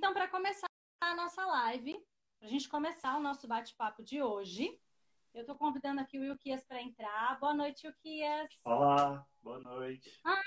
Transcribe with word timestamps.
Então, 0.00 0.14
para 0.14 0.28
começar 0.28 0.66
a 0.98 1.14
nossa 1.14 1.44
live, 1.44 1.92
para 2.38 2.48
a 2.48 2.50
gente 2.50 2.66
começar 2.70 3.18
o 3.18 3.20
nosso 3.20 3.46
bate-papo 3.46 4.02
de 4.02 4.22
hoje, 4.22 4.80
eu 5.34 5.42
estou 5.42 5.54
convidando 5.54 6.00
aqui 6.00 6.18
o 6.18 6.24
Ilquias 6.24 6.64
para 6.64 6.80
entrar. 6.80 7.38
Boa 7.38 7.52
noite, 7.52 7.86
Ilquias. 7.86 8.48
Olá, 8.64 9.26
boa 9.42 9.58
noite. 9.58 10.18
Ah, 10.24 10.40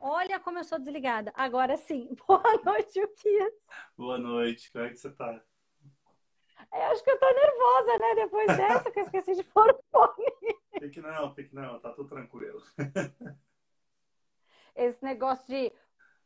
olha 0.00 0.38
como 0.38 0.60
eu 0.60 0.64
sou 0.64 0.78
desligada. 0.78 1.32
Agora 1.34 1.76
sim. 1.76 2.14
Boa 2.24 2.56
noite, 2.64 3.00
Ilquias. 3.00 3.52
Boa 3.96 4.16
noite, 4.16 4.70
como 4.70 4.84
é 4.84 4.90
que 4.90 4.96
você 4.96 5.08
está? 5.08 5.44
Eu 6.72 6.82
acho 6.82 7.02
que 7.02 7.10
eu 7.10 7.18
tô 7.18 7.26
nervosa, 7.26 7.98
né? 7.98 8.14
Depois 8.14 8.46
dessa, 8.56 8.90
que 8.92 9.00
eu 9.00 9.04
esqueci 9.06 9.34
de 9.34 9.42
pôr 9.42 9.68
o 9.70 9.82
fone. 9.90 10.56
Fique 10.78 11.00
não, 11.00 11.34
fique 11.34 11.52
não, 11.52 11.80
tá 11.80 11.90
tudo 11.90 12.08
tranquilo. 12.08 12.62
Esse 14.74 15.04
negócio 15.04 15.46
de, 15.46 15.72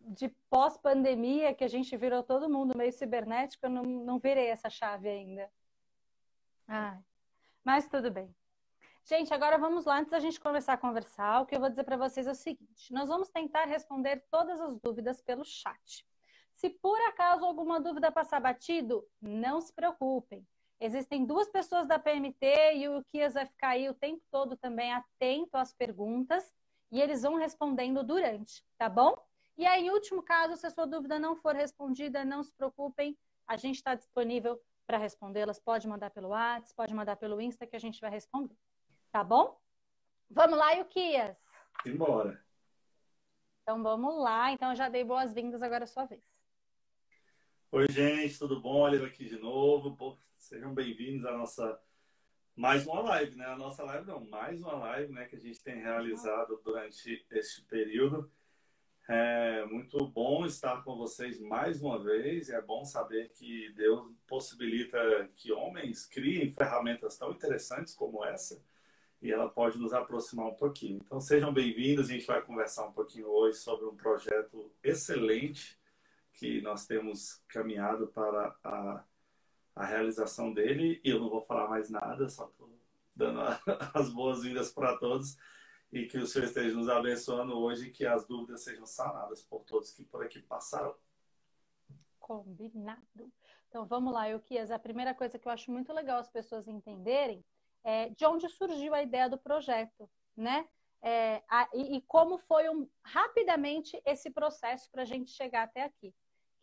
de 0.00 0.28
pós-pandemia, 0.50 1.54
que 1.54 1.64
a 1.64 1.68
gente 1.68 1.96
virou 1.96 2.22
todo 2.22 2.48
mundo 2.48 2.76
meio 2.76 2.92
cibernético, 2.92 3.66
eu 3.66 3.70
não, 3.70 3.82
não 3.82 4.18
virei 4.18 4.48
essa 4.48 4.70
chave 4.70 5.09
ainda. 5.09 5.50
Ai, 6.66 6.98
mas 7.64 7.88
tudo 7.88 8.10
bem. 8.10 8.34
Gente, 9.04 9.32
agora 9.32 9.56
vamos 9.56 9.87
lá. 9.87 9.98
Antes 9.98 10.10
da 10.10 10.20
gente 10.20 10.38
começar 10.38 10.74
a 10.74 10.78
conversar, 10.78 11.40
o 11.40 11.46
que 11.46 11.56
eu 11.56 11.60
vou 11.60 11.70
dizer 11.70 11.84
para 11.84 11.96
vocês 11.96 12.26
é 12.26 12.30
o 12.30 12.34
seguinte: 12.34 12.92
nós 12.92 13.09
vamos 13.09 13.30
tentar 13.30 13.64
responder 13.64 14.24
todas 14.30 14.60
as 14.60 14.78
dúvidas 14.78 15.23
pelo 15.23 15.45
chat. 15.45 16.06
Se 16.54 16.68
por 16.68 17.01
acaso 17.02 17.45
alguma 17.45 17.80
dúvida 17.80 18.12
passar 18.12 18.40
batido, 18.40 19.06
não 19.20 19.60
se 19.60 19.73
preocupem. 19.73 20.46
Existem 20.80 21.24
duas 21.24 21.48
pessoas 21.48 21.88
da 21.88 21.98
PMT 21.98 22.74
e 22.76 22.88
o 22.88 23.02
Kias 23.04 23.34
vai 23.34 23.46
ficar 23.46 23.70
aí 23.70 23.88
o 23.88 23.95
tempo 23.95 24.23
todo 24.30 24.56
também 24.56 24.92
atento 24.92 25.56
às 25.56 25.73
perguntas 25.73 26.54
e 26.90 27.01
eles 27.01 27.23
vão 27.23 27.37
respondendo 27.37 28.02
durante, 28.04 28.65
tá 28.76 28.88
bom? 28.88 29.16
E 29.58 29.66
aí, 29.66 29.86
em 29.86 29.90
último 29.90 30.22
caso, 30.22 30.56
se 30.56 30.64
a 30.68 30.70
sua 30.70 30.86
dúvida 30.86 31.18
não 31.18 31.34
for 31.34 31.52
respondida, 31.52 32.24
não 32.24 32.44
se 32.44 32.52
preocupem, 32.52 33.18
a 33.44 33.56
gente 33.56 33.74
está 33.74 33.92
disponível 33.96 34.62
para 34.87 34.98
respondê-las. 34.98 35.59
Pode 35.59 35.88
mandar 35.88 36.10
pelo 36.10 36.28
WhatsApp, 36.28 36.76
pode 36.76 36.95
mandar 36.95 37.16
pelo 37.16 37.40
Insta 37.40 37.66
que 37.66 37.74
a 37.74 37.80
gente 37.80 38.00
vai 38.00 38.09
responder, 38.09 38.56
tá 39.10 39.24
bom? 39.24 39.60
Vamos 40.30 40.56
lá, 40.56 40.70
Yukias? 40.74 41.37
Embora. 41.84 42.40
Então 43.62 43.82
vamos 43.82 44.23
lá. 44.23 44.52
Então 44.52 44.70
eu 44.70 44.76
já 44.76 44.88
dei 44.88 45.02
boas-vindas, 45.02 45.60
agora 45.60 45.82
é 45.82 45.87
sua 45.88 46.04
vez. 46.04 46.22
Oi, 47.72 47.88
gente, 47.90 48.38
tudo 48.38 48.60
bom? 48.60 48.82
Olha 48.82 49.04
aqui 49.04 49.24
de 49.24 49.40
novo. 49.40 49.96
Pô, 49.96 50.16
sejam 50.37 50.72
bem-vindos 50.72 51.26
à 51.26 51.37
nossa 51.37 51.82
mais 52.54 52.87
uma 52.87 53.00
live, 53.00 53.34
né? 53.34 53.46
A 53.46 53.56
nossa 53.56 53.82
live 53.82 54.06
não, 54.06 54.24
mais 54.24 54.62
uma 54.62 54.74
live, 54.74 55.12
né, 55.12 55.26
que 55.26 55.37
a 55.37 55.40
gente 55.40 55.60
tem 55.62 55.80
realizado 55.80 56.60
durante 56.65 57.26
este 57.30 57.62
período. 57.62 58.30
É 59.10 59.64
muito 59.64 60.06
bom 60.06 60.45
estar 60.45 60.84
com 60.84 60.95
vocês 60.95 61.40
mais 61.40 61.80
uma 61.80 61.98
vez. 61.98 62.51
É 62.51 62.60
bom 62.60 62.84
saber 62.84 63.30
que 63.30 63.73
Deus 63.73 64.06
possibilita 64.26 64.98
que 65.34 65.50
homens 65.50 66.04
criem 66.04 66.53
ferramentas 66.53 67.16
tão 67.16 67.32
interessantes 67.32 67.94
como 67.94 68.22
essa 68.22 68.62
e 69.22 69.32
ela 69.32 69.48
pode 69.48 69.78
nos 69.78 69.94
aproximar 69.94 70.48
um 70.48 70.54
pouquinho. 70.54 71.00
Então 71.03 71.22
sejam 71.22 71.50
bem-vindos. 71.50 72.10
A 72.10 72.12
gente 72.12 72.26
vai 72.26 72.42
conversar 72.42 72.87
um 72.87 72.92
pouquinho 72.92 73.28
hoje 73.28 73.56
sobre 73.56 73.87
um 73.87 73.97
projeto 73.97 74.70
excelente 74.84 75.81
que 76.34 76.60
nós 76.60 76.87
temos 76.87 77.43
caminhado 77.48 78.09
para 78.09 78.54
a, 78.62 79.04
a 79.75 79.87
realização 79.87 80.53
dele. 80.53 81.00
E 81.03 81.09
eu 81.09 81.19
não 81.19 81.31
vou 81.31 81.41
falar 81.47 81.66
mais 81.66 81.88
nada, 81.88 82.28
só 82.28 82.44
estou 82.44 82.70
dando 83.16 83.41
as 83.94 84.10
boas-vindas 84.10 84.70
para 84.70 84.98
todos 84.98 85.38
e 85.92 86.06
que 86.06 86.19
o 86.19 86.26
Senhor 86.26 86.44
esteja 86.44 86.75
nos 86.75 86.88
abençoando 86.88 87.58
hoje 87.58 87.88
e 87.88 87.91
que 87.91 88.06
as 88.06 88.26
dúvidas 88.26 88.62
sejam 88.62 88.86
sanadas 88.86 89.42
por 89.42 89.64
todos 89.64 89.92
que 89.92 90.04
por 90.04 90.25
aqui 90.25 90.41
passaram. 90.41 90.94
Combinado. 92.19 93.32
Então 93.69 93.86
vamos 93.86 94.12
lá, 94.12 94.28
Euquias. 94.28 94.70
A 94.70 94.78
primeira 94.78 95.14
coisa 95.14 95.38
que 95.38 95.48
eu 95.48 95.53
acho 95.53 95.70
muito 95.70 95.92
legal 95.92 96.19
as 96.19 96.28
pessoas 96.28 96.69
entenderem 96.69 97.44
é 97.84 98.10
de 98.10 98.26
onde 98.26 98.48
surgiu 98.48 98.94
a 98.94 99.03
ideia 99.03 99.28
do 99.28 99.38
projeto, 99.38 100.10
né? 100.37 100.69
É, 101.00 101.43
a, 101.48 101.69
e, 101.72 101.97
e, 101.97 102.00
como 102.03 102.38
foi 102.38 102.69
um, 102.69 102.88
rapidamente 103.04 104.00
esse 104.04 104.31
processo 104.31 104.91
para 104.91 105.03
a 105.03 105.04
gente 105.04 105.31
chegar 105.31 105.62
até 105.62 105.84
aqui 105.84 106.12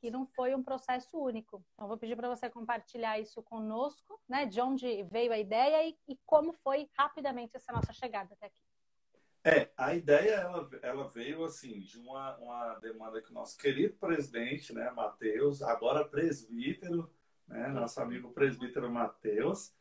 que 0.06 0.12
não 0.12 0.26
foi 0.26 0.54
um 0.54 0.62
processo 0.62 1.18
único. 1.18 1.64
Então, 1.74 1.88
vou 1.88 1.98
pedir 1.98 2.16
para 2.16 2.30
você 2.30 2.50
compartilhar 2.50 3.18
isso 3.20 3.42
conosco, 3.42 4.22
né? 4.28 4.46
De 4.46 4.62
onde 4.62 5.04
veio 5.04 5.32
a 5.32 5.40
ideia 5.40 5.88
e, 5.88 5.98
e, 6.08 6.20
como 6.26 6.54
foi 6.54 6.90
rapidamente 6.98 7.56
essa 7.56 7.72
nossa 7.72 7.94
chegada 7.94 8.34
até 8.34 8.48
aqui. 8.48 8.62
É, 9.48 9.70
a 9.78 9.94
ideia 9.94 10.32
ela, 10.32 10.68
ela 10.82 11.08
veio 11.08 11.46
assim 11.46 11.80
de 11.82 12.00
uma, 12.00 12.36
uma 12.38 12.74
demanda 12.80 13.22
que 13.22 13.30
o 13.30 13.34
nosso 13.34 13.56
querido 13.56 13.94
presidente, 13.98 14.74
né, 14.74 14.90
Matheus, 14.90 15.62
agora 15.62 16.04
presbítero, 16.04 17.08
né, 17.48 17.68
nosso 17.68 18.02
amigo 18.02 18.32
presbítero 18.32 18.90
Matheus, 18.90 19.72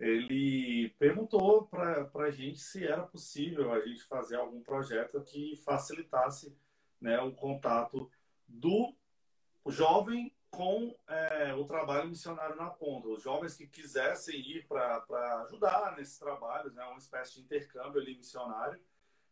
ele 0.00 0.92
perguntou 0.98 1.68
para 1.68 2.10
a 2.12 2.30
gente 2.32 2.58
se 2.58 2.84
era 2.84 3.04
possível 3.04 3.72
a 3.72 3.78
gente 3.86 4.02
fazer 4.02 4.34
algum 4.34 4.60
projeto 4.60 5.20
que 5.20 5.54
facilitasse 5.64 6.52
né, 7.00 7.20
o 7.20 7.30
contato 7.30 8.10
do 8.48 8.92
jovem 9.68 10.34
com 10.50 10.92
é, 11.06 11.54
o 11.54 11.64
trabalho 11.64 12.08
missionário 12.08 12.56
na 12.56 12.70
ponta. 12.70 13.06
Os 13.06 13.22
jovens 13.22 13.54
que 13.54 13.68
quisessem 13.68 14.40
ir 14.40 14.66
para 14.66 15.42
ajudar 15.46 15.96
nesses 15.96 16.18
trabalhos, 16.18 16.74
né, 16.74 16.82
uma 16.86 16.98
espécie 16.98 17.34
de 17.34 17.42
intercâmbio 17.42 18.00
ali 18.00 18.16
missionário, 18.16 18.80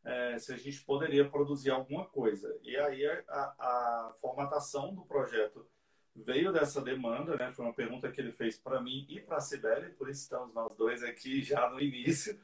é, 0.04 0.38
se 0.38 0.52
a 0.52 0.56
gente 0.56 0.82
poderia 0.82 1.28
produzir 1.28 1.70
alguma 1.70 2.06
coisa. 2.06 2.58
E 2.62 2.76
aí 2.76 3.04
a, 3.06 3.20
a 3.28 4.14
formatação 4.20 4.94
do 4.94 5.02
projeto 5.02 5.66
veio 6.14 6.52
dessa 6.52 6.80
demanda, 6.80 7.36
né? 7.36 7.50
Foi 7.52 7.64
uma 7.64 7.74
pergunta 7.74 8.10
que 8.10 8.20
ele 8.20 8.32
fez 8.32 8.58
para 8.58 8.80
mim 8.80 9.06
e 9.08 9.20
para 9.20 9.36
a 9.36 9.40
Sibeli, 9.40 9.90
por 9.92 10.08
isso 10.08 10.22
estamos 10.22 10.54
nós 10.54 10.74
dois 10.74 11.02
aqui 11.02 11.42
já 11.42 11.68
no 11.70 11.80
início, 11.80 12.38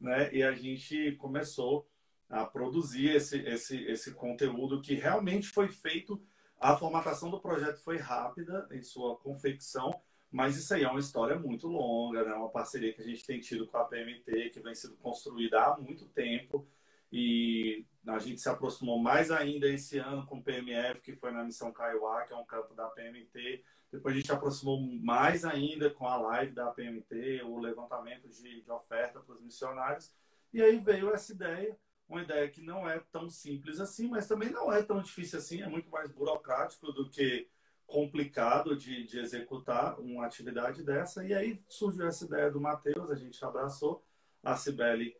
né? 0.00 0.32
E 0.34 0.42
a 0.42 0.52
gente 0.52 1.12
começou 1.12 1.88
a 2.28 2.44
produzir 2.46 3.10
esse, 3.10 3.38
esse, 3.42 3.84
esse 3.84 4.12
conteúdo 4.12 4.80
que 4.80 4.94
realmente 4.94 5.48
foi 5.48 5.68
feito 5.68 6.20
a 6.62 6.76
formatação 6.76 7.28
do 7.28 7.40
projeto 7.40 7.82
foi 7.82 7.98
rápida 7.98 8.68
em 8.70 8.80
sua 8.80 9.16
confecção, 9.16 10.00
mas 10.30 10.56
isso 10.56 10.72
aí 10.72 10.84
é 10.84 10.88
uma 10.88 11.00
história 11.00 11.36
muito 11.36 11.66
longa, 11.66 12.24
né? 12.24 12.32
uma 12.34 12.50
parceria 12.50 12.92
que 12.92 13.02
a 13.02 13.04
gente 13.04 13.26
tem 13.26 13.40
tido 13.40 13.66
com 13.66 13.76
a 13.78 13.84
PMT, 13.84 14.50
que 14.50 14.60
vem 14.60 14.72
sendo 14.72 14.94
construída 14.98 15.60
há 15.60 15.76
muito 15.76 16.06
tempo, 16.06 16.64
e 17.12 17.84
a 18.06 18.18
gente 18.18 18.40
se 18.40 18.48
aproximou 18.48 18.98
mais 18.98 19.30
ainda 19.30 19.68
esse 19.68 19.98
ano 19.98 20.26
com 20.26 20.38
o 20.38 20.42
PMF, 20.42 21.00
que 21.00 21.14
foi 21.14 21.30
na 21.30 21.44
missão 21.44 21.72
Kaiowá, 21.72 22.22
que 22.24 22.32
é 22.32 22.36
um 22.36 22.44
campo 22.44 22.74
da 22.74 22.88
PMT. 22.88 23.62
Depois 23.92 24.14
a 24.14 24.16
gente 24.16 24.26
se 24.26 24.32
aproximou 24.32 24.80
mais 24.80 25.44
ainda 25.44 25.90
com 25.90 26.08
a 26.08 26.16
live 26.16 26.52
da 26.52 26.70
PMT, 26.70 27.42
o 27.44 27.58
levantamento 27.58 28.28
de, 28.28 28.62
de 28.62 28.70
oferta 28.70 29.20
para 29.20 29.34
os 29.34 29.42
missionários. 29.42 30.10
E 30.52 30.62
aí 30.62 30.78
veio 30.78 31.12
essa 31.12 31.32
ideia 31.32 31.76
uma 32.12 32.22
ideia 32.22 32.48
que 32.48 32.60
não 32.60 32.88
é 32.88 33.00
tão 33.10 33.28
simples 33.28 33.80
assim, 33.80 34.08
mas 34.08 34.26
também 34.26 34.50
não 34.50 34.70
é 34.72 34.82
tão 34.82 35.00
difícil 35.00 35.38
assim, 35.38 35.62
é 35.62 35.66
muito 35.66 35.90
mais 35.90 36.10
burocrático 36.10 36.92
do 36.92 37.08
que 37.08 37.48
complicado 37.86 38.76
de, 38.76 39.04
de 39.04 39.18
executar 39.18 39.98
uma 39.98 40.26
atividade 40.26 40.82
dessa. 40.82 41.24
E 41.24 41.34
aí 41.34 41.58
surgiu 41.68 42.06
essa 42.06 42.24
ideia 42.24 42.50
do 42.50 42.60
Matheus, 42.60 43.10
a 43.10 43.14
gente 43.14 43.42
abraçou, 43.44 44.04
a 44.42 44.56
Cibele 44.56 45.16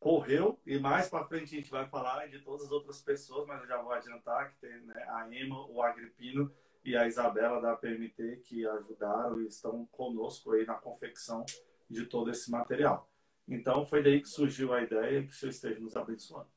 correu, 0.00 0.58
e 0.66 0.78
mais 0.78 1.10
para 1.10 1.26
frente 1.26 1.54
a 1.54 1.60
gente 1.60 1.70
vai 1.70 1.86
falar 1.86 2.26
de 2.26 2.40
todas 2.40 2.66
as 2.66 2.72
outras 2.72 3.02
pessoas, 3.02 3.46
mas 3.46 3.60
eu 3.60 3.68
já 3.68 3.80
vou 3.82 3.92
adiantar 3.92 4.50
que 4.50 4.58
tem 4.58 4.80
né, 4.80 5.04
a 5.08 5.28
Emma, 5.30 5.66
o 5.66 5.82
Agripino 5.82 6.50
e 6.82 6.96
a 6.96 7.06
Isabela 7.06 7.60
da 7.60 7.76
PMT 7.76 8.38
que 8.44 8.66
ajudaram 8.66 9.42
e 9.42 9.46
estão 9.46 9.86
conosco 9.92 10.52
aí 10.52 10.64
na 10.64 10.74
confecção 10.74 11.44
de 11.88 12.06
todo 12.06 12.30
esse 12.30 12.50
material. 12.50 13.10
Então, 13.46 13.84
foi 13.84 14.02
daí 14.02 14.22
que 14.22 14.28
surgiu 14.28 14.72
a 14.72 14.82
ideia 14.82 15.22
que 15.22 15.32
o 15.32 15.34
Senhor 15.34 15.50
esteja 15.50 15.78
nos 15.78 15.94
abençoando. 15.94 16.48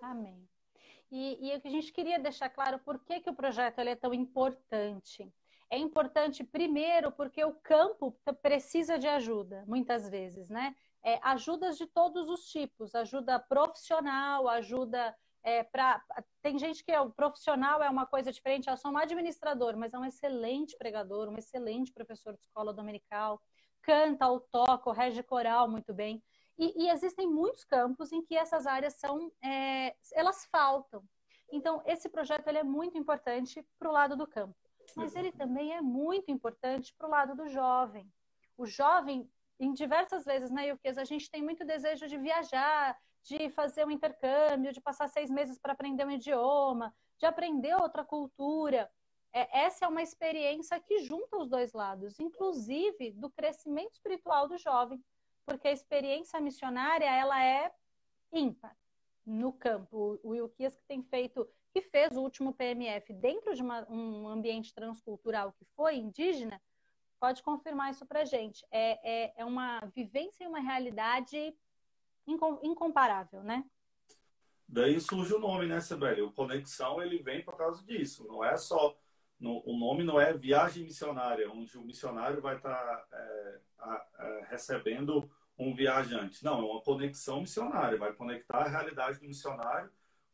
Amém. 0.00 0.48
E, 1.10 1.48
e 1.48 1.52
a 1.52 1.58
gente 1.68 1.92
queria 1.92 2.18
deixar 2.20 2.48
claro 2.50 2.78
por 2.78 3.00
que, 3.00 3.20
que 3.20 3.30
o 3.30 3.34
projeto 3.34 3.80
é 3.80 3.96
tão 3.96 4.14
importante. 4.14 5.32
É 5.70 5.78
importante, 5.78 6.42
primeiro, 6.42 7.12
porque 7.12 7.44
o 7.44 7.54
campo 7.62 8.18
precisa 8.42 8.98
de 8.98 9.06
ajuda, 9.06 9.64
muitas 9.66 10.08
vezes, 10.08 10.50
né? 10.50 10.74
É, 11.02 11.18
ajudas 11.22 11.78
de 11.78 11.86
todos 11.86 12.28
os 12.28 12.44
tipos, 12.46 12.94
ajuda 12.94 13.38
profissional, 13.38 14.48
ajuda 14.48 15.16
é, 15.42 15.62
para. 15.62 16.02
Tem 16.42 16.58
gente 16.58 16.84
que 16.84 16.92
é 16.92 17.00
o 17.00 17.10
profissional 17.10 17.82
é 17.82 17.88
uma 17.88 18.04
coisa 18.04 18.32
diferente, 18.32 18.68
eu 18.68 18.76
sou 18.76 18.90
um 18.90 18.98
administrador, 18.98 19.76
mas 19.76 19.94
é 19.94 19.98
um 19.98 20.04
excelente 20.04 20.76
pregador, 20.76 21.28
um 21.28 21.38
excelente 21.38 21.92
professor 21.92 22.34
de 22.34 22.40
escola 22.40 22.74
dominical 22.74 23.40
canta 23.82 24.28
ou 24.28 24.40
toca 24.40 24.88
ou 24.88 24.94
rege 24.94 25.22
coral 25.22 25.68
muito 25.68 25.92
bem. 25.92 26.22
E, 26.58 26.84
e, 26.84 26.90
existem 26.90 27.26
muitos 27.26 27.64
campos 27.64 28.12
em 28.12 28.22
que 28.22 28.36
essas 28.36 28.66
áreas 28.66 28.94
são, 28.94 29.32
é, 29.42 29.94
elas 30.12 30.44
faltam. 30.46 31.02
Então, 31.50 31.82
esse 31.86 32.08
projeto 32.08 32.46
ele 32.48 32.58
é 32.58 32.62
muito 32.62 32.98
importante 32.98 33.66
para 33.78 33.88
o 33.88 33.92
lado 33.92 34.14
do 34.14 34.26
campo, 34.26 34.56
mas 34.96 35.14
ele 35.14 35.32
também 35.32 35.74
é 35.74 35.80
muito 35.80 36.30
importante 36.30 36.94
para 36.94 37.06
o 37.06 37.10
lado 37.10 37.34
do 37.34 37.48
jovem. 37.48 38.10
O 38.56 38.66
jovem, 38.66 39.28
em 39.58 39.72
diversas 39.72 40.24
vezes 40.24 40.50
na 40.50 40.62
né, 40.62 40.78
a 40.84 41.04
gente 41.04 41.30
tem 41.30 41.42
muito 41.42 41.64
desejo 41.64 42.06
de 42.06 42.18
viajar, 42.18 42.96
de 43.22 43.50
fazer 43.50 43.86
um 43.86 43.90
intercâmbio, 43.90 44.72
de 44.72 44.80
passar 44.80 45.08
seis 45.08 45.30
meses 45.30 45.58
para 45.58 45.72
aprender 45.72 46.06
um 46.06 46.10
idioma, 46.10 46.94
de 47.18 47.26
aprender 47.26 47.74
outra 47.74 48.04
cultura. 48.04 48.90
É, 49.32 49.60
essa 49.64 49.84
é 49.84 49.88
uma 49.88 50.02
experiência 50.02 50.80
que 50.80 51.00
junta 51.00 51.36
os 51.36 51.48
dois 51.48 51.72
lados, 51.72 52.18
inclusive 52.18 53.12
do 53.12 53.30
crescimento 53.30 53.92
espiritual 53.92 54.48
do 54.48 54.58
jovem, 54.58 55.02
porque 55.46 55.68
a 55.68 55.72
experiência 55.72 56.40
missionária 56.40 57.04
ela 57.04 57.42
é 57.44 57.70
ímpar 58.32 58.76
no 59.24 59.52
campo. 59.52 60.18
O 60.22 60.30
Wilkias 60.30 60.76
que 60.76 60.84
tem 60.84 61.02
feito, 61.02 61.48
que 61.72 61.80
fez 61.80 62.16
o 62.16 62.20
último 62.20 62.52
PMF 62.52 63.12
dentro 63.12 63.54
de 63.54 63.62
uma, 63.62 63.86
um 63.88 64.28
ambiente 64.28 64.74
transcultural 64.74 65.52
que 65.52 65.64
foi 65.76 65.96
indígena, 65.96 66.60
pode 67.18 67.42
confirmar 67.42 67.90
isso 67.90 68.06
para 68.06 68.24
gente. 68.24 68.64
É, 68.70 69.24
é, 69.24 69.32
é 69.36 69.44
uma 69.44 69.80
vivência 69.94 70.44
e 70.44 70.46
uma 70.46 70.60
realidade 70.60 71.54
incomparável, 72.26 73.42
né? 73.42 73.64
Daí 74.66 75.00
surge 75.00 75.34
o 75.34 75.38
nome, 75.38 75.66
né, 75.66 75.80
Sibeli? 75.80 76.22
O 76.22 76.32
Conexão, 76.32 77.02
ele 77.02 77.22
vem 77.22 77.44
por 77.44 77.56
causa 77.56 77.84
disso. 77.84 78.26
Não 78.26 78.44
é 78.44 78.56
só... 78.56 78.96
No, 79.38 79.62
o 79.64 79.76
nome 79.78 80.04
não 80.04 80.20
é 80.20 80.34
viagem 80.34 80.84
missionária, 80.84 81.50
onde 81.50 81.76
o 81.78 81.82
missionário 81.82 82.42
vai 82.42 82.56
estar 82.56 82.74
tá, 82.74 83.06
é, 83.12 83.60
é, 84.18 84.46
recebendo 84.50 85.30
um 85.58 85.74
viajante. 85.74 86.44
Não, 86.44 86.58
é 86.58 86.62
uma 86.62 86.82
conexão 86.82 87.40
missionária. 87.40 87.98
Vai 87.98 88.12
conectar 88.12 88.58
a 88.58 88.68
realidade 88.68 89.18
do 89.18 89.26
missionário 89.26 89.90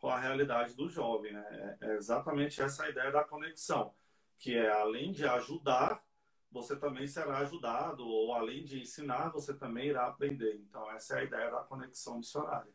com 0.07 0.13
a 0.13 0.21
realidade 0.21 0.73
do 0.77 0.89
jovem. 0.89 1.33
Né? 1.33 1.77
É, 1.81 1.89
é 1.89 1.97
exatamente 1.97 2.63
essa 2.63 2.85
a 2.85 2.89
ideia 2.89 3.11
da 3.11 3.25
conexão, 3.25 3.93
que 4.39 4.57
é 4.57 4.71
além 4.71 5.11
de 5.11 5.27
ajudar, 5.27 6.01
você 6.49 6.77
também 6.77 7.09
será 7.09 7.39
ajudado, 7.39 8.07
ou 8.07 8.33
além 8.33 8.65
de 8.65 8.81
ensinar, 8.81 9.31
você 9.31 9.53
também 9.53 9.89
irá 9.89 10.07
aprender. 10.07 10.61
Então, 10.61 10.89
essa 10.93 11.17
é 11.17 11.21
a 11.23 11.25
ideia 11.25 11.51
da 11.51 11.65
conexão 11.65 12.19
missionária 12.19 12.73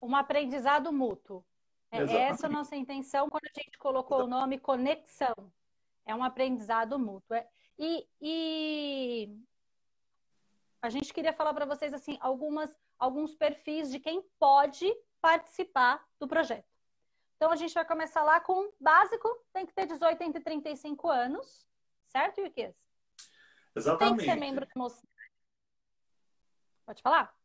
um 0.00 0.14
aprendizado 0.14 0.92
mútuo. 0.92 1.44
É 1.90 1.98
essa 2.28 2.46
a 2.46 2.50
nossa 2.50 2.76
intenção 2.76 3.28
quando 3.28 3.46
a 3.46 3.60
gente 3.60 3.76
colocou 3.78 4.24
o 4.24 4.26
nome 4.28 4.58
conexão. 4.58 5.34
É 6.04 6.14
um 6.14 6.22
aprendizado 6.22 6.96
mútuo. 6.98 7.34
É, 7.34 7.48
e, 7.76 8.06
e 8.20 9.36
a 10.80 10.90
gente 10.90 11.12
queria 11.12 11.32
falar 11.32 11.54
para 11.54 11.64
vocês 11.64 11.92
assim 11.92 12.16
algumas 12.20 12.70
alguns 12.98 13.34
perfis 13.34 13.90
de 13.90 13.98
quem 13.98 14.22
pode 14.38 14.86
participar 15.26 16.06
do 16.20 16.28
projeto. 16.28 16.70
Então 17.34 17.50
a 17.50 17.56
gente 17.56 17.74
vai 17.74 17.84
começar 17.84 18.22
lá 18.22 18.38
com 18.38 18.72
básico, 18.80 19.28
tem 19.52 19.66
que 19.66 19.74
ter 19.74 19.84
18 19.84 20.22
entre 20.22 20.40
35 20.40 21.10
anos, 21.10 21.66
certo, 22.06 22.40
Yukias? 22.40 22.76
Exatamente. 23.74 24.18
Tem 24.18 24.24
que 24.24 24.32
ser 24.32 24.38
membro 24.38 24.64
da 24.64 24.72
mocidade. 24.76 25.32
Pode 26.86 27.02
falar? 27.02 27.36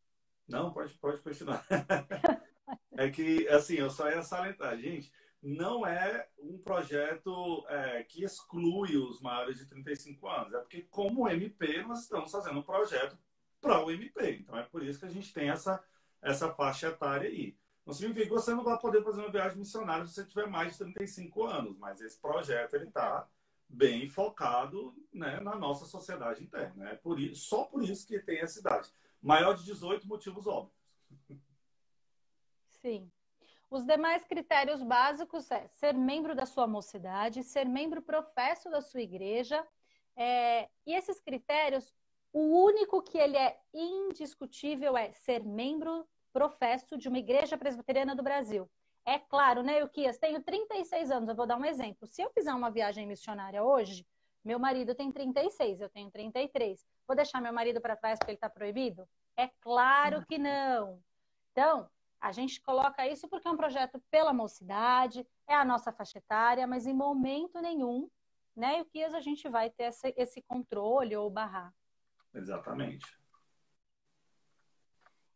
Não, 0.47 0.71
pode, 0.71 0.93
pode 0.99 1.21
continuar. 1.21 1.65
é 2.93 3.09
que, 3.09 3.47
assim, 3.47 3.77
eu 3.77 3.89
só 3.89 4.11
ia 4.11 4.21
salientar, 4.21 4.77
gente, 4.77 5.11
não 5.41 5.83
é 5.83 6.29
um 6.37 6.59
projeto 6.59 7.65
é, 7.67 8.03
que 8.03 8.23
exclui 8.23 8.95
os 8.95 9.19
maiores 9.21 9.57
de 9.57 9.65
35 9.65 10.27
anos. 10.29 10.53
É 10.53 10.59
porque, 10.59 10.83
como 10.83 11.27
MP, 11.27 11.81
nós 11.81 12.03
estamos 12.03 12.31
fazendo 12.31 12.59
um 12.59 12.63
projeto 12.63 13.17
para 13.59 13.83
o 13.83 13.89
MP. 13.89 14.33
Então, 14.33 14.55
é 14.55 14.61
por 14.61 14.83
isso 14.83 14.99
que 14.99 15.07
a 15.07 15.11
gente 15.11 15.33
tem 15.33 15.49
essa, 15.49 15.83
essa 16.21 16.53
faixa 16.53 16.89
etária 16.89 17.27
aí. 17.27 17.59
Não 17.85 17.93
significa 17.93 18.27
que 18.27 18.33
você 18.33 18.53
não 18.53 18.63
vai 18.63 18.77
poder 18.79 19.03
fazer 19.03 19.21
uma 19.21 19.31
viagem 19.31 19.57
missionária 19.57 20.05
se 20.05 20.13
você 20.13 20.25
tiver 20.25 20.47
mais 20.47 20.73
de 20.73 20.79
35 20.79 21.45
anos, 21.45 21.77
mas 21.77 21.99
esse 21.99 22.19
projeto 22.19 22.75
ele 22.75 22.87
está 22.87 23.27
bem 23.67 24.07
focado 24.09 24.93
né, 25.11 25.39
na 25.39 25.55
nossa 25.55 25.85
sociedade 25.85 26.43
interna. 26.43 26.89
É 26.89 26.95
por 26.95 27.19
isso, 27.19 27.47
só 27.47 27.63
por 27.63 27.83
isso 27.83 28.05
que 28.05 28.19
tem 28.19 28.39
essa 28.39 28.59
idade. 28.59 28.89
Maior 29.21 29.53
de 29.53 29.63
18 29.63 30.07
motivos 30.07 30.45
óbvios. 30.45 30.75
Sim. 32.81 33.09
Os 33.69 33.85
demais 33.85 34.25
critérios 34.25 34.83
básicos 34.83 35.49
é 35.49 35.65
ser 35.67 35.93
membro 35.93 36.35
da 36.35 36.45
sua 36.45 36.67
mocidade, 36.67 37.43
ser 37.43 37.65
membro 37.65 38.01
professo 38.01 38.69
da 38.69 38.81
sua 38.81 39.01
igreja. 39.01 39.65
É, 40.15 40.67
e 40.85 40.93
esses 40.93 41.21
critérios, 41.21 41.93
o 42.33 42.65
único 42.65 43.01
que 43.01 43.17
ele 43.17 43.37
é 43.37 43.57
indiscutível 43.73 44.97
é 44.97 45.13
ser 45.13 45.45
membro 45.45 46.05
professo 46.31 46.97
de 46.97 47.07
uma 47.07 47.19
igreja 47.19 47.57
presbiteriana 47.57 48.15
do 48.15 48.23
Brasil. 48.23 48.69
É 49.05 49.17
claro, 49.17 49.63
né, 49.63 49.81
Euquias? 49.81 50.17
Tenho 50.17 50.41
36 50.41 51.11
anos, 51.11 51.29
eu 51.29 51.35
vou 51.35 51.47
dar 51.47 51.57
um 51.57 51.65
exemplo. 51.65 52.07
Se 52.07 52.21
eu 52.21 52.29
fizer 52.31 52.53
uma 52.53 52.69
viagem 52.69 53.07
missionária 53.07 53.63
hoje, 53.63 54.05
meu 54.43 54.59
marido 54.59 54.95
tem 54.95 55.11
36, 55.11 55.81
eu 55.81 55.89
tenho 55.89 56.09
33. 56.11 56.85
Vou 57.07 57.15
deixar 57.15 57.41
meu 57.41 57.53
marido 57.53 57.81
para 57.81 57.95
trás 57.95 58.17
porque 58.17 58.31
ele 58.31 58.37
está 58.37 58.49
proibido? 58.49 59.07
É 59.37 59.47
claro 59.59 60.25
que 60.25 60.37
não. 60.37 61.01
Então, 61.51 61.89
a 62.19 62.31
gente 62.31 62.61
coloca 62.61 63.07
isso 63.07 63.27
porque 63.27 63.47
é 63.47 63.51
um 63.51 63.57
projeto 63.57 64.01
pela 64.11 64.33
mocidade, 64.33 65.25
é 65.47 65.55
a 65.55 65.65
nossa 65.65 65.91
faixa 65.91 66.19
etária, 66.19 66.67
mas 66.67 66.85
em 66.85 66.93
momento 66.93 67.59
nenhum, 67.59 68.09
né, 68.55 68.83
que 68.85 69.03
a 69.03 69.19
gente 69.19 69.49
vai 69.49 69.69
ter 69.69 69.85
esse, 69.85 70.13
esse 70.15 70.41
controle 70.41 71.15
ou 71.15 71.29
barrar. 71.29 71.73
Exatamente. 72.33 73.20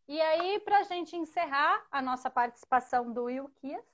E 0.08 0.20
aí, 0.20 0.60
para 0.60 0.78
a 0.78 0.82
gente 0.84 1.16
encerrar 1.16 1.84
a 1.90 2.00
nossa 2.00 2.30
participação 2.30 3.12
do 3.12 3.28
Ilquias, 3.28 3.84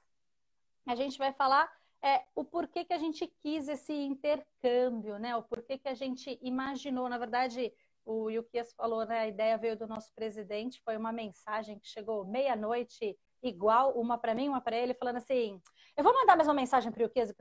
a 0.87 0.95
gente 0.95 1.17
vai 1.17 1.33
falar 1.33 1.73
é, 2.03 2.25
o 2.35 2.45
porquê 2.45 2.85
que 2.85 2.93
a 2.93 2.99
gente 2.99 3.27
quis 3.41 3.69
esse 3.69 3.93
intercâmbio, 3.93 5.19
né? 5.19 5.35
O 5.37 5.43
porquê 5.43 5.79
que 5.79 5.89
a 5.89 5.95
gente 5.95 6.39
imaginou, 6.43 7.09
na 7.09 7.17
verdade, 7.17 7.73
o 8.05 8.29
Yukias 8.29 8.73
falou, 8.75 9.07
né? 9.07 9.21
A 9.21 9.29
ideia 9.29 9.57
veio 9.57 9.77
do 9.77 9.87
nosso 9.87 10.13
presidente, 10.13 10.83
foi 10.85 10.97
uma 10.97 11.13
mensagem 11.13 11.79
que 11.79 11.87
chegou 11.87 12.27
meia-noite, 12.27 13.17
igual, 13.43 13.93
uma 13.93 14.19
para 14.19 14.35
mim, 14.35 14.49
uma 14.49 14.61
para 14.61 14.77
ele, 14.77 14.95
falando 14.95 15.17
assim: 15.17 15.63
eu 15.97 16.05
vou 16.05 16.13
mandar 16.13 16.35
a 16.35 16.37
mesma 16.37 16.55
mensagem 16.55 16.91
para 16.91 17.01
o 17.01 17.05
Yukias 17.05 17.33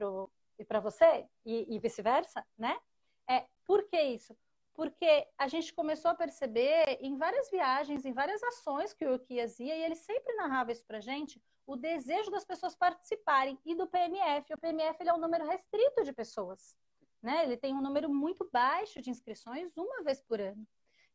e 0.59 0.65
para 0.65 0.79
você, 0.79 1.25
e, 1.45 1.75
e 1.75 1.79
vice-versa, 1.79 2.45
né? 2.57 2.79
É, 3.27 3.45
por 3.65 3.83
que 3.89 3.99
isso? 3.99 4.37
Porque 4.73 5.27
a 5.37 5.47
gente 5.47 5.73
começou 5.73 6.11
a 6.11 6.15
perceber 6.15 6.97
em 7.01 7.17
várias 7.17 7.49
viagens, 7.49 8.05
em 8.05 8.13
várias 8.13 8.41
ações 8.43 8.93
que 8.93 9.05
o 9.05 9.13
Yukias 9.13 9.59
ia, 9.59 9.75
e 9.75 9.83
ele 9.83 9.95
sempre 9.95 10.33
narrava 10.35 10.71
isso 10.71 10.85
para 10.85 11.01
gente, 11.01 11.41
o 11.65 11.75
desejo 11.75 12.31
das 12.31 12.45
pessoas 12.45 12.75
participarem 12.75 13.59
e 13.65 13.75
do 13.75 13.87
PMF. 13.87 14.53
O 14.53 14.57
PMF 14.57 14.97
ele 15.01 15.09
é 15.09 15.13
um 15.13 15.19
número 15.19 15.45
restrito 15.45 16.03
de 16.03 16.13
pessoas, 16.13 16.75
né? 17.21 17.43
Ele 17.43 17.57
tem 17.57 17.73
um 17.73 17.81
número 17.81 18.09
muito 18.09 18.49
baixo 18.51 19.01
de 19.01 19.09
inscrições, 19.09 19.75
uma 19.75 20.03
vez 20.03 20.21
por 20.21 20.39
ano. 20.39 20.65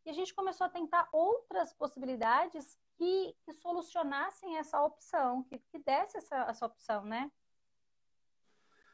E 0.05 0.11
a 0.11 0.13
gente 0.13 0.35
começou 0.35 0.67
a 0.67 0.71
tentar 0.71 1.09
outras 1.13 1.73
possibilidades 1.75 2.79
que, 2.97 3.37
que 3.45 3.53
solucionassem 3.53 4.57
essa 4.57 4.81
opção, 4.81 5.43
que, 5.45 5.59
que 5.59 5.79
desse 5.79 6.17
essa, 6.19 6.37
essa 6.49 6.67
opção, 6.67 7.05
né? 7.05 7.31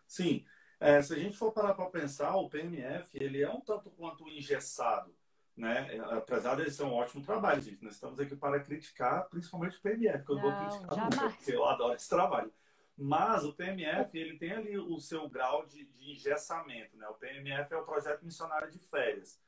Sim. 0.07 0.45
É, 0.83 1.03
se 1.03 1.15
a 1.15 1.19
gente 1.19 1.37
for 1.37 1.53
parar 1.53 1.75
para 1.75 1.87
pensar, 1.87 2.35
o 2.37 2.49
PMF 2.49 3.11
ele 3.15 3.43
é 3.43 3.51
um 3.51 3.61
tanto 3.61 3.91
quanto 3.91 4.29
engessado 4.29 5.15
né? 5.57 5.99
Apesar 6.11 6.57
de 6.57 6.71
ser 6.71 6.85
um 6.85 6.95
ótimo 6.95 7.23
trabalho, 7.23 7.61
gente. 7.61 7.83
Nós 7.83 7.95
estamos 7.95 8.19
aqui 8.19 8.35
para 8.35 8.61
criticar, 8.61 9.29
principalmente 9.29 9.77
o 9.77 9.81
PMF, 9.81 10.25
que 10.25 10.33
eu 10.33 10.37
não, 10.37 10.43
vou 10.43 10.53
criticar 10.53 10.95
jamais. 10.95 11.17
muito, 11.17 11.37
porque 11.37 11.53
eu 11.53 11.65
adoro 11.65 11.95
esse 11.95 12.09
trabalho. 12.09 12.53
Mas 12.97 13.45
o 13.45 13.53
PMF, 13.53 14.17
ele 14.17 14.39
tem 14.39 14.53
ali 14.53 14.79
o 14.79 14.99
seu 14.99 15.29
grau 15.29 15.67
de, 15.67 15.85
de 15.85 16.13
engessamento, 16.13 16.97
né? 16.97 17.09
O 17.09 17.15
PMF 17.15 17.73
é 17.73 17.77
o 17.77 17.85
Projeto 17.85 18.25
Missionário 18.25 18.71
de 18.71 18.79
Férias. 18.79 19.41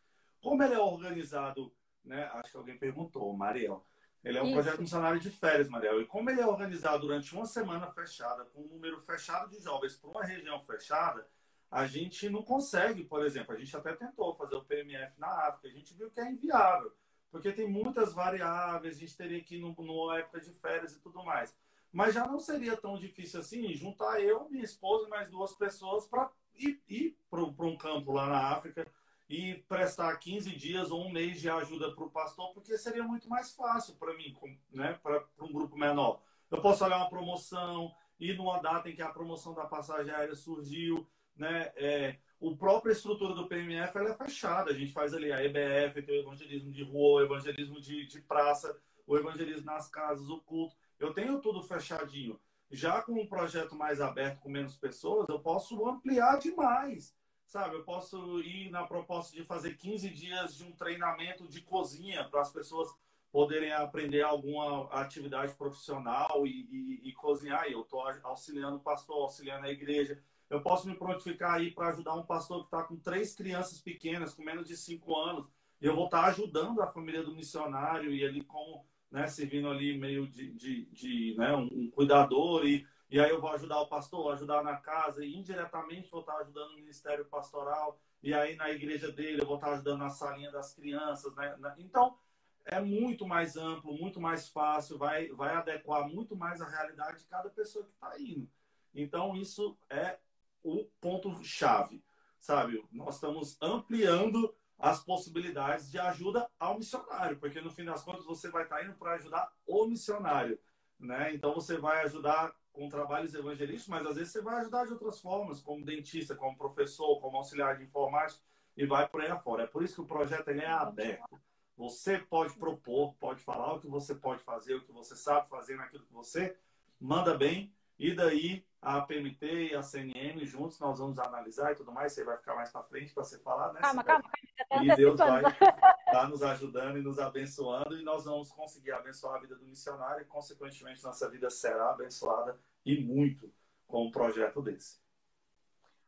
Como 0.42 0.62
ele 0.62 0.74
é 0.74 0.78
organizado, 0.78 1.72
né? 2.04 2.24
Acho 2.34 2.52
que 2.52 2.56
alguém 2.56 2.78
perguntou, 2.78 3.32
Mariel. 3.32 3.84
Ele 4.24 4.38
é 4.38 4.42
um 4.42 4.46
Isso. 4.46 4.54
projeto 4.54 4.80
missionário 4.80 5.20
de 5.20 5.30
férias, 5.30 5.68
Mariel. 5.68 6.00
E 6.00 6.06
como 6.06 6.30
ele 6.30 6.40
é 6.40 6.46
organizado 6.46 7.00
durante 7.00 7.34
uma 7.34 7.44
semana 7.44 7.86
fechada, 7.88 8.46
com 8.46 8.62
um 8.62 8.68
número 8.68 8.98
fechado 8.98 9.50
de 9.50 9.62
jovens 9.62 9.96
para 9.96 10.10
uma 10.10 10.24
região 10.24 10.58
fechada, 10.60 11.28
a 11.70 11.86
gente 11.86 12.30
não 12.30 12.42
consegue, 12.42 13.04
por 13.04 13.24
exemplo, 13.24 13.54
a 13.54 13.58
gente 13.58 13.76
até 13.76 13.92
tentou 13.92 14.34
fazer 14.34 14.56
o 14.56 14.64
PMF 14.64 15.18
na 15.18 15.28
África, 15.48 15.68
a 15.68 15.70
gente 15.70 15.92
viu 15.92 16.10
que 16.10 16.20
é 16.20 16.30
inviável, 16.30 16.92
porque 17.30 17.52
tem 17.52 17.68
muitas 17.68 18.14
variáveis, 18.14 18.96
a 18.96 19.00
gente 19.00 19.16
teria 19.16 19.42
que 19.42 19.56
ir 19.56 19.60
numa 19.60 20.18
época 20.18 20.40
de 20.40 20.52
férias 20.52 20.94
e 20.94 21.00
tudo 21.00 21.22
mais. 21.22 21.54
Mas 21.92 22.14
já 22.14 22.26
não 22.26 22.38
seria 22.38 22.76
tão 22.76 22.98
difícil 22.98 23.40
assim 23.40 23.74
juntar 23.74 24.20
eu, 24.20 24.48
minha 24.48 24.64
esposa 24.64 25.06
e 25.06 25.10
mais 25.10 25.28
duas 25.28 25.52
pessoas 25.52 26.06
para 26.06 26.30
ir, 26.54 26.82
ir 26.88 27.18
para 27.28 27.42
um 27.42 27.76
campo 27.76 28.12
lá 28.12 28.26
na 28.26 28.52
África 28.52 28.86
e 29.34 29.54
prestar 29.68 30.16
15 30.16 30.54
dias 30.54 30.92
ou 30.92 31.04
um 31.04 31.10
mês 31.10 31.40
de 31.40 31.50
ajuda 31.50 31.92
para 31.92 32.04
o 32.04 32.10
pastor, 32.10 32.52
porque 32.54 32.78
seria 32.78 33.02
muito 33.02 33.28
mais 33.28 33.52
fácil 33.52 33.96
para 33.96 34.14
mim, 34.14 34.32
né, 34.70 34.98
para 35.02 35.24
um 35.40 35.52
grupo 35.52 35.76
menor. 35.76 36.22
Eu 36.48 36.62
posso 36.62 36.84
olhar 36.84 36.98
uma 36.98 37.10
promoção, 37.10 37.92
ir 38.20 38.36
numa 38.36 38.60
data 38.60 38.88
em 38.88 38.94
que 38.94 39.02
a 39.02 39.08
promoção 39.08 39.52
da 39.52 39.64
passagem 39.64 40.14
aérea 40.14 40.36
surgiu, 40.36 41.04
né? 41.34 41.72
É, 41.74 42.16
o 42.38 42.56
própria 42.56 42.92
estrutura 42.92 43.34
do 43.34 43.48
PMF 43.48 43.98
ela 43.98 44.10
é 44.10 44.14
fechada. 44.14 44.70
A 44.70 44.74
gente 44.74 44.92
faz 44.92 45.12
ali 45.12 45.32
a 45.32 45.44
EBF, 45.44 46.00
tem 46.02 46.18
o 46.18 46.22
evangelismo 46.22 46.70
de 46.70 46.84
rua, 46.84 47.22
o 47.22 47.24
evangelismo 47.24 47.80
de, 47.80 48.06
de 48.06 48.20
praça, 48.20 48.78
o 49.04 49.16
evangelismo 49.16 49.66
nas 49.66 49.88
casas, 49.88 50.28
o 50.28 50.40
culto. 50.42 50.76
Eu 51.00 51.12
tenho 51.12 51.40
tudo 51.40 51.60
fechadinho. 51.60 52.38
Já 52.70 53.02
com 53.02 53.20
um 53.20 53.26
projeto 53.26 53.74
mais 53.74 54.00
aberto, 54.00 54.40
com 54.40 54.48
menos 54.48 54.76
pessoas, 54.76 55.28
eu 55.28 55.40
posso 55.40 55.88
ampliar 55.88 56.38
demais. 56.38 57.12
Sabe, 57.54 57.76
eu 57.76 57.84
posso 57.84 58.40
ir 58.40 58.68
na 58.72 58.82
proposta 58.82 59.32
de 59.32 59.44
fazer 59.44 59.76
15 59.76 60.10
dias 60.10 60.56
de 60.56 60.64
um 60.64 60.72
treinamento 60.72 61.46
de 61.46 61.60
cozinha 61.60 62.24
para 62.24 62.40
as 62.40 62.52
pessoas 62.52 62.92
poderem 63.30 63.72
aprender 63.72 64.22
alguma 64.22 64.88
atividade 64.90 65.54
profissional 65.54 66.44
e, 66.48 66.50
e, 66.50 67.10
e 67.10 67.12
cozinhar. 67.12 67.70
Eu 67.70 67.82
estou 67.82 68.02
auxiliando 68.24 68.78
o 68.78 68.80
pastor, 68.80 69.22
auxiliando 69.22 69.66
a 69.66 69.70
igreja. 69.70 70.20
Eu 70.50 70.62
posso 70.62 70.88
me 70.88 70.96
prontificar 70.96 71.54
aí 71.54 71.70
para 71.70 71.90
ajudar 71.90 72.14
um 72.14 72.26
pastor 72.26 72.62
que 72.62 72.66
está 72.76 72.82
com 72.82 72.96
três 72.96 73.36
crianças 73.36 73.80
pequenas, 73.80 74.34
com 74.34 74.42
menos 74.42 74.66
de 74.66 74.76
cinco 74.76 75.16
anos. 75.16 75.48
E 75.80 75.86
eu 75.86 75.94
vou 75.94 76.06
estar 76.06 76.22
tá 76.22 76.28
ajudando 76.30 76.82
a 76.82 76.88
família 76.88 77.22
do 77.22 77.36
missionário 77.36 78.12
e 78.12 78.26
ali 78.26 78.42
como, 78.42 78.84
né, 79.12 79.28
servindo 79.28 79.68
ali 79.68 79.96
meio 79.96 80.26
de, 80.26 80.52
de, 80.54 80.86
de 80.86 81.36
né, 81.38 81.54
um, 81.54 81.88
cuidador 81.92 82.66
e 82.66 82.84
e 83.14 83.20
aí 83.20 83.30
eu 83.30 83.40
vou 83.40 83.52
ajudar 83.52 83.80
o 83.80 83.86
pastor, 83.86 84.32
ajudar 84.32 84.64
na 84.64 84.76
casa, 84.76 85.24
e 85.24 85.36
indiretamente 85.36 86.10
vou 86.10 86.18
estar 86.18 86.36
ajudando 86.38 86.72
o 86.72 86.74
ministério 86.74 87.24
pastoral, 87.26 87.96
e 88.20 88.34
aí 88.34 88.56
na 88.56 88.68
igreja 88.70 89.12
dele 89.12 89.40
eu 89.40 89.46
vou 89.46 89.54
estar 89.54 89.70
ajudando 89.70 90.00
na 90.00 90.10
salinha 90.10 90.50
das 90.50 90.74
crianças, 90.74 91.32
né? 91.36 91.56
Então, 91.78 92.18
é 92.64 92.80
muito 92.80 93.24
mais 93.24 93.56
amplo, 93.56 93.96
muito 93.96 94.20
mais 94.20 94.48
fácil, 94.48 94.98
vai, 94.98 95.28
vai 95.28 95.54
adequar 95.54 96.08
muito 96.08 96.34
mais 96.34 96.60
a 96.60 96.68
realidade 96.68 97.20
de 97.20 97.26
cada 97.26 97.48
pessoa 97.50 97.84
que 97.84 97.92
está 97.92 98.18
indo. 98.18 98.50
Então, 98.92 99.36
isso 99.36 99.78
é 99.88 100.18
o 100.64 100.84
ponto-chave, 101.00 102.02
sabe? 102.40 102.84
Nós 102.90 103.14
estamos 103.14 103.56
ampliando 103.62 104.52
as 104.76 105.04
possibilidades 105.04 105.88
de 105.88 106.00
ajuda 106.00 106.50
ao 106.58 106.78
missionário, 106.78 107.38
porque 107.38 107.60
no 107.60 107.70
fim 107.70 107.84
das 107.84 108.02
contas 108.02 108.24
você 108.24 108.50
vai 108.50 108.64
estar 108.64 108.84
indo 108.84 108.94
para 108.94 109.12
ajudar 109.12 109.52
o 109.64 109.86
missionário, 109.86 110.58
né? 110.98 111.32
Então, 111.32 111.54
você 111.54 111.76
vai 111.76 112.02
ajudar 112.06 112.52
com 112.74 112.88
trabalhos 112.88 113.34
evangelísticos, 113.34 113.88
mas 113.88 114.04
às 114.04 114.16
vezes 114.16 114.32
você 114.32 114.42
vai 114.42 114.60
ajudar 114.60 114.84
de 114.84 114.92
outras 114.92 115.20
formas, 115.20 115.60
como 115.60 115.84
dentista, 115.84 116.34
como 116.34 116.56
professor, 116.56 117.20
como 117.20 117.36
auxiliar 117.36 117.78
de 117.78 117.84
informática, 117.84 118.42
e 118.76 118.84
vai 118.84 119.08
por 119.08 119.22
aí 119.22 119.30
afora. 119.30 119.62
É 119.62 119.66
por 119.66 119.82
isso 119.82 119.94
que 119.94 120.00
o 120.00 120.06
projeto 120.06 120.48
é 120.48 120.66
aberto. 120.66 121.40
Você 121.76 122.18
pode 122.18 122.52
propor, 122.54 123.14
pode 123.14 123.40
falar 123.40 123.74
o 123.74 123.80
que 123.80 123.86
você 123.86 124.14
pode 124.14 124.42
fazer, 124.42 124.74
o 124.74 124.84
que 124.84 124.92
você 124.92 125.16
sabe 125.16 125.48
fazer 125.48 125.76
naquilo 125.76 126.04
que 126.04 126.12
você 126.12 126.56
manda 127.00 127.36
bem, 127.36 127.72
e 127.98 128.14
daí 128.14 128.66
a 128.80 129.00
PMT 129.00 129.70
e 129.70 129.74
a 129.74 129.82
CNM 129.82 130.44
juntos 130.44 130.78
nós 130.78 130.98
vamos 130.98 131.18
analisar 131.18 131.72
e 131.72 131.74
tudo 131.74 131.90
mais. 131.90 132.12
Você 132.12 132.22
vai 132.22 132.36
ficar 132.36 132.54
mais 132.54 132.70
para 132.70 132.82
frente 132.82 133.14
para 133.14 133.24
você 133.24 133.38
falar, 133.38 133.72
né? 133.72 133.80
Calma, 133.80 134.04
calma, 134.04 134.30
calma. 134.68 134.84
E 134.84 134.96
Deus 134.96 135.16
vai 135.16 135.42
estar 135.42 135.86
tá 136.10 136.28
nos 136.28 136.42
ajudando 136.42 136.98
e 136.98 137.02
nos 137.02 137.18
abençoando, 137.18 137.98
e 137.98 138.02
nós 138.02 138.24
vamos 138.24 138.50
conseguir 138.50 138.92
abençoar 138.92 139.36
a 139.36 139.40
vida 139.40 139.56
do 139.56 139.64
missionário, 139.64 140.22
e 140.22 140.26
consequentemente 140.26 141.02
nossa 141.02 141.30
vida 141.30 141.48
será 141.48 141.90
abençoada 141.90 142.58
e 142.84 143.00
muito 143.00 143.52
com 143.86 144.06
um 144.06 144.10
projeto 144.10 144.60
desse. 144.60 145.02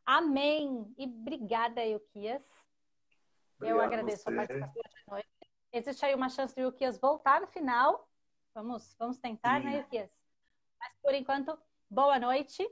Amém! 0.05 0.93
E 0.97 1.05
obrigada, 1.05 1.85
Euquias. 1.85 2.43
Eu 3.59 3.81
agradeço 3.81 4.29
a, 4.29 4.31
a 4.31 4.35
participação 4.35 4.81
de 4.83 5.11
noite. 5.11 5.27
Existe 5.73 6.05
aí 6.05 6.15
uma 6.15 6.29
chance 6.29 6.55
do 6.55 6.61
Euquias 6.61 6.99
voltar 6.99 7.41
no 7.41 7.47
final. 7.47 8.07
Vamos, 8.53 8.95
vamos 8.97 9.17
tentar, 9.17 9.59
né, 9.59 9.61
Sim. 9.61 9.65
né, 9.65 9.79
Euquias? 9.81 10.11
Mas 10.79 10.93
por 11.01 11.13
enquanto, 11.13 11.59
boa 11.89 12.19
noite. 12.19 12.67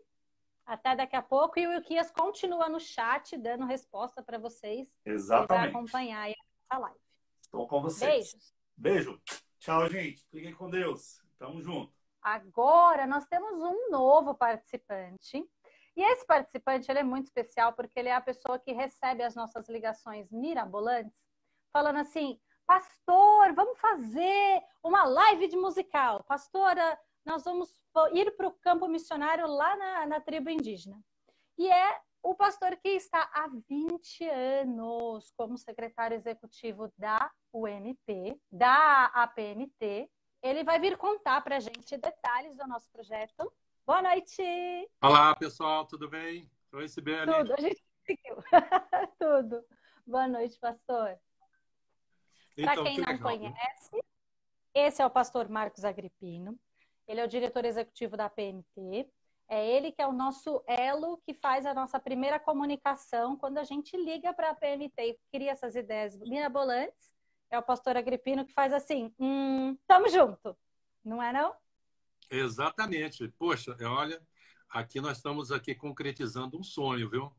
Até 0.66 0.96
daqui 0.96 1.16
a 1.16 1.22
pouco. 1.22 1.60
E 1.60 1.68
o 1.68 1.74
Euquias 1.74 2.12
continua 2.12 2.68
no 2.68 2.80
chat, 2.80 3.38
dando 3.38 3.66
resposta 3.66 4.24
para 4.24 4.38
vocês. 4.38 4.88
Exatamente. 5.06 5.48
Para 5.48 5.80
acompanhar 5.80 6.30
essa 6.30 6.80
live. 6.80 7.00
Estou 7.42 7.68
com 7.68 7.82
vocês. 7.82 8.34
Beijos. 8.34 8.54
Beijo. 8.76 9.22
Tchau, 9.60 9.88
gente. 9.90 10.26
Fiquem 10.32 10.54
com 10.54 10.70
Deus. 10.70 11.22
Tamo 11.38 11.62
junto. 11.62 11.94
Agora 12.22 13.06
nós 13.06 13.26
temos 13.28 13.62
um 13.62 13.92
novo 13.92 14.34
participante. 14.34 15.48
E 15.96 16.02
esse 16.02 16.26
participante 16.26 16.90
ele 16.92 17.00
é 17.00 17.04
muito 17.04 17.26
especial 17.26 17.74
porque 17.74 18.00
ele 18.00 18.10
é 18.10 18.16
a 18.16 18.22
pessoa 18.22 18.60
que 18.60 18.74
recebe 18.74 19.24
as 19.24 19.36
nossas 19.36 19.70
ligações 19.70 20.30
mirabolantes, 20.32 21.16
falando 21.72 22.00
assim: 22.00 22.40
Pastor, 22.66 23.54
vamos 23.54 23.80
fazer 23.80 24.62
uma 24.84 25.06
live 25.06 25.48
de 25.48 25.56
musical. 25.56 26.24
Pastora, 26.24 27.00
nós 27.26 27.44
vamos 27.44 27.70
ir 28.14 28.36
para 28.36 28.48
o 28.48 28.54
campo 28.54 28.88
missionário 28.88 29.48
lá 29.48 29.76
na, 29.76 30.06
na 30.06 30.22
tribo 30.22 30.50
indígena. 30.50 31.02
E 31.58 31.68
é 31.68 32.02
o 32.22 32.36
pastor 32.36 32.76
que 32.78 32.90
está 32.90 33.30
há 33.34 33.48
20 33.70 34.30
anos 34.30 35.32
como 35.38 35.58
secretário 35.58 36.16
executivo 36.16 36.92
da 36.98 37.32
UNP, 37.54 38.40
da 38.52 39.06
APMT, 39.14 40.10
ele 40.42 40.64
vai 40.64 40.80
vir 40.80 40.98
contar 40.98 41.42
para 41.42 41.58
a 41.58 41.60
gente 41.60 41.98
detalhes 41.98 42.56
do 42.56 42.68
nosso 42.68 42.90
projeto. 42.92 43.52
Boa 43.86 44.02
noite! 44.02 44.44
Olá, 45.02 45.36
pessoal, 45.36 45.86
tudo 45.86 46.10
bem? 46.10 46.50
Oi, 46.74 46.88
Sibeli. 46.88 47.32
Tudo, 47.32 47.54
a 47.54 47.62
gente 47.62 47.84
conseguiu. 48.00 48.44
tudo. 49.20 49.66
Boa 50.06 50.28
noite, 50.28 50.60
pastor. 50.60 51.18
Então, 52.58 52.74
para 52.74 52.84
quem 52.84 52.96
que 52.96 53.02
não 53.02 53.14
legal, 53.14 53.32
conhece, 53.32 53.96
né? 53.96 54.02
esse 54.74 55.02
é 55.02 55.06
o 55.06 55.10
pastor 55.10 55.50
Marcos 55.50 55.84
Agripino. 55.86 56.60
Ele 57.08 57.20
é 57.20 57.26
o 57.26 57.28
diretor 57.28 57.66
executivo 57.66 58.18
da 58.18 58.30
PMT. 58.30 59.08
É 59.48 59.68
ele 59.68 59.92
que 59.92 60.02
é 60.02 60.08
o 60.08 60.12
nosso 60.12 60.64
elo 60.68 61.18
que 61.26 61.34
faz 61.34 61.66
a 61.66 61.74
nossa 61.74 62.00
primeira 62.00 62.40
comunicação 62.40 63.38
quando 63.38 63.60
a 63.60 63.64
gente 63.64 63.96
liga 63.96 64.34
para 64.34 64.50
a 64.50 64.56
PMT 64.56 64.94
e 65.02 65.20
cria 65.32 65.52
essas 65.52 65.76
ideias 65.76 66.18
mirabolantes 66.18 67.16
é 67.50 67.60
o 67.60 67.64
pastor 67.64 67.98
Agripino 67.98 68.46
que 68.46 68.54
faz 68.54 68.74
assim, 68.74 69.14
hum, 69.20 69.78
tamo 69.88 70.10
junto, 70.10 70.56
não 71.04 71.22
é 71.22 71.32
não? 71.32 71.54
Exatamente. 72.30 73.28
Poxa, 73.38 73.76
olha, 73.82 74.22
aqui 74.70 75.00
nós 75.00 75.18
estamos 75.18 75.52
aqui 75.52 75.76
concretizando 75.76 76.58
um 76.58 76.64
sonho, 76.64 77.10
viu? 77.10 77.32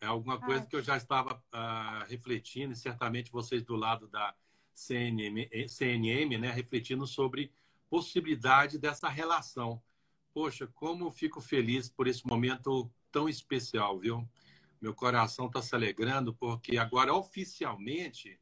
É 0.00 0.06
alguma 0.06 0.38
coisa 0.38 0.62
ah, 0.62 0.66
que 0.66 0.76
eu 0.76 0.82
já 0.82 0.96
estava 0.96 1.34
uh, 1.34 2.04
refletindo, 2.08 2.72
e 2.72 2.76
certamente 2.76 3.32
vocês 3.32 3.62
do 3.62 3.76
lado 3.76 4.06
da 4.08 4.34
CNM, 4.74 5.48
CNM, 5.68 6.38
né, 6.38 6.50
refletindo 6.50 7.06
sobre 7.06 7.52
possibilidade 7.88 8.78
dessa 8.78 9.08
relação. 9.08 9.82
Poxa, 10.32 10.66
como 10.74 11.10
fico 11.10 11.40
feliz 11.40 11.88
por 11.88 12.06
esse 12.06 12.26
momento 12.26 12.90
tão 13.10 13.28
especial, 13.28 13.98
viu? 13.98 14.28
Meu 14.80 14.94
coração 14.94 15.46
está 15.46 15.62
se 15.62 15.74
alegrando 15.74 16.34
porque 16.34 16.76
agora 16.76 17.14
oficialmente 17.14 18.38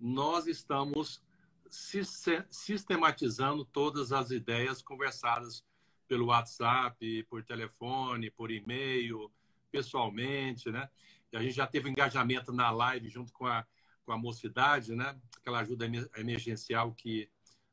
nós 0.00 0.46
estamos 0.46 1.22
sistematizando 1.70 3.64
todas 3.64 4.10
as 4.10 4.30
ideias 4.30 4.82
conversadas 4.82 5.64
pelo 6.08 6.26
WhatsApp, 6.26 7.22
por 7.24 7.44
telefone, 7.44 8.30
por 8.32 8.50
e-mail, 8.50 9.30
pessoalmente, 9.70 10.70
né? 10.70 10.88
E 11.32 11.36
a 11.36 11.42
gente 11.42 11.54
já 11.54 11.66
teve 11.66 11.88
engajamento 11.88 12.52
na 12.52 12.70
live 12.72 13.08
junto 13.08 13.32
com 13.32 13.46
a, 13.46 13.64
com 14.04 14.12
a 14.12 14.18
mocidade, 14.18 14.96
né? 14.96 15.16
Aquela 15.36 15.60
ajuda 15.60 15.86
emergencial 16.16 16.92
que 16.92 17.30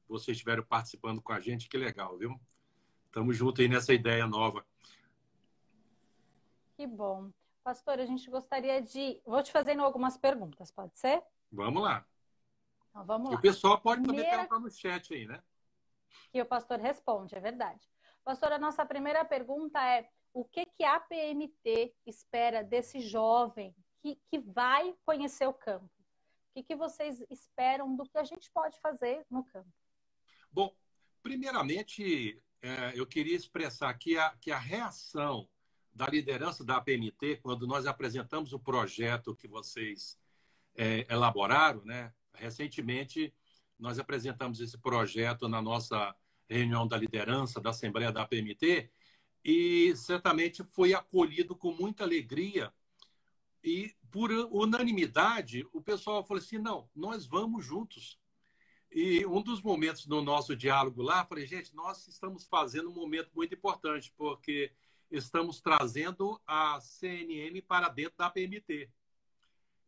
vocês 0.08 0.38
estiveram 0.38 0.64
participando 0.64 1.22
com 1.22 1.34
a 1.34 1.40
gente, 1.40 1.70
que 1.70 1.78
legal, 1.78 2.18
viu? 2.18 2.40
Estamos 3.06 3.36
juntos 3.36 3.62
aí 3.62 3.68
nessa 3.68 3.94
ideia 3.94 4.28
nova. 4.28 4.66
Que 6.76 6.86
bom. 6.86 7.32
Pastor, 7.64 8.00
a 8.00 8.06
gente 8.06 8.30
gostaria 8.30 8.82
de. 8.82 9.22
Vou 9.26 9.42
te 9.42 9.52
fazendo 9.52 9.84
algumas 9.84 10.18
perguntas, 10.18 10.72
pode 10.72 10.98
ser? 10.98 11.24
Vamos 11.52 11.82
lá. 11.82 12.06
Então, 12.90 13.06
vamos 13.06 13.30
lá. 13.30 13.36
E 13.36 13.38
o 13.38 13.42
pessoal 13.42 13.80
pode 13.82 14.02
Primeira... 14.02 14.24
também 14.24 14.48
perguntar 14.48 14.60
no 14.60 14.72
chat 14.72 15.14
aí, 15.14 15.26
né? 15.26 15.42
Que 16.32 16.42
o 16.42 16.46
pastor 16.46 16.80
responde, 16.80 17.36
é 17.36 17.40
verdade. 17.40 17.90
Pastor, 18.24 18.52
a 18.52 18.60
nossa 18.60 18.86
primeira 18.86 19.26
pergunta 19.26 19.84
é: 19.84 20.10
o 20.34 20.46
que, 20.46 20.66
que 20.66 20.84
a 20.84 21.00
PMT 21.00 21.96
espera 22.06 22.64
desse 22.64 23.00
jovem 23.00 23.76
que, 24.02 24.16
que 24.30 24.40
vai 24.40 24.96
conhecer 25.06 25.48
o 25.48 25.54
campo? 25.54 25.86
O 25.86 26.54
que, 26.54 26.64
que 26.64 26.76
vocês 26.76 27.24
esperam 27.30 27.96
do 27.96 28.08
que 28.08 28.18
a 28.18 28.24
gente 28.24 28.50
pode 28.52 28.80
fazer 28.80 29.26
no 29.30 29.44
campo? 29.44 29.72
Bom, 30.58 30.76
primeiramente, 31.22 32.42
é, 32.64 32.92
eu 32.96 33.06
queria 33.06 33.36
expressar 33.36 33.90
aqui 33.90 34.18
a, 34.18 34.36
que 34.42 34.50
a 34.50 34.58
reação 34.58 35.48
da 35.94 36.08
liderança 36.08 36.66
da 36.66 36.82
PMT, 36.82 37.42
quando 37.44 37.68
nós 37.68 37.86
apresentamos 37.86 38.54
o 38.54 38.60
projeto 38.60 39.36
que 39.36 39.48
vocês 39.48 40.20
é, 40.76 41.06
elaboraram, 41.14 41.86
né, 41.86 42.12
Recentemente, 42.34 43.32
nós 43.78 44.00
apresentamos 44.00 44.60
esse 44.60 44.80
projeto 44.80 45.48
na 45.48 45.62
nossa 45.62 46.16
reunião 46.50 46.88
da 46.88 46.98
liderança 46.98 47.62
da 47.62 47.70
Assembleia 47.70 48.12
da 48.12 48.24
APMT 48.24 48.90
e 49.46 49.96
certamente 49.96 50.64
foi 50.64 50.96
acolhido 50.96 51.56
com 51.56 51.72
muita 51.72 52.04
alegria. 52.04 52.74
E, 53.64 53.96
por 54.10 54.32
unanimidade, 54.32 55.68
o 55.72 55.84
pessoal 55.84 56.26
falou 56.26 56.42
assim: 56.42 56.58
não, 56.58 56.90
nós 56.96 57.28
vamos 57.28 57.64
juntos. 57.64 58.18
E 58.92 59.26
um 59.26 59.42
dos 59.42 59.62
momentos 59.62 60.06
do 60.06 60.22
nosso 60.22 60.56
diálogo 60.56 61.02
lá, 61.02 61.26
falei, 61.26 61.46
gente, 61.46 61.76
nós 61.76 62.08
estamos 62.08 62.46
fazendo 62.46 62.90
um 62.90 62.94
momento 62.94 63.32
muito 63.36 63.54
importante, 63.54 64.14
porque 64.18 64.72
estamos 65.12 65.60
trazendo 65.62 66.40
a 66.48 66.80
CNM 66.80 67.62
para 67.62 67.90
dentro 67.90 68.18
da 68.18 68.30
PMT 68.30 68.90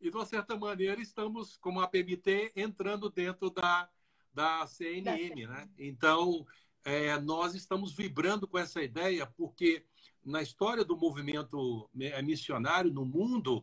e, 0.01 0.09
de 0.09 0.15
uma 0.15 0.25
certa 0.25 0.55
maneira, 0.55 1.01
estamos, 1.01 1.57
como 1.57 1.81
a 1.81 1.87
PMT, 1.87 2.53
entrando 2.55 3.09
dentro 3.09 3.49
da, 3.49 3.89
da 4.33 4.65
CNM. 4.65 5.45
Né? 5.45 5.69
Então, 5.77 6.45
é, 6.85 7.19
nós 7.19 7.53
estamos 7.53 7.91
vibrando 7.93 8.47
com 8.47 8.57
essa 8.57 8.81
ideia, 8.81 9.25
porque 9.25 9.85
na 10.23 10.41
história 10.41 10.85
do 10.85 10.97
movimento 10.97 11.89
é, 11.99 12.21
missionário 12.21 12.91
no 12.91 13.05
mundo, 13.05 13.61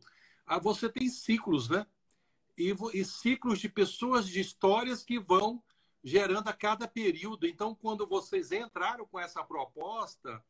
você 0.63 0.89
tem 0.89 1.09
ciclos, 1.09 1.69
né? 1.69 1.87
E, 2.57 2.75
e 2.95 3.05
ciclos 3.05 3.59
de 3.59 3.69
pessoas, 3.69 4.29
de 4.29 4.41
histórias 4.41 5.03
que 5.03 5.19
vão 5.19 5.63
gerando 6.03 6.49
a 6.49 6.53
cada 6.53 6.87
período. 6.87 7.47
Então, 7.47 7.75
quando 7.75 8.07
vocês 8.07 8.53
entraram 8.53 9.07
com 9.07 9.19
essa 9.19 9.43
proposta, 9.43 10.43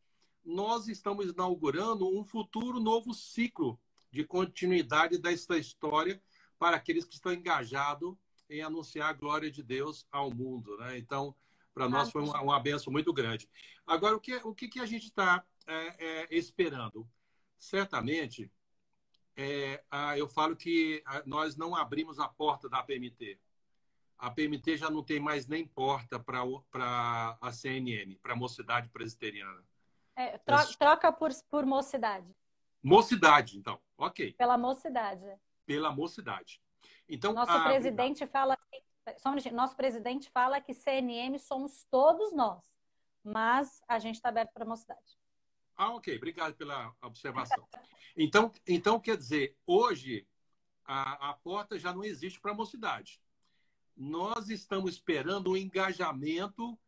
nós 0.45 0.87
estamos 0.87 1.31
inaugurando 1.31 2.07
um 2.07 2.25
futuro 2.25 2.79
novo 2.79 3.13
ciclo 3.15 3.81
de 4.11 4.25
continuidade 4.25 5.19
desta 5.19 5.59
história 5.59 6.23
para 6.59 6.77
aqueles 6.77 7.05
que 7.05 7.15
estão 7.15 7.33
engajados 7.33 8.17
em 8.49 8.63
anunciar 8.63 9.11
a 9.11 9.13
glória 9.13 9.51
de 9.51 9.63
Deus 9.63 10.07
ao 10.11 10.33
mundo. 10.33 10.77
Né? 10.79 10.99
Então, 10.99 11.35
para 11.75 11.89
nós 11.89 12.11
foi 12.11 12.23
uma, 12.23 12.41
uma 12.41 12.61
benção 12.61 12.93
muito 12.93 13.13
grande. 13.13 13.49
Agora, 13.87 14.17
o 14.17 14.21
que, 14.21 14.35
o 14.37 14.55
que, 14.55 14.69
que 14.69 14.81
a 14.81 14.87
gente 14.87 15.07
está 15.07 15.45
é, 15.67 16.23
é, 16.25 16.29
esperando? 16.31 17.09
Certamente, 17.59 18.51
é, 19.37 19.83
a, 19.91 20.17
eu 20.17 20.27
falo 20.27 20.57
que 20.57 21.03
a, 21.05 21.23
nós 21.27 21.57
não 21.57 21.75
abrimos 21.75 22.19
a 22.19 22.29
porta 22.29 22.69
da 22.69 22.83
PMT. 22.83 23.39
A 24.19 24.31
PMT 24.31 24.79
já 24.79 24.89
não 24.89 25.03
tem 25.03 25.21
mais 25.21 25.47
nem 25.47 25.67
porta 25.67 26.19
para 26.19 27.37
a 27.41 27.53
CNN, 27.53 28.17
para 28.17 28.33
a 28.33 28.37
mocidade 28.37 28.89
presbiteriana. 28.89 29.63
É, 30.15 30.39
troca, 30.39 30.75
troca 30.79 31.13
por, 31.13 31.31
por 31.51 31.67
mocidade. 31.67 32.35
Mocidade, 32.83 33.59
então. 33.59 33.79
Ok. 33.99 34.33
Pela 34.33 34.57
mocidade. 34.57 35.27
Pela 35.67 35.93
mocidade. 35.93 36.63
Então, 37.07 37.35
nosso 37.35 37.53
a... 37.53 37.65
presidente 37.65 38.27
fala 38.27 38.57
só 39.19 39.31
um 39.31 39.55
nosso 39.55 39.77
presidente 39.77 40.29
fala 40.31 40.61
que 40.61 40.75
CNM 40.75 41.39
somos 41.39 41.85
todos 41.91 42.33
nós, 42.33 42.65
mas 43.23 43.81
a 43.87 43.99
gente 43.99 44.17
está 44.17 44.31
aberto 44.31 44.53
para 44.53 44.65
a 44.65 44.69
mocidade. 44.69 45.19
Ah, 45.77 45.91
ok. 45.91 46.17
Obrigado 46.17 46.55
pela 46.55 46.95
observação. 47.03 47.67
Então, 48.17 48.51
então 48.67 48.99
quer 48.99 49.17
dizer, 49.17 49.57
hoje 49.67 50.27
a, 50.85 51.31
a 51.31 51.35
porta 51.35 51.79
já 51.79 51.93
não 51.93 52.05
existe 52.05 52.41
para 52.41 52.53
a 52.53 52.55
mocidade. 52.55 53.21
Nós 53.97 54.49
estamos 54.49 54.95
esperando 54.95 55.51
o 55.51 55.57
engajamento 55.57 56.79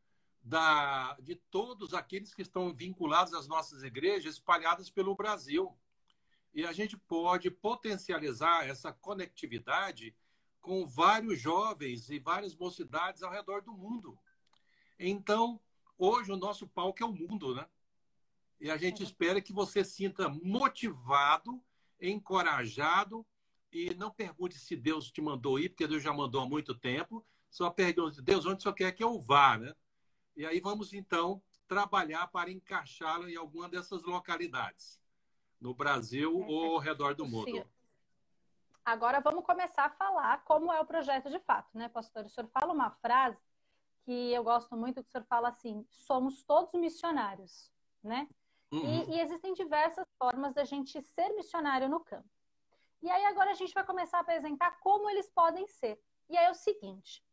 da, 0.43 1.15
de 1.21 1.35
todos 1.35 1.93
aqueles 1.93 2.33
que 2.33 2.43
estão 2.43 2.73
vinculados 2.73 3.35
às 3.35 3.47
nossas 3.47 3.83
igrejas 3.83 4.35
espalhadas 4.35 4.89
pelo 4.89 5.15
Brasil. 5.15 5.77
E 6.55 6.65
a 6.65 6.73
gente 6.73 6.97
pode 6.97 7.51
potencializar 7.51 8.67
essa 8.67 8.93
conectividade 8.93 10.17
com 10.61 10.87
vários 10.87 11.39
jovens 11.39 12.09
e 12.11 12.19
várias 12.19 12.55
mocidades 12.55 13.23
ao 13.23 13.31
redor 13.31 13.63
do 13.63 13.73
mundo. 13.73 14.19
Então, 14.99 15.61
hoje 15.97 16.33
o 16.33 16.37
nosso 16.37 16.67
palco 16.67 17.03
é 17.03 17.07
o 17.07 17.13
mundo, 17.13 17.55
né? 17.55 17.67
E 18.61 18.71
a 18.71 18.77
gente 18.77 19.03
espera 19.03 19.41
que 19.41 19.53
você 19.53 19.85
sinta 19.85 20.29
motivado, 20.43 21.63
encorajado 22.01 23.25
e 23.73 23.95
não 23.95 24.11
pergunte 24.11 24.59
se 24.59 24.75
Deus 24.75 25.11
te 25.11 25.21
mandou 25.21 25.59
ir, 25.59 25.69
porque 25.69 25.87
Deus 25.87 26.03
já 26.03 26.13
mandou 26.13 26.41
há 26.41 26.47
muito 26.47 26.75
tempo. 26.75 27.25
Só 27.51 27.71
pergunte, 27.71 28.21
Deus, 28.21 28.45
onde 28.47 28.59
o 28.59 28.61
senhor 28.63 28.75
quer 28.75 28.93
que 28.93 29.03
eu 29.03 29.21
vá, 29.21 29.57
né? 29.57 29.73
E 30.37 30.45
aí 30.45 30.61
vamos, 30.61 30.93
então, 30.93 31.43
trabalhar 31.67 32.27
para 32.29 32.51
encaixá-lo 32.51 33.29
em 33.29 33.37
alguma 33.37 33.69
dessas 33.69 34.03
localidades, 34.03 35.01
no 35.61 35.75
Brasil 35.75 36.43
é, 36.43 36.47
ou 36.47 36.75
ao 36.75 36.79
redor 36.79 37.15
do 37.15 37.27
mundo. 37.27 37.69
Agora 38.85 39.21
vamos 39.21 39.45
começar 39.45 39.85
a 39.85 39.91
falar 39.91 40.45
como 40.45 40.73
é 40.73 40.81
o 40.81 40.87
projeto 40.87 41.29
de 41.29 41.39
fato, 41.41 41.77
né, 41.77 41.89
pastor? 41.89 42.25
O 42.25 42.29
senhor 42.31 42.49
fala 42.49 42.73
uma 42.73 42.91
frase 42.91 43.39
que 44.05 44.33
eu 44.33 44.43
gosto 44.43 44.75
muito, 44.77 45.03
que 45.03 45.09
o 45.09 45.13
senhor 45.13 45.27
fala 45.27 45.51
assim, 45.51 45.87
somos 45.91 46.43
todos 46.43 46.73
missionários, 46.81 47.71
né? 48.03 48.27
Uhum. 48.71 49.05
E, 49.09 49.17
e, 49.17 49.21
existem 49.21 49.55
diversas 49.55 50.07
formas 50.19 50.53
da 50.55 50.65
gente 50.65 51.01
ser 51.01 51.31
missionário 51.31 51.89
no 51.89 52.01
campo. 52.01 52.29
E 53.03 53.11
aí 53.11 53.25
agora 53.27 53.51
a 53.51 53.55
gente 53.55 53.73
vai 53.73 53.85
começar 53.85 54.19
a 54.19 54.21
apresentar 54.21 54.79
como 54.81 55.09
eles 55.09 55.31
podem 55.31 55.67
ser. 55.67 55.99
E 56.29 56.37
aí 56.37 56.47
é 56.47 56.51
o 56.51 56.55
seguinte, 56.55 57.25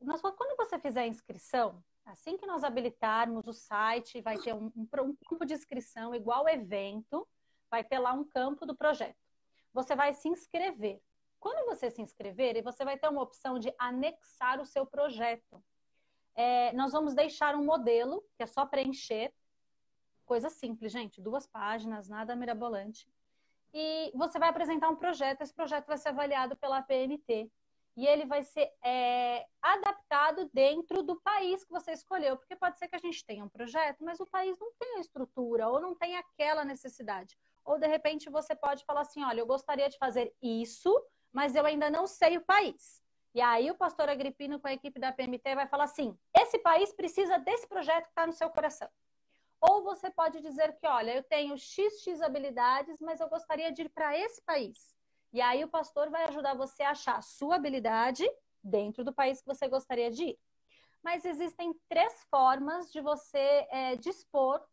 nós, 0.00 0.20
quando 0.20 0.56
você 0.56 0.78
fizer 0.78 1.00
a 1.00 1.06
inscrição, 1.06 1.82
assim 2.04 2.36
que 2.36 2.46
nós 2.46 2.62
habilitarmos 2.62 3.46
o 3.48 3.52
site, 3.52 4.20
vai 4.20 4.38
ter 4.38 4.54
um, 4.54 4.70
um, 4.76 4.88
um 5.02 5.16
campo 5.28 5.44
de 5.44 5.54
inscrição 5.54 6.14
igual 6.14 6.48
evento, 6.48 7.26
vai 7.70 7.82
ter 7.82 7.98
lá 7.98 8.12
um 8.12 8.24
campo 8.24 8.64
do 8.64 8.76
projeto 8.76 9.16
você 9.72 9.94
vai 9.94 10.12
se 10.14 10.28
inscrever. 10.28 11.00
Quando 11.38 11.66
você 11.66 11.90
se 11.90 12.02
inscrever, 12.02 12.62
você 12.62 12.84
vai 12.84 12.98
ter 12.98 13.08
uma 13.08 13.22
opção 13.22 13.58
de 13.58 13.72
anexar 13.78 14.60
o 14.60 14.66
seu 14.66 14.84
projeto. 14.84 15.62
É, 16.34 16.72
nós 16.72 16.92
vamos 16.92 17.14
deixar 17.14 17.54
um 17.54 17.64
modelo, 17.64 18.24
que 18.36 18.42
é 18.42 18.46
só 18.46 18.66
preencher. 18.66 19.32
Coisa 20.28 20.50
simples, 20.50 20.92
gente, 20.92 21.22
duas 21.22 21.46
páginas, 21.46 22.06
nada 22.06 22.36
mirabolante. 22.36 23.08
E 23.72 24.12
você 24.14 24.38
vai 24.38 24.50
apresentar 24.50 24.90
um 24.90 24.94
projeto, 24.94 25.40
esse 25.40 25.54
projeto 25.54 25.86
vai 25.86 25.96
ser 25.96 26.10
avaliado 26.10 26.54
pela 26.54 26.82
PMT. 26.82 27.50
E 27.96 28.06
ele 28.06 28.26
vai 28.26 28.42
ser 28.42 28.70
é, 28.84 29.46
adaptado 29.62 30.50
dentro 30.52 31.02
do 31.02 31.16
país 31.16 31.64
que 31.64 31.72
você 31.72 31.92
escolheu. 31.92 32.36
Porque 32.36 32.54
pode 32.54 32.78
ser 32.78 32.88
que 32.88 32.96
a 32.96 32.98
gente 32.98 33.24
tenha 33.24 33.42
um 33.42 33.48
projeto, 33.48 34.04
mas 34.04 34.20
o 34.20 34.26
país 34.26 34.58
não 34.58 34.70
tem 34.78 34.96
a 34.96 35.00
estrutura 35.00 35.66
ou 35.66 35.80
não 35.80 35.94
tem 35.94 36.14
aquela 36.18 36.62
necessidade. 36.62 37.38
Ou 37.64 37.78
de 37.78 37.86
repente 37.86 38.28
você 38.28 38.54
pode 38.54 38.84
falar 38.84 39.00
assim: 39.00 39.24
olha, 39.24 39.40
eu 39.40 39.46
gostaria 39.46 39.88
de 39.88 39.96
fazer 39.96 40.36
isso, 40.42 40.94
mas 41.32 41.56
eu 41.56 41.64
ainda 41.64 41.88
não 41.88 42.06
sei 42.06 42.36
o 42.36 42.44
país. 42.44 43.02
E 43.34 43.40
aí 43.40 43.70
o 43.70 43.74
pastor 43.74 44.10
Agripino 44.10 44.60
com 44.60 44.68
a 44.68 44.74
equipe 44.74 45.00
da 45.00 45.10
PMT 45.10 45.54
vai 45.54 45.66
falar 45.66 45.84
assim: 45.84 46.14
esse 46.36 46.58
país 46.58 46.92
precisa 46.92 47.38
desse 47.38 47.66
projeto 47.66 48.04
que 48.04 48.10
está 48.10 48.26
no 48.26 48.32
seu 48.34 48.50
coração. 48.50 48.90
Ou 49.60 49.82
você 49.82 50.10
pode 50.10 50.40
dizer 50.40 50.76
que, 50.78 50.86
olha, 50.86 51.16
eu 51.16 51.22
tenho 51.22 51.58
XX 51.58 52.20
habilidades, 52.22 53.00
mas 53.00 53.20
eu 53.20 53.28
gostaria 53.28 53.72
de 53.72 53.82
ir 53.82 53.88
para 53.88 54.16
esse 54.16 54.40
país. 54.42 54.94
E 55.32 55.40
aí 55.40 55.64
o 55.64 55.68
pastor 55.68 56.10
vai 56.10 56.24
ajudar 56.24 56.54
você 56.54 56.82
a 56.82 56.90
achar 56.90 57.16
a 57.16 57.22
sua 57.22 57.56
habilidade 57.56 58.24
dentro 58.62 59.04
do 59.04 59.12
país 59.12 59.40
que 59.40 59.46
você 59.46 59.68
gostaria 59.68 60.10
de 60.10 60.24
ir. 60.24 60.38
Mas 61.02 61.24
existem 61.24 61.74
três 61.88 62.24
formas 62.30 62.90
de 62.90 63.00
você 63.00 63.66
é, 63.70 63.96
dispor 63.96 64.64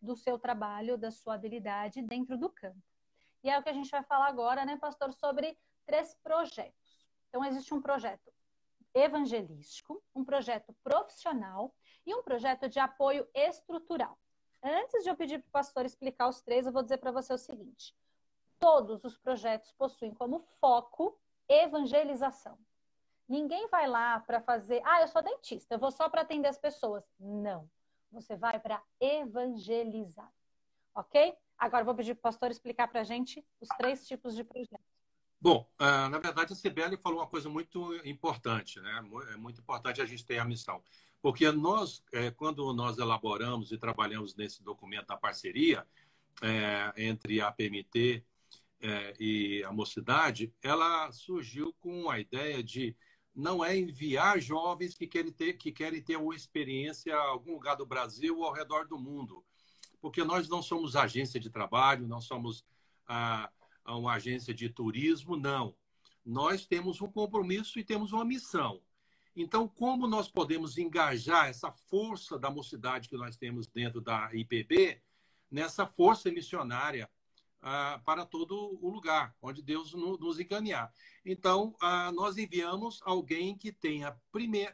do 0.00 0.16
seu 0.16 0.38
trabalho, 0.38 0.96
da 0.96 1.10
sua 1.10 1.34
habilidade 1.34 2.02
dentro 2.02 2.36
do 2.38 2.48
campo. 2.48 2.82
E 3.42 3.50
é 3.50 3.58
o 3.58 3.62
que 3.62 3.68
a 3.68 3.74
gente 3.74 3.90
vai 3.90 4.02
falar 4.02 4.26
agora, 4.26 4.64
né, 4.64 4.76
pastor, 4.76 5.12
sobre 5.12 5.56
três 5.86 6.14
projetos. 6.22 7.08
Então, 7.28 7.44
existe 7.44 7.72
um 7.72 7.80
projeto 7.80 8.32
evangelístico, 8.94 10.02
um 10.14 10.24
projeto 10.24 10.74
profissional 10.82 11.74
e 12.04 12.14
um 12.14 12.22
projeto 12.22 12.68
de 12.68 12.78
apoio 12.78 13.26
estrutural. 13.34 14.18
Antes 14.62 15.02
de 15.02 15.10
eu 15.10 15.16
pedir 15.16 15.38
para 15.38 15.48
o 15.48 15.52
pastor 15.52 15.84
explicar 15.84 16.28
os 16.28 16.40
três, 16.42 16.66
eu 16.66 16.72
vou 16.72 16.82
dizer 16.82 16.98
para 16.98 17.10
você 17.10 17.32
o 17.32 17.38
seguinte: 17.38 17.94
todos 18.58 19.04
os 19.04 19.16
projetos 19.16 19.72
possuem 19.72 20.12
como 20.14 20.40
foco 20.60 21.18
evangelização. 21.48 22.58
Ninguém 23.28 23.68
vai 23.68 23.86
lá 23.86 24.20
para 24.20 24.40
fazer, 24.40 24.82
ah, 24.84 25.02
eu 25.02 25.08
sou 25.08 25.22
dentista, 25.22 25.74
eu 25.74 25.78
vou 25.78 25.90
só 25.90 26.08
para 26.08 26.22
atender 26.22 26.48
as 26.48 26.58
pessoas. 26.58 27.04
Não 27.18 27.68
você 28.10 28.36
vai 28.36 28.58
para 28.58 28.82
evangelizar. 29.00 30.32
Ok? 30.94 31.36
Agora 31.56 31.84
vou 31.84 31.94
pedir 31.94 32.14
para 32.14 32.20
o 32.20 32.22
pastor 32.22 32.50
explicar 32.50 32.88
para 32.88 33.00
a 33.00 33.04
gente 33.04 33.44
os 33.60 33.68
três 33.76 34.06
tipos 34.06 34.34
de 34.34 34.42
projetos. 34.42 34.99
Bom, 35.40 35.66
uh, 35.80 36.08
na 36.10 36.18
verdade 36.18 36.52
a 36.52 36.56
Sibeli 36.56 36.98
falou 36.98 37.20
uma 37.20 37.26
coisa 37.26 37.48
muito 37.48 37.94
importante, 38.04 38.78
né? 38.80 39.02
É 39.32 39.36
muito 39.36 39.60
importante 39.60 40.02
a 40.02 40.04
gente 40.04 40.24
ter 40.24 40.38
a 40.38 40.44
missão. 40.44 40.82
Porque 41.22 41.50
nós, 41.50 42.02
é, 42.12 42.30
quando 42.30 42.72
nós 42.74 42.98
elaboramos 42.98 43.72
e 43.72 43.78
trabalhamos 43.78 44.34
nesse 44.34 44.62
documento 44.62 45.06
da 45.06 45.16
parceria 45.16 45.86
é, 46.42 46.92
entre 46.96 47.40
a 47.40 47.50
PMT 47.50 48.24
é, 48.80 49.14
e 49.18 49.64
a 49.64 49.72
mocidade, 49.72 50.52
ela 50.62 51.10
surgiu 51.12 51.74
com 51.80 52.10
a 52.10 52.18
ideia 52.18 52.62
de 52.62 52.94
não 53.34 53.64
é 53.64 53.76
enviar 53.76 54.40
jovens 54.40 54.94
que 54.94 55.06
querem 55.06 55.32
ter, 55.32 55.54
que 55.54 55.72
querem 55.72 56.02
ter 56.02 56.16
uma 56.16 56.34
experiência 56.34 57.12
em 57.12 57.14
algum 57.14 57.52
lugar 57.52 57.76
do 57.76 57.86
Brasil 57.86 58.38
ou 58.38 58.44
ao 58.44 58.52
redor 58.52 58.86
do 58.86 58.98
mundo. 58.98 59.44
Porque 60.00 60.24
nós 60.24 60.48
não 60.48 60.62
somos 60.62 60.96
agência 60.96 61.38
de 61.38 61.50
trabalho, 61.50 62.08
não 62.08 62.20
somos 62.20 62.64
ah, 63.06 63.50
uma 63.86 64.14
agência 64.14 64.54
de 64.54 64.68
turismo, 64.68 65.36
não. 65.36 65.74
Nós 66.24 66.66
temos 66.66 67.00
um 67.00 67.10
compromisso 67.10 67.78
e 67.78 67.84
temos 67.84 68.12
uma 68.12 68.24
missão. 68.24 68.80
Então, 69.34 69.68
como 69.68 70.06
nós 70.06 70.28
podemos 70.28 70.76
engajar 70.76 71.48
essa 71.48 71.70
força 71.70 72.38
da 72.38 72.50
mocidade 72.50 73.08
que 73.08 73.16
nós 73.16 73.36
temos 73.36 73.66
dentro 73.66 74.00
da 74.00 74.30
IPB 74.34 75.00
nessa 75.50 75.86
força 75.86 76.30
missionária 76.30 77.08
ah, 77.62 78.00
para 78.04 78.24
todo 78.24 78.78
o 78.80 78.88
lugar 78.88 79.34
onde 79.40 79.62
Deus 79.62 79.92
no, 79.92 80.16
nos 80.16 80.38
encaminhar. 80.38 80.92
Então, 81.24 81.74
ah, 81.80 82.10
nós 82.12 82.38
enviamos 82.38 83.00
alguém 83.04 83.56
que 83.56 83.72
tenha 83.72 84.16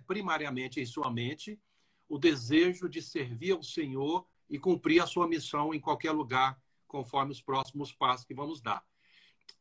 primariamente 0.07 0.81
em 0.81 0.87
sua 0.87 1.11
mente 1.11 1.61
o 2.09 2.19
desejo 2.19 2.89
de 2.89 3.03
servir 3.03 3.53
ao 3.53 3.63
Senhor 3.63 4.27
e 4.49 4.59
cumprir 4.59 5.03
a 5.03 5.07
sua 5.07 5.27
missão 5.27 5.75
em 5.75 5.81
qualquer 5.81 6.13
lugar, 6.13 6.61
conforme 6.87 7.33
os 7.33 7.43
próximos 7.43 7.93
passos 7.93 8.25
que 8.25 8.35
vamos 8.35 8.61
dar. 8.61 8.85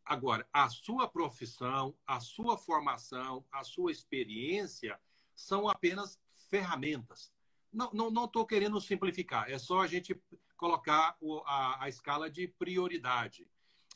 Agora, 0.06 0.48
a 0.54 0.70
sua 0.70 1.08
profissão, 1.08 1.96
a 2.06 2.20
sua 2.20 2.58
formação, 2.58 3.44
a 3.52 3.64
sua 3.64 3.92
experiência 3.92 5.00
são 5.36 5.68
apenas 5.68 6.20
ferramentas. 6.50 7.34
Não 7.74 7.88
estou 7.88 8.12
não, 8.12 8.30
não 8.34 8.46
querendo 8.46 8.80
simplificar, 8.80 9.50
é 9.50 9.58
só 9.58 9.82
a 9.82 9.88
gente 9.88 10.20
colocar 10.56 11.18
o, 11.20 11.40
a, 11.46 11.84
a, 11.84 11.90
escala 11.90 12.30
de 12.30 12.48
prioridade. 12.48 13.48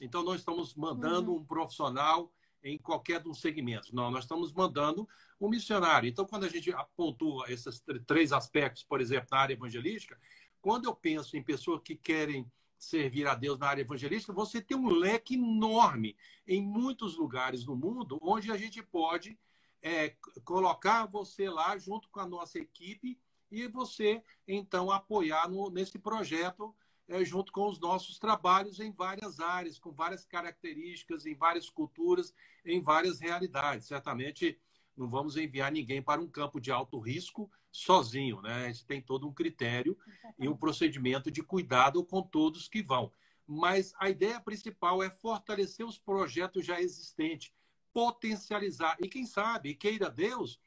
Então, 0.01 0.23
nós 0.23 0.39
estamos 0.39 0.75
mandando 0.75 1.31
uhum. 1.31 1.37
um 1.37 1.45
profissional 1.45 2.33
em 2.63 2.77
qualquer 2.77 3.21
dos 3.21 3.39
segmentos. 3.39 3.91
Não, 3.91 4.11
nós 4.11 4.25
estamos 4.25 4.51
mandando 4.51 5.07
um 5.39 5.47
missionário. 5.47 6.09
Então, 6.09 6.25
quando 6.25 6.45
a 6.45 6.49
gente 6.49 6.73
pontua 6.95 7.49
esses 7.49 7.81
três 8.05 8.33
aspectos, 8.33 8.83
por 8.83 8.99
exemplo, 8.99 9.29
na 9.31 9.37
área 9.37 9.53
evangelística, 9.53 10.19
quando 10.61 10.85
eu 10.85 10.95
penso 10.95 11.37
em 11.37 11.43
pessoas 11.43 11.81
que 11.81 11.95
querem 11.95 12.49
servir 12.79 13.27
a 13.27 13.35
Deus 13.35 13.59
na 13.59 13.67
área 13.67 13.81
evangelística, 13.81 14.31
você 14.31 14.61
tem 14.61 14.77
um 14.77 14.89
leque 14.89 15.35
enorme 15.35 16.15
em 16.47 16.63
muitos 16.63 17.17
lugares 17.17 17.65
no 17.65 17.75
mundo 17.75 18.17
onde 18.21 18.51
a 18.51 18.57
gente 18.57 18.81
pode 18.81 19.37
é, 19.81 20.15
colocar 20.43 21.05
você 21.05 21.49
lá 21.49 21.77
junto 21.77 22.09
com 22.09 22.21
a 22.21 22.27
nossa 22.27 22.57
equipe 22.57 23.19
e 23.51 23.67
você 23.67 24.23
então 24.47 24.89
apoiar 24.89 25.49
no, 25.49 25.69
nesse 25.69 25.99
projeto 25.99 26.73
é, 27.07 27.25
junto 27.25 27.51
com 27.51 27.67
os 27.67 27.79
nossos 27.79 28.19
trabalhos 28.19 28.79
em 28.79 28.91
várias 28.91 29.39
áreas, 29.39 29.79
com 29.79 29.91
várias 29.91 30.25
características, 30.25 31.25
em 31.25 31.35
várias 31.35 31.69
culturas, 31.69 32.33
em 32.63 32.81
várias 32.81 33.19
realidades. 33.19 33.87
Certamente 33.87 34.59
não 34.95 35.09
vamos 35.09 35.35
enviar 35.35 35.71
ninguém 35.71 36.01
para 36.01 36.21
um 36.21 36.27
campo 36.27 36.61
de 36.61 36.71
alto 36.71 36.99
risco 36.99 37.51
sozinho, 37.71 38.41
né? 38.41 38.65
A 38.65 38.71
gente 38.71 38.85
tem 38.85 39.01
todo 39.01 39.27
um 39.27 39.33
critério 39.33 39.97
e 40.37 40.47
um 40.47 40.55
procedimento 40.55 41.29
de 41.29 41.43
cuidado 41.43 42.03
com 42.03 42.21
todos 42.21 42.67
que 42.67 42.81
vão. 42.81 43.11
Mas 43.47 43.93
a 43.99 44.09
ideia 44.09 44.39
principal 44.39 45.01
é 45.01 45.09
fortalecer 45.09 45.85
os 45.85 45.97
projetos 45.97 46.65
já 46.65 46.81
existentes, 46.81 47.51
potencializar. 47.93 48.97
E 48.99 49.07
quem 49.07 49.25
sabe, 49.25 49.75
queira 49.75 50.09
Deus, 50.09 50.59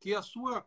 que 0.00 0.14
a 0.14 0.22
sua 0.22 0.66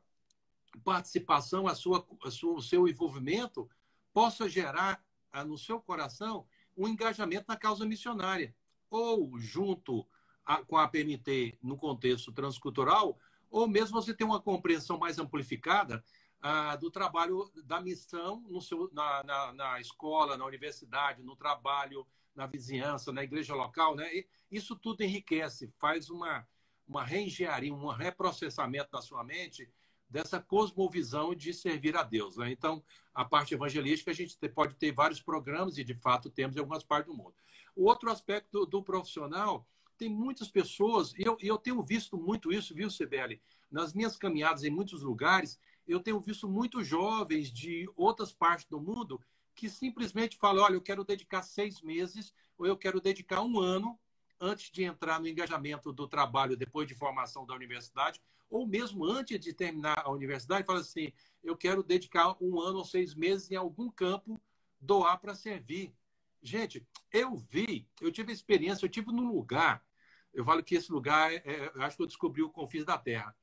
participação, 0.84 1.68
a 1.68 1.76
sua, 1.76 2.08
a 2.24 2.32
sua, 2.32 2.54
o 2.54 2.62
seu 2.62 2.88
envolvimento 2.88 3.70
possa 4.14 4.50
gerar 4.50 5.04
ah, 5.32 5.44
no 5.44 5.58
seu 5.58 5.80
coração 5.82 6.48
um 6.76 6.88
engajamento 6.88 7.46
na 7.48 7.58
causa 7.58 7.86
missionária. 7.86 8.56
Ou 8.90 9.38
junto 9.38 10.08
a, 10.46 10.64
com 10.64 10.78
a 10.78 10.88
PMT 10.88 11.58
no 11.62 11.78
contexto 11.78 12.32
transcultural, 12.32 13.20
ou 13.50 13.68
mesmo 13.68 14.02
você 14.02 14.14
ter 14.14 14.24
uma 14.24 14.42
compreensão 14.42 14.98
mais 14.98 15.20
amplificada 15.20 16.04
ah, 16.42 16.76
do 16.76 16.92
trabalho 16.92 17.52
da 17.66 17.82
missão 17.82 18.42
no 18.50 18.62
seu, 18.62 18.90
na, 18.94 19.24
na, 19.24 19.54
na, 19.54 19.80
escola, 19.80 20.38
na 20.38 20.46
universidade, 20.46 21.24
no 21.24 21.36
trabalho, 21.36 22.06
na 22.36 22.46
vizinhança, 22.46 23.12
na 23.12 23.24
igreja 23.24 23.56
local. 23.56 23.96
Né? 23.96 24.14
E 24.14 24.28
isso 24.52 24.76
tudo 24.76 25.02
enriquece, 25.02 25.74
faz 25.80 26.10
uma, 26.10 26.48
uma 26.88 27.04
reengenharia, 27.04 27.74
um 27.74 27.88
reprocessamento 27.88 28.90
na 28.94 29.02
sua 29.02 29.24
mente 29.24 29.70
dessa 30.10 30.40
cosmovisão 30.40 31.36
de 31.36 31.54
servir 31.54 31.98
a 31.98 32.04
Deus. 32.04 32.38
Né? 32.38 32.52
Então, 32.52 32.84
a 33.14 33.26
parte 33.26 33.54
evangelística, 33.54 34.12
a 34.12 34.14
gente 34.14 34.38
pode 34.50 34.76
ter 34.76 34.92
vários 34.92 35.22
programas, 35.22 35.78
e 35.78 35.84
de 35.84 35.96
fato 35.96 36.30
temos 36.30 36.56
em 36.56 36.60
algumas 36.60 36.84
partes 36.84 37.12
do 37.12 37.18
mundo. 37.18 37.36
O 37.76 37.86
outro 37.86 38.10
aspecto 38.10 38.50
do, 38.52 38.66
do 38.66 38.84
profissional 38.84 39.68
tem 39.98 40.10
muitas 40.10 40.50
pessoas, 40.50 41.14
e 41.14 41.24
eu, 41.24 41.38
eu 41.42 41.58
tenho 41.58 41.82
visto 41.84 42.18
muito 42.18 42.52
isso, 42.52 42.74
viu, 42.74 42.90
Sibeli? 42.90 43.42
Nas 43.70 43.94
minhas 43.94 44.16
caminhadas 44.16 44.64
em 44.64 44.70
muitos 44.70 45.02
lugares, 45.02 45.60
eu 45.88 46.00
tenho 46.00 46.20
visto 46.20 46.48
muitos 46.48 46.88
jovens 46.88 47.52
de 47.52 47.90
outras 47.96 48.32
partes 48.32 48.66
do 48.66 48.80
mundo 48.80 49.20
que 49.56 49.70
simplesmente 49.70 50.38
falam: 50.38 50.64
olha, 50.64 50.76
eu 50.76 50.82
quero 50.82 51.04
dedicar 51.04 51.42
seis 51.42 51.82
meses 51.82 52.34
ou 52.58 52.66
eu 52.66 52.78
quero 52.78 53.02
dedicar 53.02 53.42
um 53.42 53.60
ano 53.60 54.00
antes 54.40 54.70
de 54.70 54.84
entrar 54.84 55.20
no 55.20 55.28
engajamento 55.28 55.92
do 55.92 56.08
trabalho 56.08 56.56
depois 56.56 56.88
de 56.88 56.94
formação 56.94 57.46
da 57.46 57.56
universidade, 57.56 58.22
ou 58.50 58.68
mesmo 58.68 59.04
antes 59.04 59.40
de 59.40 59.52
terminar 59.52 60.04
a 60.06 60.12
universidade, 60.12 60.66
fala 60.66 60.80
assim: 60.80 61.12
eu 61.44 61.58
quero 61.58 61.84
dedicar 61.84 62.36
um 62.42 62.60
ano 62.60 62.80
ou 62.80 62.86
seis 62.86 63.16
meses 63.16 63.50
em 63.50 63.56
algum 63.56 63.90
campo, 63.90 64.40
doar 64.80 65.20
para 65.20 65.34
servir. 65.34 65.94
Gente, 66.42 66.86
eu 67.12 67.36
vi, 67.36 67.88
eu 68.00 68.12
tive 68.12 68.32
experiência, 68.32 68.86
eu 68.86 68.90
tive 68.90 69.12
num 69.12 69.32
lugar 69.32 69.84
eu 70.38 70.46
falo 70.46 70.62
que 70.62 70.76
esse 70.76 70.92
lugar, 70.92 71.34
é, 71.34 71.42
é, 71.44 71.72
eu 71.74 71.82
acho 71.82 71.98
que 71.98 72.04
eu 72.04 72.08
descobri 72.08 72.44
o 72.44 72.50
confins 72.52 72.86
da 72.86 72.96
Terra. 72.96 73.36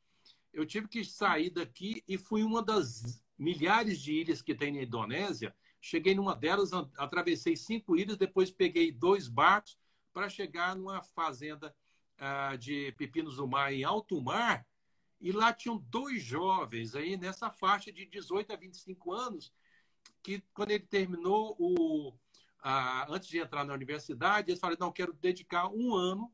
Eu 0.53 0.65
tive 0.65 0.87
que 0.87 1.05
sair 1.05 1.51
daqui 1.51 2.05
e 2.07 2.17
fui 2.17 2.45
uma 2.45 2.63
das 2.63 3.21
milhares 3.37 4.01
de 4.01 4.13
ilhas 4.13 4.41
que 4.41 4.55
tem 4.55 4.73
na 4.73 4.81
Indonésia. 4.81 5.53
Cheguei 5.81 6.15
numa 6.15 6.37
delas, 6.37 6.71
atravessei 6.97 7.57
cinco 7.57 7.97
ilhas, 7.97 8.17
depois 8.17 8.49
peguei 8.49 8.93
dois 8.93 9.27
barcos 9.27 9.77
para 10.13 10.29
chegar 10.29 10.77
numa 10.77 11.03
fazenda 11.03 11.75
ah, 12.17 12.55
de 12.55 12.93
pepinos 12.93 13.39
do 13.39 13.49
mar 13.49 13.73
em 13.73 13.83
alto 13.83 14.23
mar. 14.23 14.65
E 15.21 15.33
lá 15.33 15.53
tinham 15.53 15.77
dois 15.77 16.23
jovens 16.23 16.95
aí 16.95 17.17
nessa 17.17 17.51
faixa 17.51 17.91
de 17.91 18.07
18 18.07 18.53
a 18.53 18.57
25 18.57 19.13
anos, 19.13 19.53
que 20.23 20.45
quando 20.55 20.71
ele 20.71 20.87
terminou 20.87 21.57
o, 21.59 22.15
ah, 22.63 23.05
antes 23.11 23.29
de 23.29 23.41
entrar 23.41 23.65
na 23.65 23.75
universidade, 23.75 24.53
eles 24.53 24.61
falaram: 24.61 24.79
não, 24.79 24.93
quero 24.93 25.13
dedicar 25.13 25.69
um 25.69 25.93
ano 25.93 26.33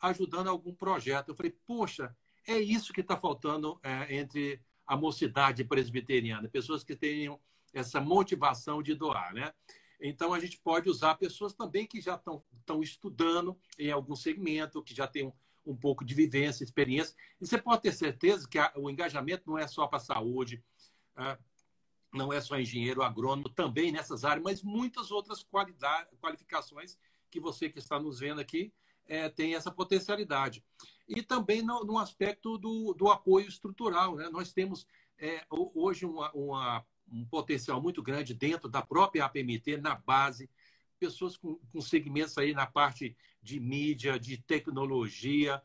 ajudando 0.00 0.48
algum 0.48 0.74
projeto. 0.74 1.28
Eu 1.28 1.34
falei, 1.34 1.54
poxa, 1.66 2.16
é 2.46 2.58
isso 2.58 2.92
que 2.92 3.00
está 3.00 3.16
faltando 3.16 3.78
é, 3.82 4.16
entre 4.16 4.60
a 4.86 4.96
mocidade 4.96 5.64
presbiteriana, 5.64 6.48
pessoas 6.48 6.82
que 6.82 6.96
tenham 6.96 7.38
essa 7.72 8.00
motivação 8.00 8.82
de 8.82 8.94
doar, 8.94 9.32
né? 9.32 9.52
Então, 10.00 10.32
a 10.32 10.40
gente 10.40 10.58
pode 10.58 10.88
usar 10.88 11.14
pessoas 11.16 11.52
também 11.52 11.86
que 11.86 12.00
já 12.00 12.14
estão 12.14 12.82
estudando 12.82 13.56
em 13.78 13.90
algum 13.90 14.16
segmento, 14.16 14.82
que 14.82 14.94
já 14.94 15.06
têm 15.06 15.26
um, 15.26 15.32
um, 15.66 15.76
pouco 15.76 16.04
de 16.04 16.14
vivência, 16.14 16.64
experiência. 16.64 17.14
E 17.38 17.46
você 17.46 17.58
pode 17.58 17.82
ter 17.82 17.92
certeza 17.92 18.48
que 18.48 18.58
a, 18.58 18.72
o 18.76 18.88
engajamento 18.88 19.44
não 19.46 19.58
é 19.58 19.68
só 19.68 19.86
para 19.86 19.98
a 19.98 20.00
saúde, 20.00 20.64
é, 21.18 21.38
não 22.12 22.32
é 22.32 22.40
só 22.40 22.58
engenheiro, 22.58 23.02
agrônomo, 23.02 23.50
também 23.50 23.92
nessas 23.92 24.24
áreas, 24.24 24.42
mas 24.42 24.62
muitas 24.62 25.10
outras 25.10 25.46
qualificações 26.20 26.98
que 27.30 27.38
você 27.38 27.68
que 27.68 27.78
está 27.78 28.00
nos 28.00 28.18
vendo 28.20 28.40
aqui 28.40 28.72
é, 29.10 29.28
tem 29.28 29.56
essa 29.56 29.72
potencialidade. 29.72 30.64
E 31.08 31.20
também 31.20 31.62
no, 31.62 31.84
no 31.84 31.98
aspecto 31.98 32.56
do, 32.56 32.94
do, 32.94 33.08
apoio 33.08 33.48
estrutural. 33.48 34.14
Né? 34.14 34.28
Nós 34.30 34.52
temos 34.52 34.86
é, 35.18 35.44
hoje 35.50 36.06
uma, 36.06 36.30
uma, 36.32 36.86
um 37.10 37.26
potencial 37.26 37.82
muito 37.82 38.00
grande 38.04 38.32
dentro 38.32 38.68
da 38.68 38.80
própria 38.80 39.24
APMT, 39.24 39.78
na 39.78 39.96
base, 39.96 40.48
pessoas 41.00 41.36
com, 41.36 41.56
com 41.72 41.80
segmentos 41.80 42.38
aí 42.38 42.54
na 42.54 42.66
parte 42.66 43.16
de 43.42 43.58
mídia, 43.58 44.16
de 44.16 44.36
tecnologia, 44.38 45.60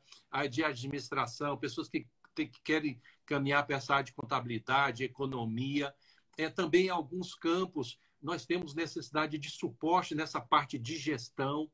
de 0.50 0.64
administração, 0.64 1.56
pessoas 1.56 1.88
que, 1.88 2.08
que 2.34 2.50
querem 2.64 3.00
caminhar 3.28 3.64
para 3.68 3.76
essa 3.76 3.94
área 3.94 4.06
de 4.06 4.14
contabilidade, 4.14 5.04
economia. 5.04 5.94
É, 6.36 6.50
também 6.50 6.88
em 6.88 6.90
alguns 6.90 7.36
campos 7.36 8.00
nós 8.20 8.44
temos 8.44 8.74
necessidade 8.74 9.38
de 9.38 9.52
suporte 9.52 10.16
nessa 10.16 10.42
parte 10.42 10.80
de 10.80 10.98
gestão, 10.98 11.70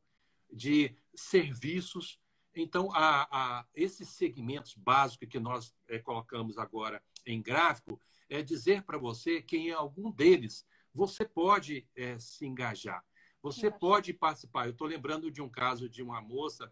de 0.52 0.96
serviços. 1.16 2.20
Então, 2.56 2.90
a, 2.94 3.28
a, 3.32 3.66
esses 3.74 4.10
segmentos 4.10 4.76
básicos 4.76 5.28
que 5.28 5.40
nós 5.40 5.74
é, 5.88 6.00
colocamos 6.00 6.58
agora 6.58 7.02
em 7.26 7.42
gráfico, 7.42 8.00
é 8.30 8.42
dizer 8.42 8.84
para 8.84 8.98
você 8.98 9.42
que 9.42 9.58
em 9.58 9.72
algum 9.72 10.10
deles 10.10 10.66
você 10.94 11.26
pode 11.26 11.88
é, 11.96 12.18
se 12.18 12.46
engajar, 12.46 13.04
você 13.42 13.70
pode 13.70 14.14
participar. 14.14 14.66
Eu 14.66 14.72
estou 14.72 14.88
lembrando 14.88 15.32
de 15.32 15.42
um 15.42 15.50
caso 15.50 15.90
de 15.90 16.02
uma 16.02 16.22
moça, 16.22 16.72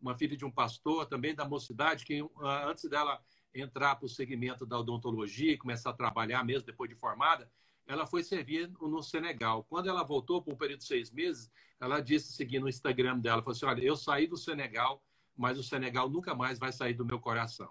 uma 0.00 0.16
filha 0.16 0.36
de 0.36 0.44
um 0.44 0.50
pastor, 0.50 1.06
também 1.06 1.34
da 1.34 1.44
mocidade, 1.44 2.04
que 2.04 2.22
antes 2.66 2.88
dela 2.88 3.22
entrar 3.54 3.96
para 3.96 4.06
o 4.06 4.08
segmento 4.08 4.64
da 4.64 4.78
odontologia 4.78 5.52
e 5.52 5.58
começar 5.58 5.90
a 5.90 5.94
trabalhar 5.94 6.44
mesmo 6.44 6.66
depois 6.66 6.88
de 6.88 6.96
formada, 6.96 7.50
ela 7.90 8.06
foi 8.06 8.22
servir 8.22 8.70
no 8.80 9.02
Senegal. 9.02 9.64
Quando 9.64 9.88
ela 9.88 10.04
voltou 10.04 10.40
por 10.40 10.54
um 10.54 10.56
período 10.56 10.78
de 10.78 10.86
seis 10.86 11.10
meses, 11.10 11.50
ela 11.80 11.98
disse, 11.98 12.32
seguindo 12.32 12.66
o 12.66 12.68
Instagram 12.68 13.18
dela, 13.18 13.42
falou 13.42 13.56
assim, 13.56 13.66
olha, 13.66 13.82
eu 13.82 13.96
saí 13.96 14.28
do 14.28 14.36
Senegal, 14.36 15.02
mas 15.36 15.58
o 15.58 15.64
Senegal 15.64 16.08
nunca 16.08 16.32
mais 16.32 16.56
vai 16.56 16.72
sair 16.72 16.94
do 16.94 17.04
meu 17.04 17.18
coração. 17.18 17.68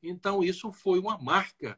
Então, 0.00 0.44
isso 0.44 0.70
foi 0.70 1.00
uma 1.00 1.18
marca 1.18 1.76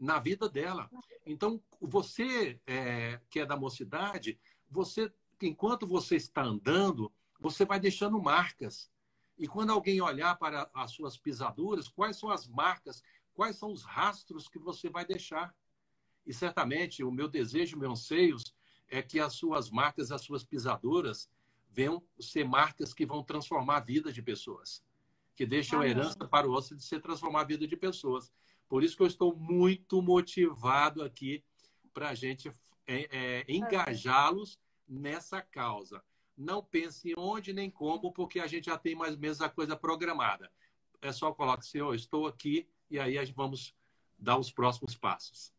na 0.00 0.18
vida 0.18 0.48
dela. 0.48 0.90
Então, 1.24 1.62
você 1.80 2.60
é, 2.66 3.20
que 3.30 3.38
é 3.38 3.46
da 3.46 3.56
mocidade, 3.56 4.36
você, 4.68 5.12
enquanto 5.40 5.86
você 5.86 6.16
está 6.16 6.42
andando, 6.42 7.12
você 7.38 7.64
vai 7.64 7.78
deixando 7.78 8.20
marcas. 8.20 8.90
E 9.38 9.46
quando 9.46 9.70
alguém 9.70 10.00
olhar 10.00 10.36
para 10.38 10.68
as 10.74 10.90
suas 10.90 11.16
pisaduras, 11.16 11.86
quais 11.88 12.18
são 12.18 12.30
as 12.30 12.48
marcas, 12.48 13.00
quais 13.32 13.56
são 13.56 13.70
os 13.70 13.84
rastros 13.84 14.48
que 14.48 14.58
você 14.58 14.90
vai 14.90 15.04
deixar? 15.04 15.54
E 16.26 16.32
certamente 16.32 17.02
o 17.02 17.10
meu 17.10 17.28
desejo, 17.28 17.76
meus 17.76 18.00
anseios, 18.00 18.54
é 18.88 19.02
que 19.02 19.18
as 19.18 19.34
suas 19.34 19.70
marcas, 19.70 20.12
as 20.12 20.22
suas 20.22 20.44
pisaduras, 20.44 21.28
venham 21.70 22.02
ser 22.20 22.44
marcas 22.44 22.92
que 22.92 23.06
vão 23.06 23.22
transformar 23.22 23.78
a 23.78 23.80
vida 23.80 24.12
de 24.12 24.22
pessoas, 24.22 24.84
que 25.34 25.46
deixam 25.46 25.80
a 25.80 25.88
herança 25.88 26.26
para 26.28 26.46
o 26.46 26.52
outro 26.52 26.76
de 26.76 26.84
ser 26.84 27.00
transformar 27.00 27.40
a 27.40 27.44
vida 27.44 27.66
de 27.66 27.76
pessoas. 27.76 28.30
Por 28.68 28.84
isso 28.84 28.96
que 28.96 29.02
eu 29.02 29.06
estou 29.06 29.34
muito 29.34 30.00
motivado 30.02 31.02
aqui 31.02 31.42
para 31.92 32.10
a 32.10 32.14
gente 32.14 32.50
é, 32.86 33.08
é, 33.10 33.44
engajá-los 33.48 34.58
nessa 34.86 35.40
causa. 35.40 36.02
Não 36.36 36.62
pense 36.62 37.10
em 37.10 37.14
onde 37.16 37.52
nem 37.52 37.70
como, 37.70 38.12
porque 38.12 38.40
a 38.40 38.46
gente 38.46 38.66
já 38.66 38.78
tem 38.78 38.94
mais 38.94 39.14
ou 39.14 39.20
menos 39.20 39.40
a 39.40 39.48
coisa 39.48 39.76
programada. 39.76 40.50
É 41.00 41.10
só 41.12 41.32
colocar 41.32 41.60
assim, 41.60 41.80
oh, 41.80 41.94
estou 41.94 42.26
aqui, 42.26 42.68
e 42.90 42.98
aí 42.98 43.16
vamos 43.34 43.74
dar 44.18 44.38
os 44.38 44.52
próximos 44.52 44.94
passos 44.94 45.52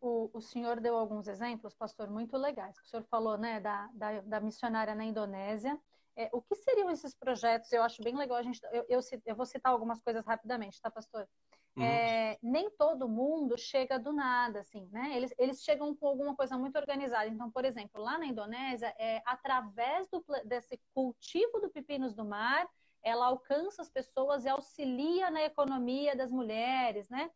o, 0.00 0.30
o 0.32 0.40
senhor 0.40 0.80
deu 0.80 0.96
alguns 0.96 1.28
exemplos, 1.28 1.74
pastor, 1.74 2.08
muito 2.10 2.36
legais. 2.36 2.78
O 2.78 2.86
senhor 2.86 3.02
falou 3.04 3.36
né, 3.36 3.60
da, 3.60 3.88
da, 3.92 4.20
da 4.22 4.40
missionária 4.40 4.94
na 4.94 5.04
Indonésia. 5.04 5.78
é, 6.16 6.28
o 6.32 6.42
que 6.42 6.54
seriam 6.54 6.90
esses 6.90 7.14
projetos? 7.14 7.72
Eu 7.72 7.82
acho 7.82 8.02
bem 8.02 8.16
legal 8.16 8.38
a 8.38 8.42
gente. 8.42 8.60
Eu, 8.72 8.84
eu, 8.88 9.00
eu 9.26 9.36
vou 9.36 9.46
citar 9.46 9.72
algumas 9.72 10.00
coisas 10.00 10.24
rapidamente, 10.24 10.80
tá, 10.80 10.90
pastor? 10.90 11.28
Uhum. 11.76 11.84
É, 11.84 12.38
nem 12.42 12.68
todo 12.70 13.08
mundo 13.08 13.56
chega 13.56 13.98
do 13.98 14.12
nada, 14.12 14.60
assim, 14.60 14.88
né? 14.90 15.16
Eles, 15.16 15.32
eles 15.38 15.62
chegam 15.62 15.94
com 15.94 16.06
alguma 16.06 16.34
coisa 16.34 16.58
muito 16.58 16.76
organizada. 16.76 17.28
Então, 17.28 17.50
por 17.50 17.64
exemplo, 17.64 18.02
lá 18.02 18.18
na 18.18 18.26
Indonésia, 18.26 18.94
é, 18.98 19.22
através 19.24 20.08
do, 20.08 20.24
desse 20.44 20.80
cultivo 20.92 21.60
do 21.60 21.70
pepinos 21.70 22.12
do 22.12 22.24
mar, 22.24 22.68
ela 23.02 23.26
alcança 23.26 23.80
as 23.80 23.88
pessoas 23.88 24.44
e 24.44 24.48
auxilia 24.48 25.30
na 25.30 25.42
economia 25.42 26.14
das 26.14 26.30
mulheres, 26.30 27.08
né? 27.08 27.30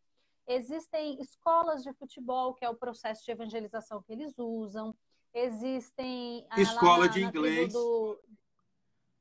Existem 0.47 1.19
escolas 1.19 1.83
de 1.83 1.91
futebol, 1.93 2.53
que 2.53 2.63
é 2.63 2.69
o 2.69 2.75
processo 2.75 3.25
de 3.25 3.31
evangelização 3.31 4.01
que 4.01 4.11
eles 4.11 4.37
usam. 4.37 4.95
Existem. 5.33 6.47
Escola 6.57 7.05
na, 7.05 7.11
de 7.11 7.23
inglês. 7.23 7.73
Do... 7.73 8.19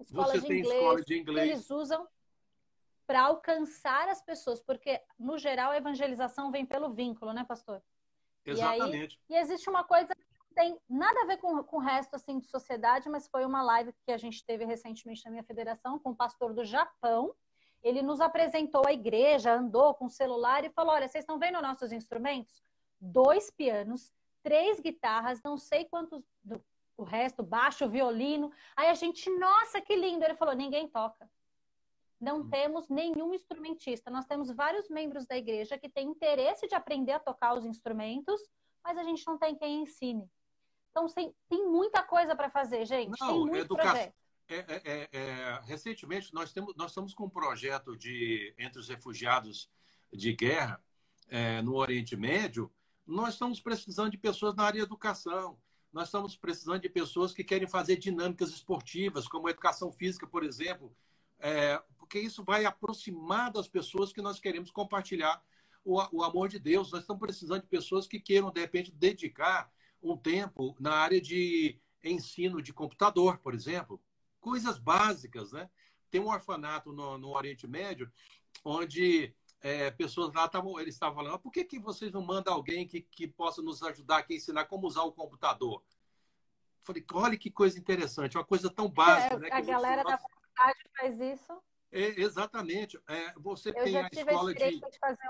Escola 0.00 0.26
Você 0.26 0.40
de 0.40 0.46
tem 0.46 0.58
inglês, 0.60 0.80
escola 0.80 1.02
de 1.02 1.18
inglês. 1.18 1.46
Que 1.46 1.54
eles 1.54 1.70
usam 1.70 2.08
para 3.06 3.22
alcançar 3.22 4.08
as 4.08 4.22
pessoas, 4.22 4.62
porque 4.62 5.00
no 5.18 5.38
geral 5.38 5.70
a 5.70 5.76
evangelização 5.76 6.50
vem 6.50 6.64
pelo 6.64 6.90
vínculo, 6.90 7.32
né, 7.32 7.44
pastor? 7.44 7.82
Exatamente. 8.44 9.20
E, 9.28 9.34
aí, 9.34 9.40
e 9.40 9.42
existe 9.42 9.68
uma 9.68 9.84
coisa 9.84 10.14
que 10.14 10.24
não 10.38 10.54
tem 10.54 10.80
nada 10.88 11.22
a 11.22 11.26
ver 11.26 11.38
com, 11.38 11.62
com 11.64 11.76
o 11.76 11.80
resto 11.80 12.14
assim 12.14 12.38
de 12.38 12.46
sociedade, 12.46 13.08
mas 13.08 13.28
foi 13.28 13.44
uma 13.44 13.62
live 13.62 13.92
que 14.04 14.12
a 14.12 14.18
gente 14.18 14.44
teve 14.44 14.64
recentemente 14.64 15.24
na 15.24 15.30
minha 15.30 15.44
federação 15.44 15.98
com 15.98 16.10
o 16.10 16.16
pastor 16.16 16.52
do 16.52 16.64
Japão. 16.64 17.34
Ele 17.84 18.02
nos 18.02 18.20
apresentou 18.20 18.82
a 18.86 18.92
igreja, 18.92 19.52
andou 19.52 19.94
com 19.94 20.06
o 20.06 20.10
celular 20.10 20.64
e 20.64 20.70
falou: 20.70 20.94
Olha, 20.94 21.06
vocês 21.06 21.22
estão 21.22 21.38
vendo 21.38 21.62
nossos 21.62 21.92
instrumentos? 21.92 22.62
Dois 22.98 23.50
pianos, 23.50 24.12
três 24.42 24.80
guitarras, 24.80 25.42
não 25.42 25.56
sei 25.56 25.84
quantos, 25.84 26.22
o 26.96 27.04
resto, 27.04 27.42
baixo, 27.42 27.88
violino. 27.88 28.50
Aí 28.74 28.88
a 28.88 28.94
gente, 28.94 29.30
nossa, 29.38 29.80
que 29.80 29.94
lindo! 29.94 30.24
Ele 30.24 30.34
falou: 30.34 30.54
ninguém 30.54 30.88
toca 30.88 31.28
não 32.24 32.40
hum. 32.40 32.48
temos 32.48 32.88
nenhum 32.88 33.34
instrumentista. 33.34 34.10
Nós 34.10 34.24
temos 34.24 34.50
vários 34.50 34.88
membros 34.88 35.26
da 35.26 35.36
igreja 35.36 35.78
que 35.78 35.88
têm 35.88 36.08
interesse 36.08 36.66
de 36.66 36.74
aprender 36.74 37.12
a 37.12 37.18
tocar 37.20 37.54
os 37.54 37.64
instrumentos, 37.64 38.40
mas 38.82 38.96
a 38.96 39.04
gente 39.04 39.24
não 39.26 39.38
tem 39.38 39.54
quem 39.54 39.82
ensine. 39.82 40.28
Então, 40.90 41.06
tem, 41.06 41.34
tem 41.48 41.68
muita 41.68 42.02
coisa 42.02 42.34
para 42.34 42.48
fazer, 42.48 42.86
gente. 42.86 43.20
Não, 43.20 43.28
tem 43.28 43.40
muito 43.40 43.56
educação. 43.56 43.96
É, 43.96 44.12
é, 44.48 44.82
é, 44.84 45.08
é, 45.12 45.60
recentemente, 45.64 46.32
nós, 46.34 46.52
temos, 46.52 46.74
nós 46.76 46.90
estamos 46.90 47.14
com 47.14 47.24
um 47.24 47.30
projeto 47.30 47.96
de 47.96 48.54
entre 48.58 48.78
os 48.78 48.88
refugiados 48.88 49.70
de 50.12 50.32
guerra 50.34 50.82
é, 51.28 51.62
no 51.62 51.74
Oriente 51.74 52.16
Médio. 52.16 52.70
Nós 53.06 53.34
estamos 53.34 53.60
precisando 53.60 54.10
de 54.10 54.18
pessoas 54.18 54.54
na 54.54 54.64
área 54.64 54.80
de 54.80 54.86
educação. 54.86 55.58
Nós 55.92 56.08
estamos 56.08 56.36
precisando 56.36 56.80
de 56.80 56.88
pessoas 56.88 57.32
que 57.32 57.44
querem 57.44 57.68
fazer 57.68 57.96
dinâmicas 57.96 58.50
esportivas, 58.50 59.28
como 59.28 59.48
educação 59.48 59.92
física, 59.92 60.26
por 60.26 60.42
exemplo, 60.42 60.94
é, 61.38 61.80
porque 61.96 62.18
isso 62.18 62.42
vai 62.44 62.64
aproximar 62.64 63.52
das 63.52 63.68
pessoas 63.68 64.12
que 64.12 64.20
nós 64.20 64.40
queremos 64.40 64.70
compartilhar 64.70 65.42
o, 65.84 66.00
o 66.16 66.22
amor 66.22 66.48
de 66.48 66.58
Deus. 66.58 66.90
Nós 66.90 67.02
estamos 67.02 67.20
precisando 67.20 67.62
de 67.62 67.68
pessoas 67.68 68.06
que 68.06 68.18
queiram, 68.18 68.50
de 68.50 68.60
repente, 68.60 68.90
dedicar 68.90 69.70
um 70.02 70.16
tempo 70.16 70.76
na 70.78 70.94
área 70.94 71.20
de 71.20 71.78
ensino 72.02 72.60
de 72.60 72.72
computador, 72.72 73.38
por 73.38 73.54
exemplo. 73.54 74.00
Coisas 74.44 74.78
básicas, 74.78 75.52
né? 75.52 75.70
Tem 76.10 76.20
um 76.20 76.28
orfanato 76.28 76.92
no, 76.92 77.16
no 77.16 77.34
Oriente 77.34 77.66
Médio 77.66 78.12
onde 78.62 79.34
é, 79.62 79.90
pessoas 79.90 80.34
lá 80.34 80.44
estavam, 80.44 80.78
eles 80.78 80.94
estavam 80.94 81.16
falando, 81.16 81.34
ah, 81.36 81.38
por 81.38 81.50
que, 81.50 81.64
que 81.64 81.78
vocês 81.78 82.12
não 82.12 82.20
mandam 82.20 82.52
alguém 82.52 82.86
que, 82.86 83.00
que 83.00 83.26
possa 83.26 83.62
nos 83.62 83.82
ajudar 83.82 84.18
aqui 84.18 84.34
a 84.34 84.36
ensinar 84.36 84.66
como 84.66 84.86
usar 84.86 85.02
o 85.04 85.12
computador? 85.12 85.82
Falei, 86.82 87.02
olha 87.14 87.38
que 87.38 87.50
coisa 87.50 87.78
interessante, 87.78 88.36
uma 88.36 88.44
coisa 88.44 88.68
tão 88.68 88.86
básica. 88.86 89.36
É, 89.36 89.38
né, 89.38 89.48
a 89.50 89.60
galera 89.62 90.04
da 90.04 90.18
faculdade 90.18 90.78
faz 90.94 91.18
isso. 91.18 91.62
É, 91.90 92.20
exatamente. 92.20 93.00
É, 93.08 93.32
você 93.38 93.70
Eu 93.70 93.84
tem 93.84 93.94
já 93.94 94.04
a 94.04 94.10
tive 94.10 94.30
escola 94.30 94.50
a 94.50 94.52
experiência 94.52 94.86
de... 94.88 94.92
de 94.92 94.98
fazer 94.98 95.28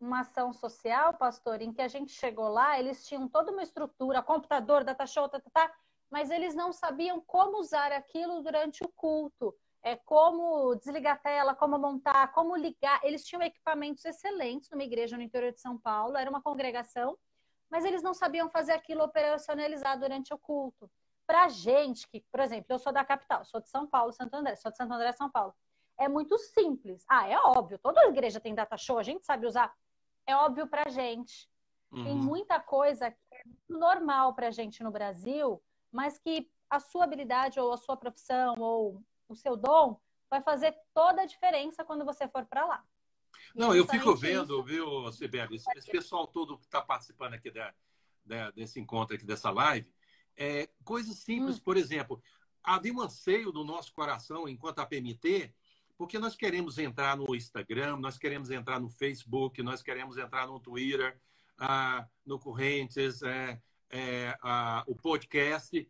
uma 0.00 0.20
ação 0.20 0.54
social, 0.54 1.12
pastor, 1.12 1.60
em 1.60 1.74
que 1.74 1.82
a 1.82 1.88
gente 1.88 2.12
chegou 2.12 2.48
lá, 2.48 2.78
eles 2.78 3.06
tinham 3.06 3.28
toda 3.28 3.52
uma 3.52 3.62
estrutura, 3.62 4.22
computador, 4.22 4.82
data 4.82 5.06
show, 5.06 5.28
tá, 5.28 5.38
tá, 5.38 5.50
tá, 5.52 5.74
mas 6.10 6.30
eles 6.30 6.54
não 6.54 6.72
sabiam 6.72 7.20
como 7.20 7.58
usar 7.58 7.92
aquilo 7.92 8.42
durante 8.42 8.82
o 8.84 8.88
culto. 8.88 9.54
É 9.82 9.96
como 9.96 10.74
desligar 10.74 11.14
a 11.14 11.18
tela, 11.18 11.54
como 11.54 11.78
montar, 11.78 12.32
como 12.32 12.56
ligar. 12.56 13.00
Eles 13.04 13.24
tinham 13.24 13.42
equipamentos 13.42 14.04
excelentes 14.04 14.70
numa 14.70 14.82
igreja 14.82 15.16
no 15.16 15.22
interior 15.22 15.52
de 15.52 15.60
São 15.60 15.78
Paulo, 15.78 16.16
era 16.16 16.28
uma 16.28 16.42
congregação, 16.42 17.16
mas 17.70 17.84
eles 17.84 18.02
não 18.02 18.14
sabiam 18.14 18.48
fazer 18.48 18.72
aquilo 18.72 19.02
operacionalizar 19.02 19.98
durante 19.98 20.34
o 20.34 20.38
culto. 20.38 20.90
Para 21.26 21.48
gente 21.48 22.08
que, 22.08 22.20
por 22.30 22.40
exemplo, 22.40 22.66
eu 22.68 22.78
sou 22.78 22.92
da 22.92 23.04
capital, 23.04 23.44
sou 23.44 23.60
de 23.60 23.68
São 23.68 23.86
Paulo, 23.86 24.12
Santo 24.12 24.34
André, 24.34 24.56
sou 24.56 24.70
de 24.70 24.76
Santo 24.76 24.92
André, 24.92 25.12
São 25.12 25.30
Paulo 25.30 25.54
é 25.98 26.08
muito 26.08 26.38
simples. 26.38 27.04
Ah, 27.08 27.28
é 27.28 27.38
óbvio, 27.38 27.78
toda 27.78 28.06
igreja 28.06 28.40
tem 28.40 28.54
data 28.54 28.76
show, 28.76 28.98
a 28.98 29.02
gente 29.02 29.24
sabe 29.24 29.46
usar. 29.46 29.72
É 30.26 30.36
óbvio 30.36 30.66
pra 30.66 30.88
gente. 30.88 31.48
Uhum. 31.90 32.04
Tem 32.04 32.14
muita 32.14 32.60
coisa 32.60 33.10
que 33.10 33.34
é 33.34 33.42
normal 33.68 34.34
pra 34.34 34.50
gente 34.50 34.82
no 34.82 34.90
Brasil, 34.90 35.62
mas 35.96 36.18
que 36.18 36.46
a 36.68 36.78
sua 36.78 37.04
habilidade 37.04 37.58
ou 37.58 37.72
a 37.72 37.78
sua 37.78 37.96
profissão 37.96 38.54
ou 38.58 39.02
o 39.26 39.34
seu 39.34 39.56
dom 39.56 39.98
vai 40.28 40.42
fazer 40.42 40.76
toda 40.92 41.22
a 41.22 41.26
diferença 41.26 41.84
quando 41.84 42.04
você 42.04 42.28
for 42.28 42.44
para 42.44 42.66
lá. 42.66 42.84
Não, 43.54 43.74
eu 43.74 43.86
fico 43.86 44.14
vendo, 44.14 44.56
isso... 44.56 44.62
viu, 44.62 45.12
Sibeli, 45.12 45.56
esse, 45.56 45.70
esse 45.74 45.90
pessoal 45.90 46.26
todo 46.26 46.58
que 46.58 46.66
está 46.66 46.82
participando 46.82 47.32
aqui 47.32 47.50
da, 47.50 47.72
da, 48.26 48.50
desse 48.50 48.78
encontro 48.78 49.16
aqui, 49.16 49.24
dessa 49.24 49.50
live, 49.50 49.90
é, 50.36 50.68
coisas 50.84 51.16
simples, 51.16 51.56
hum. 51.56 51.62
por 51.64 51.78
exemplo, 51.78 52.22
havia 52.62 52.92
um 52.92 53.00
anseio 53.00 53.50
no 53.50 53.64
nosso 53.64 53.90
coração, 53.94 54.46
enquanto 54.46 54.80
a 54.80 54.86
PMT, 54.86 55.54
porque 55.96 56.18
nós 56.18 56.36
queremos 56.36 56.76
entrar 56.76 57.16
no 57.16 57.34
Instagram, 57.34 57.96
nós 57.96 58.18
queremos 58.18 58.50
entrar 58.50 58.78
no 58.78 58.90
Facebook, 58.90 59.62
nós 59.62 59.82
queremos 59.82 60.18
entrar 60.18 60.46
no 60.46 60.60
Twitter, 60.60 61.18
ah, 61.58 62.06
no 62.24 62.38
Correntes, 62.38 63.22
é, 63.22 63.58
é, 63.90 64.36
ah, 64.42 64.84
o 64.86 64.94
podcast. 64.94 65.88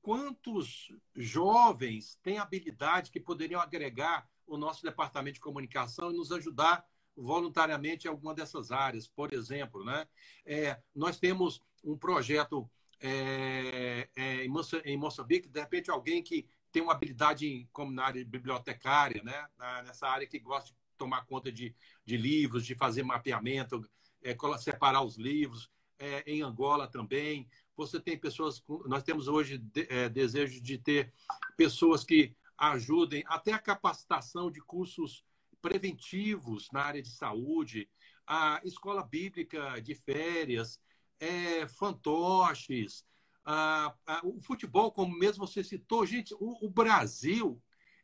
Quantos 0.00 0.92
jovens 1.14 2.18
têm 2.22 2.38
habilidade 2.38 3.10
que 3.10 3.20
poderiam 3.20 3.60
agregar 3.60 4.28
o 4.46 4.56
nosso 4.56 4.82
departamento 4.82 5.34
de 5.34 5.40
comunicação 5.40 6.10
e 6.10 6.16
nos 6.16 6.32
ajudar 6.32 6.86
voluntariamente 7.16 8.06
em 8.06 8.10
alguma 8.10 8.34
dessas 8.34 8.70
áreas? 8.70 9.08
Por 9.08 9.34
exemplo, 9.34 9.84
né? 9.84 10.06
É, 10.46 10.80
nós 10.94 11.18
temos 11.18 11.62
um 11.84 11.96
projeto 11.96 12.70
é, 13.00 14.08
é, 14.16 14.44
em 14.84 14.96
Moçambique, 14.96 15.48
de 15.48 15.60
repente 15.60 15.90
alguém 15.90 16.22
que 16.22 16.48
tem 16.72 16.82
uma 16.82 16.92
habilidade 16.92 17.68
como 17.72 17.92
na 17.92 18.04
área 18.04 18.24
bibliotecária, 18.24 19.22
né? 19.22 19.48
nessa 19.84 20.06
área 20.06 20.26
que 20.26 20.38
gosta 20.38 20.70
de 20.70 20.76
tomar 20.96 21.24
conta 21.24 21.50
de, 21.50 21.74
de 22.04 22.16
livros, 22.16 22.66
de 22.66 22.74
fazer 22.74 23.02
mapeamento, 23.02 23.88
é, 24.22 24.36
separar 24.58 25.02
os 25.02 25.16
livros. 25.16 25.70
É, 25.98 26.22
em 26.26 26.42
Angola 26.42 26.86
também. 26.86 27.48
Você 27.76 27.98
tem 27.98 28.16
pessoas, 28.16 28.62
nós 28.86 29.02
temos 29.02 29.26
hoje 29.26 29.58
de, 29.58 29.86
é, 29.90 30.08
desejo 30.08 30.60
de 30.60 30.78
ter 30.78 31.12
pessoas 31.56 32.04
que 32.04 32.36
ajudem 32.56 33.24
até 33.26 33.52
a 33.52 33.58
capacitação 33.58 34.50
de 34.50 34.60
cursos 34.60 35.24
preventivos 35.60 36.68
na 36.72 36.82
área 36.82 37.02
de 37.02 37.10
saúde, 37.10 37.88
a 38.26 38.60
escola 38.64 39.02
bíblica 39.02 39.80
de 39.80 39.94
férias, 39.94 40.80
é, 41.18 41.66
fantoches, 41.66 43.04
ah, 43.50 43.94
ah, 44.06 44.20
o 44.24 44.40
futebol, 44.42 44.92
como 44.92 45.16
mesmo 45.18 45.46
você 45.46 45.64
citou, 45.64 46.04
gente, 46.04 46.34
o, 46.34 46.66
o 46.66 46.68
Brasil, 46.68 47.58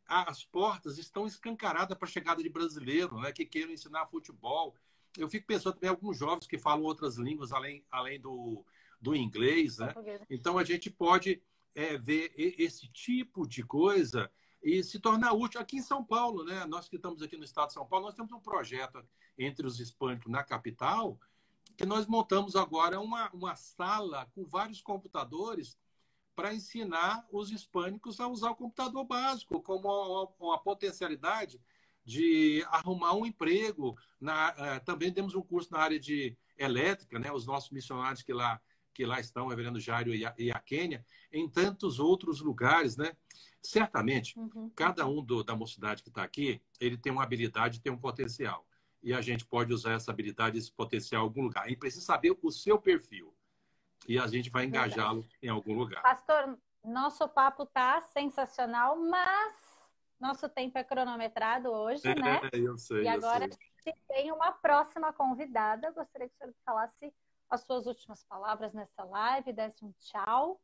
as 0.06 0.42
portas 0.42 0.96
estão 0.96 1.26
escancaradas 1.26 1.96
para 1.98 2.08
a 2.08 2.10
chegada 2.10 2.42
de 2.42 2.48
brasileiro 2.48 3.20
né, 3.20 3.30
que 3.30 3.44
queiram 3.44 3.72
ensinar 3.72 4.06
futebol. 4.06 4.74
Eu 5.16 5.28
fico 5.28 5.46
pensando 5.46 5.74
também 5.74 5.88
em 5.88 5.90
alguns 5.90 6.18
jovens 6.18 6.46
que 6.46 6.58
falam 6.58 6.84
outras 6.84 7.16
línguas 7.16 7.52
além, 7.52 7.84
além 7.90 8.20
do, 8.20 8.64
do 9.00 9.14
inglês. 9.14 9.78
Né? 9.78 9.94
Então, 10.28 10.58
a 10.58 10.64
gente 10.64 10.90
pode 10.90 11.42
é, 11.74 11.96
ver 11.96 12.32
esse 12.36 12.88
tipo 12.88 13.46
de 13.46 13.62
coisa 13.62 14.30
e 14.62 14.82
se 14.82 14.98
tornar 14.98 15.32
útil. 15.32 15.60
Aqui 15.60 15.76
em 15.76 15.82
São 15.82 16.04
Paulo, 16.04 16.44
né? 16.44 16.64
nós 16.64 16.88
que 16.88 16.96
estamos 16.96 17.22
aqui 17.22 17.36
no 17.36 17.44
estado 17.44 17.68
de 17.68 17.74
São 17.74 17.86
Paulo, 17.86 18.06
nós 18.06 18.14
temos 18.14 18.32
um 18.32 18.40
projeto 18.40 19.04
entre 19.38 19.66
os 19.66 19.78
hispânicos 19.80 20.30
na 20.30 20.42
capital 20.42 21.18
que 21.76 21.84
nós 21.84 22.06
montamos 22.06 22.54
agora 22.56 23.00
uma, 23.00 23.30
uma 23.32 23.56
sala 23.56 24.26
com 24.34 24.44
vários 24.44 24.80
computadores 24.80 25.76
para 26.34 26.54
ensinar 26.54 27.26
os 27.30 27.50
hispânicos 27.50 28.20
a 28.20 28.28
usar 28.28 28.50
o 28.50 28.56
computador 28.56 29.04
básico 29.04 29.60
como 29.60 29.88
uma, 29.88 30.28
uma 30.38 30.58
potencialidade 30.58 31.60
de 32.04 32.64
arrumar 32.68 33.14
um 33.14 33.26
emprego. 33.26 33.96
Na, 34.20 34.50
uh, 34.50 34.84
também 34.84 35.12
temos 35.12 35.34
um 35.34 35.42
curso 35.42 35.72
na 35.72 35.78
área 35.78 35.98
de 35.98 36.36
elétrica, 36.56 37.18
né? 37.18 37.32
os 37.32 37.46
nossos 37.46 37.70
missionários 37.70 38.22
que 38.22 38.32
lá, 38.32 38.60
que 38.92 39.04
lá 39.04 39.18
estão, 39.18 39.46
o 39.46 39.48
Reverendo 39.48 39.80
Jairo 39.80 40.14
e 40.14 40.24
a, 40.24 40.34
e 40.38 40.50
a 40.50 40.58
Quênia, 40.58 41.04
em 41.32 41.48
tantos 41.48 41.98
outros 41.98 42.40
lugares. 42.40 42.96
Né? 42.96 43.16
Certamente, 43.62 44.38
uhum. 44.38 44.70
cada 44.74 45.06
um 45.06 45.22
do, 45.24 45.42
da 45.42 45.56
mocidade 45.56 46.02
que 46.02 46.08
está 46.08 46.22
aqui, 46.22 46.60
ele 46.80 46.96
tem 46.96 47.12
uma 47.12 47.22
habilidade, 47.22 47.80
tem 47.80 47.92
um 47.92 47.98
potencial 47.98 48.66
e 49.04 49.12
a 49.12 49.20
gente 49.20 49.44
pode 49.44 49.72
usar 49.72 49.92
essa 49.92 50.10
habilidade, 50.10 50.56
esse 50.56 50.72
potencial 50.72 51.22
em 51.22 51.24
algum 51.26 51.42
lugar. 51.42 51.68
Gente 51.68 51.78
precisa 51.78 52.04
saber 52.04 52.34
o 52.42 52.50
seu 52.50 52.80
perfil 52.80 53.34
e 54.08 54.18
a 54.18 54.26
gente 54.26 54.50
vai 54.50 54.64
engajá-lo 54.64 55.24
em 55.42 55.48
algum 55.48 55.74
lugar. 55.74 56.02
Pastor, 56.02 56.58
Nosso 56.82 57.28
papo 57.28 57.66
tá 57.66 58.00
sensacional, 58.00 58.98
mas 58.98 59.54
nosso 60.20 60.48
tempo 60.48 60.78
é 60.78 60.84
cronometrado 60.84 61.70
hoje, 61.70 62.06
é, 62.06 62.14
né? 62.14 62.40
Eu 62.52 62.78
sei. 62.78 63.02
E 63.02 63.08
agora 63.08 63.48
sei. 63.82 63.92
tem 64.08 64.32
uma 64.32 64.52
próxima 64.52 65.12
convidada. 65.12 65.90
Gostaria 65.90 66.28
que 66.28 66.34
o 66.34 66.38
senhor 66.38 66.54
falasse 66.64 67.12
as 67.50 67.62
suas 67.62 67.86
últimas 67.86 68.24
palavras 68.24 68.72
nessa 68.72 69.04
live, 69.04 69.52
desse 69.52 69.84
um 69.84 69.92
tchau. 69.98 70.60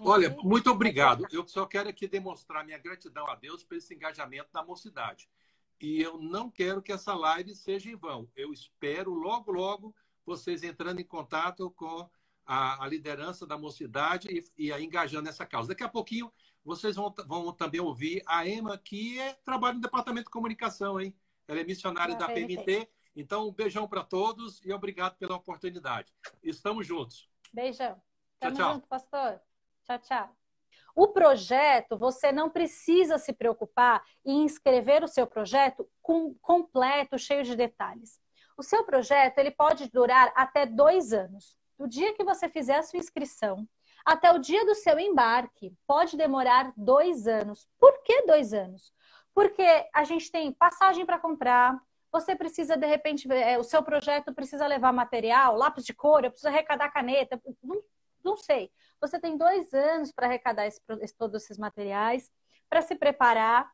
Olha, 0.00 0.30
muito 0.42 0.70
obrigado. 0.70 1.26
Eu 1.32 1.46
só 1.48 1.66
quero 1.66 1.88
aqui 1.88 2.06
demonstrar 2.06 2.64
minha 2.64 2.78
gratidão 2.78 3.28
a 3.28 3.34
Deus 3.34 3.64
por 3.64 3.76
esse 3.76 3.94
engajamento 3.94 4.48
da 4.52 4.62
mocidade. 4.62 5.28
E 5.80 6.00
eu 6.00 6.18
não 6.18 6.50
quero 6.50 6.80
que 6.80 6.92
essa 6.92 7.14
live 7.14 7.54
seja 7.54 7.90
em 7.90 7.96
vão. 7.96 8.30
Eu 8.36 8.52
espero 8.52 9.12
logo, 9.12 9.50
logo 9.50 9.94
vocês 10.24 10.62
entrando 10.62 11.00
em 11.00 11.04
contato 11.04 11.70
com 11.72 12.08
a, 12.46 12.84
a 12.84 12.88
liderança 12.88 13.46
da 13.46 13.58
mocidade 13.58 14.28
e, 14.28 14.68
e 14.68 14.72
engajando 14.72 15.24
nessa 15.24 15.44
causa. 15.44 15.68
Daqui 15.68 15.82
a 15.82 15.88
pouquinho 15.88 16.32
vocês 16.64 16.96
vão, 16.96 17.14
vão 17.26 17.52
também 17.52 17.80
ouvir 17.80 18.22
a 18.26 18.48
Emma, 18.48 18.78
que 18.78 19.20
é, 19.20 19.34
trabalha 19.44 19.74
no 19.74 19.80
departamento 19.80 20.26
de 20.26 20.30
comunicação, 20.30 21.00
hein? 21.00 21.14
Ela 21.46 21.60
é 21.60 21.64
missionária 21.64 22.16
da 22.16 22.26
PMT. 22.26 22.88
Então, 23.14 23.48
um 23.48 23.52
beijão 23.52 23.86
para 23.86 24.02
todos 24.02 24.60
e 24.64 24.72
obrigado 24.72 25.16
pela 25.16 25.36
oportunidade. 25.36 26.12
Estamos 26.42 26.86
juntos. 26.86 27.28
Beijão. 27.52 28.00
Tchau, 28.40 28.52
tchau. 28.52 28.72
junto, 28.74 28.88
pastor. 28.88 29.40
Tchau, 29.84 29.98
tchau. 29.98 30.36
O 30.96 31.08
projeto, 31.08 31.98
você 31.98 32.32
não 32.32 32.48
precisa 32.48 33.18
se 33.18 33.32
preocupar 33.32 34.02
em 34.24 34.44
escrever 34.44 35.02
o 35.02 35.08
seu 35.08 35.26
projeto 35.26 35.88
com, 36.00 36.34
completo, 36.34 37.18
cheio 37.18 37.44
de 37.44 37.54
detalhes. 37.54 38.20
O 38.56 38.62
seu 38.62 38.84
projeto 38.84 39.38
ele 39.38 39.50
pode 39.50 39.90
durar 39.90 40.32
até 40.36 40.64
dois 40.64 41.12
anos. 41.12 41.56
Do 41.76 41.88
dia 41.88 42.14
que 42.14 42.22
você 42.22 42.48
fizer 42.48 42.76
a 42.76 42.82
sua 42.82 43.00
inscrição 43.00 43.68
até 44.04 44.30
o 44.32 44.38
dia 44.38 44.64
do 44.66 44.74
seu 44.74 44.98
embarque, 44.98 45.72
pode 45.86 46.16
demorar 46.16 46.72
dois 46.76 47.26
anos. 47.26 47.66
Por 47.78 48.02
que 48.02 48.22
dois 48.22 48.52
anos? 48.52 48.92
Porque 49.34 49.66
a 49.92 50.04
gente 50.04 50.30
tem 50.30 50.52
passagem 50.52 51.06
para 51.06 51.18
comprar, 51.18 51.80
você 52.12 52.36
precisa, 52.36 52.76
de 52.76 52.86
repente, 52.86 53.30
é, 53.32 53.58
o 53.58 53.64
seu 53.64 53.82
projeto 53.82 54.32
precisa 54.32 54.66
levar 54.66 54.92
material, 54.92 55.56
lápis 55.56 55.84
de 55.84 55.92
cor, 55.92 56.22
eu 56.22 56.30
preciso 56.30 56.48
arrecadar 56.48 56.90
caneta, 56.90 57.40
não, 57.62 57.82
não 58.22 58.36
sei. 58.36 58.70
Você 59.00 59.18
tem 59.18 59.36
dois 59.36 59.72
anos 59.72 60.12
para 60.12 60.26
arrecadar 60.26 60.66
esse, 60.66 60.80
todos 61.18 61.42
esses 61.42 61.58
materiais, 61.58 62.30
para 62.68 62.82
se 62.82 62.94
preparar, 62.94 63.68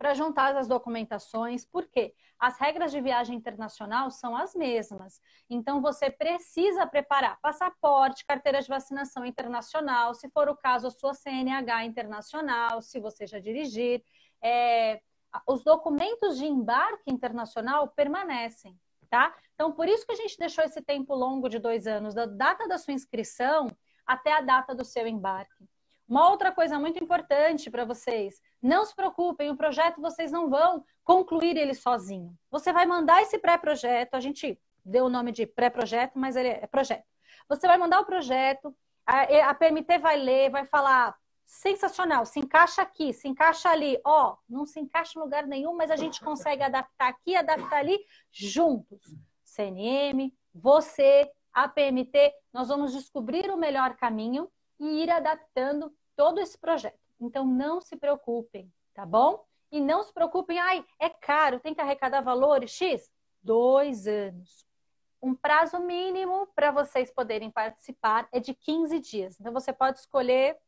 para 0.00 0.14
juntar 0.14 0.56
as 0.56 0.66
documentações. 0.66 1.66
Por 1.66 1.86
quê? 1.86 2.14
As 2.38 2.58
regras 2.58 2.90
de 2.90 3.02
viagem 3.02 3.36
internacional 3.36 4.10
são 4.10 4.34
as 4.34 4.54
mesmas. 4.54 5.20
Então, 5.50 5.82
você 5.82 6.10
precisa 6.10 6.86
preparar 6.86 7.38
passaporte, 7.42 8.24
carteira 8.24 8.62
de 8.62 8.68
vacinação 8.68 9.26
internacional, 9.26 10.14
se 10.14 10.30
for 10.30 10.48
o 10.48 10.56
caso, 10.56 10.86
a 10.86 10.90
sua 10.90 11.12
CNH 11.12 11.84
internacional, 11.84 12.80
se 12.80 12.98
você 12.98 13.26
já 13.26 13.38
dirigir. 13.38 14.02
É, 14.42 15.02
os 15.46 15.62
documentos 15.62 16.38
de 16.38 16.46
embarque 16.46 17.12
internacional 17.12 17.86
permanecem, 17.88 18.80
tá? 19.10 19.36
Então, 19.54 19.70
por 19.70 19.86
isso 19.86 20.06
que 20.06 20.12
a 20.12 20.16
gente 20.16 20.38
deixou 20.38 20.64
esse 20.64 20.80
tempo 20.80 21.14
longo 21.14 21.46
de 21.46 21.58
dois 21.58 21.86
anos, 21.86 22.14
da 22.14 22.24
data 22.24 22.66
da 22.66 22.78
sua 22.78 22.94
inscrição 22.94 23.66
até 24.06 24.32
a 24.32 24.40
data 24.40 24.74
do 24.74 24.82
seu 24.82 25.06
embarque. 25.06 25.68
Uma 26.10 26.28
outra 26.28 26.50
coisa 26.50 26.76
muito 26.76 27.00
importante 27.00 27.70
para 27.70 27.84
vocês, 27.84 28.42
não 28.60 28.84
se 28.84 28.92
preocupem, 28.96 29.48
o 29.48 29.56
projeto 29.56 30.00
vocês 30.00 30.32
não 30.32 30.50
vão 30.50 30.84
concluir 31.04 31.56
ele 31.56 31.72
sozinho. 31.72 32.36
Você 32.50 32.72
vai 32.72 32.84
mandar 32.84 33.22
esse 33.22 33.38
pré-projeto, 33.38 34.14
a 34.14 34.20
gente 34.20 34.60
deu 34.84 35.04
o 35.04 35.08
nome 35.08 35.30
de 35.30 35.46
pré-projeto, 35.46 36.18
mas 36.18 36.34
ele 36.34 36.48
é 36.48 36.66
projeto. 36.66 37.04
Você 37.48 37.64
vai 37.68 37.78
mandar 37.78 38.00
o 38.00 38.04
projeto, 38.04 38.76
a, 39.06 39.50
a 39.50 39.54
PMT 39.54 39.98
vai 39.98 40.16
ler, 40.16 40.50
vai 40.50 40.64
falar, 40.64 41.16
sensacional, 41.44 42.26
se 42.26 42.40
encaixa 42.40 42.82
aqui, 42.82 43.12
se 43.12 43.28
encaixa 43.28 43.68
ali, 43.68 44.00
ó, 44.04 44.36
não 44.48 44.66
se 44.66 44.80
encaixa 44.80 45.16
em 45.16 45.22
lugar 45.22 45.46
nenhum, 45.46 45.76
mas 45.76 45.92
a 45.92 45.96
gente 45.96 46.20
consegue 46.20 46.64
adaptar 46.64 47.06
aqui, 47.06 47.36
adaptar 47.36 47.78
ali, 47.78 47.96
juntos. 48.32 49.00
CNM, 49.44 50.34
você, 50.52 51.30
a 51.52 51.68
PMT, 51.68 52.32
nós 52.52 52.66
vamos 52.66 52.92
descobrir 52.92 53.48
o 53.48 53.56
melhor 53.56 53.94
caminho 53.94 54.50
e 54.80 55.04
ir 55.04 55.10
adaptando 55.10 55.92
todo 56.20 56.38
esse 56.38 56.58
projeto. 56.58 57.00
Então, 57.18 57.46
não 57.46 57.80
se 57.80 57.96
preocupem, 57.96 58.70
tá 58.92 59.06
bom? 59.06 59.42
E 59.72 59.80
não 59.80 60.02
se 60.02 60.12
preocupem, 60.12 60.58
ai, 60.58 60.84
é 60.98 61.08
caro, 61.08 61.58
tem 61.58 61.72
que 61.72 61.80
arrecadar 61.80 62.20
valores 62.20 62.72
X? 62.72 63.10
Dois 63.42 64.06
anos. 64.06 64.66
Um 65.22 65.34
prazo 65.34 65.78
mínimo 65.78 66.46
para 66.54 66.70
vocês 66.70 67.10
poderem 67.10 67.50
participar 67.50 68.28
é 68.32 68.38
de 68.38 68.52
15 68.52 68.98
dias. 68.98 69.40
Então, 69.40 69.50
você 69.50 69.72
pode 69.72 70.00
escolher 70.00 70.58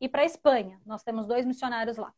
ir 0.00 0.08
para 0.08 0.22
a 0.22 0.24
Espanha. 0.24 0.80
Nós 0.86 1.02
temos 1.02 1.26
dois 1.26 1.44
missionários 1.44 1.98
lá. 1.98 2.10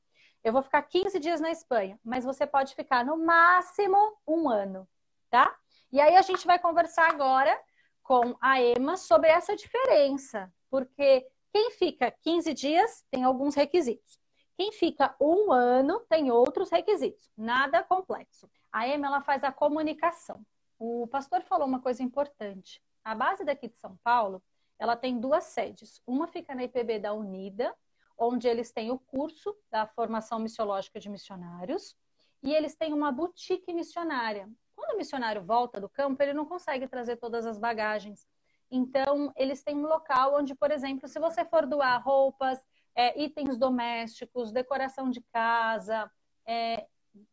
Eu 0.44 0.52
vou 0.52 0.62
ficar 0.62 0.82
15 0.82 1.18
dias 1.18 1.40
na 1.40 1.50
Espanha, 1.50 1.98
mas 2.04 2.24
você 2.24 2.46
pode 2.46 2.76
ficar 2.76 3.04
no 3.04 3.16
máximo 3.16 3.98
um 4.24 4.48
ano, 4.48 4.86
tá? 5.28 5.52
E 5.90 6.00
aí 6.00 6.14
a 6.14 6.22
gente 6.22 6.46
vai 6.46 6.60
conversar 6.60 7.10
agora 7.10 7.60
com 8.04 8.36
a 8.40 8.62
Emma 8.62 8.96
sobre 8.96 9.30
essa 9.30 9.56
diferença, 9.56 10.48
porque 10.70 11.26
quem 11.54 11.70
fica 11.70 12.10
15 12.10 12.52
dias 12.52 13.04
tem 13.12 13.22
alguns 13.22 13.54
requisitos. 13.54 14.18
Quem 14.56 14.72
fica 14.72 15.14
um 15.20 15.52
ano 15.52 16.00
tem 16.08 16.28
outros 16.28 16.68
requisitos. 16.68 17.30
Nada 17.36 17.80
complexo. 17.84 18.50
A 18.72 18.88
Emma 18.88 19.06
ela 19.06 19.20
faz 19.20 19.44
a 19.44 19.52
comunicação. 19.52 20.44
O 20.76 21.06
pastor 21.06 21.42
falou 21.42 21.68
uma 21.68 21.80
coisa 21.80 22.02
importante. 22.02 22.82
A 23.04 23.14
base 23.14 23.44
daqui 23.44 23.68
de 23.68 23.78
São 23.78 23.96
Paulo 24.02 24.42
ela 24.80 24.96
tem 24.96 25.20
duas 25.20 25.44
sedes. 25.44 26.02
Uma 26.04 26.26
fica 26.26 26.56
na 26.56 26.64
IPB 26.64 26.98
da 26.98 27.14
Unida, 27.14 27.72
onde 28.18 28.48
eles 28.48 28.72
têm 28.72 28.90
o 28.90 28.98
curso 28.98 29.56
da 29.70 29.86
formação 29.86 30.40
missiológica 30.40 30.98
de 30.98 31.08
missionários, 31.08 31.96
e 32.42 32.52
eles 32.52 32.74
têm 32.74 32.92
uma 32.92 33.12
boutique 33.12 33.72
missionária. 33.72 34.50
Quando 34.74 34.94
o 34.94 34.98
missionário 34.98 35.44
volta 35.44 35.80
do 35.80 35.88
campo, 35.88 36.20
ele 36.20 36.34
não 36.34 36.46
consegue 36.46 36.88
trazer 36.88 37.14
todas 37.16 37.46
as 37.46 37.60
bagagens. 37.60 38.26
Então, 38.76 39.32
eles 39.36 39.62
têm 39.62 39.76
um 39.76 39.86
local 39.86 40.34
onde, 40.34 40.52
por 40.52 40.72
exemplo, 40.72 41.06
se 41.08 41.20
você 41.20 41.44
for 41.44 41.64
doar 41.64 42.02
roupas, 42.02 42.58
é, 42.92 43.22
itens 43.22 43.56
domésticos, 43.56 44.50
decoração 44.50 45.08
de 45.10 45.20
casa, 45.32 46.10
é, 46.44 46.84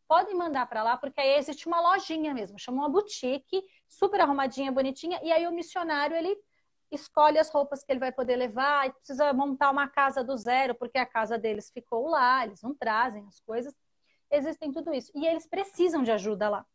podem 0.07 0.35
mandar 0.35 0.67
para 0.67 0.83
lá, 0.83 0.97
porque 0.97 1.19
aí 1.19 1.39
existe 1.39 1.65
uma 1.65 1.81
lojinha 1.81 2.31
mesmo, 2.31 2.59
chama 2.59 2.83
uma 2.83 2.89
boutique, 2.89 3.63
super 3.89 4.21
arrumadinha, 4.21 4.71
bonitinha, 4.71 5.19
e 5.23 5.31
aí 5.31 5.47
o 5.47 5.51
missionário, 5.51 6.15
ele 6.15 6.37
escolhe 6.91 7.39
as 7.39 7.49
roupas 7.49 7.83
que 7.83 7.91
ele 7.91 7.99
vai 7.99 8.11
poder 8.11 8.35
levar 8.35 8.85
e 8.85 8.91
precisa 8.91 9.33
montar 9.33 9.71
uma 9.71 9.87
casa 9.87 10.23
do 10.23 10.37
zero, 10.37 10.75
porque 10.75 10.99
a 10.99 11.07
casa 11.07 11.39
deles 11.39 11.71
ficou 11.71 12.07
lá, 12.07 12.45
eles 12.45 12.61
não 12.61 12.75
trazem 12.75 13.25
as 13.27 13.39
coisas. 13.39 13.73
Existem 14.29 14.71
tudo 14.71 14.93
isso. 14.93 15.11
E 15.15 15.25
eles 15.25 15.47
precisam 15.47 16.03
de 16.03 16.11
ajuda 16.11 16.49
lá. 16.49 16.65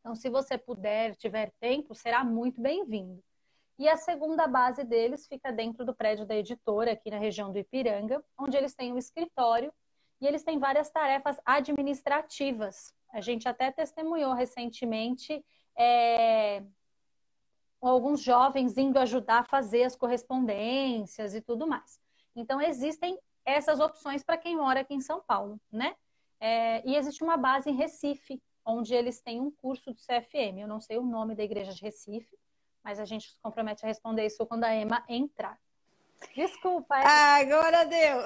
Então, 0.00 0.16
se 0.16 0.28
você 0.28 0.58
puder, 0.58 1.14
tiver 1.14 1.52
tempo, 1.60 1.94
será 1.94 2.24
muito 2.24 2.60
bem-vindo. 2.60 3.22
E 3.82 3.88
a 3.88 3.96
segunda 3.96 4.46
base 4.46 4.84
deles 4.84 5.26
fica 5.26 5.50
dentro 5.50 5.84
do 5.84 5.92
prédio 5.92 6.24
da 6.24 6.36
editora, 6.36 6.92
aqui 6.92 7.10
na 7.10 7.18
região 7.18 7.50
do 7.50 7.58
Ipiranga, 7.58 8.24
onde 8.38 8.56
eles 8.56 8.76
têm 8.76 8.92
um 8.92 8.96
escritório 8.96 9.72
e 10.20 10.26
eles 10.28 10.44
têm 10.44 10.56
várias 10.56 10.88
tarefas 10.88 11.40
administrativas. 11.44 12.94
A 13.12 13.20
gente 13.20 13.48
até 13.48 13.72
testemunhou 13.72 14.34
recentemente 14.34 15.44
é, 15.76 16.62
alguns 17.80 18.22
jovens 18.22 18.78
indo 18.78 19.00
ajudar 19.00 19.40
a 19.40 19.44
fazer 19.44 19.82
as 19.82 19.96
correspondências 19.96 21.34
e 21.34 21.40
tudo 21.40 21.66
mais. 21.66 22.00
Então, 22.36 22.60
existem 22.60 23.18
essas 23.44 23.80
opções 23.80 24.22
para 24.22 24.38
quem 24.38 24.56
mora 24.56 24.82
aqui 24.82 24.94
em 24.94 25.00
São 25.00 25.20
Paulo, 25.20 25.60
né? 25.72 25.96
É, 26.38 26.88
e 26.88 26.94
existe 26.94 27.24
uma 27.24 27.36
base 27.36 27.68
em 27.68 27.74
Recife, 27.74 28.40
onde 28.64 28.94
eles 28.94 29.20
têm 29.20 29.40
um 29.40 29.50
curso 29.50 29.92
do 29.92 29.98
CFM. 29.98 30.60
Eu 30.60 30.68
não 30.68 30.80
sei 30.80 30.98
o 30.98 31.02
nome 31.02 31.34
da 31.34 31.42
igreja 31.42 31.72
de 31.72 31.82
Recife, 31.82 32.38
mas 32.82 32.98
a 32.98 33.04
gente 33.04 33.30
se 33.30 33.38
compromete 33.40 33.84
a 33.84 33.88
responder 33.88 34.26
isso 34.26 34.46
quando 34.46 34.64
a 34.64 34.74
Emma 34.74 35.04
entrar. 35.08 35.58
Desculpa. 36.34 36.98
Emma. 36.98 37.08
Agora 37.08 37.84
deu. 37.84 38.22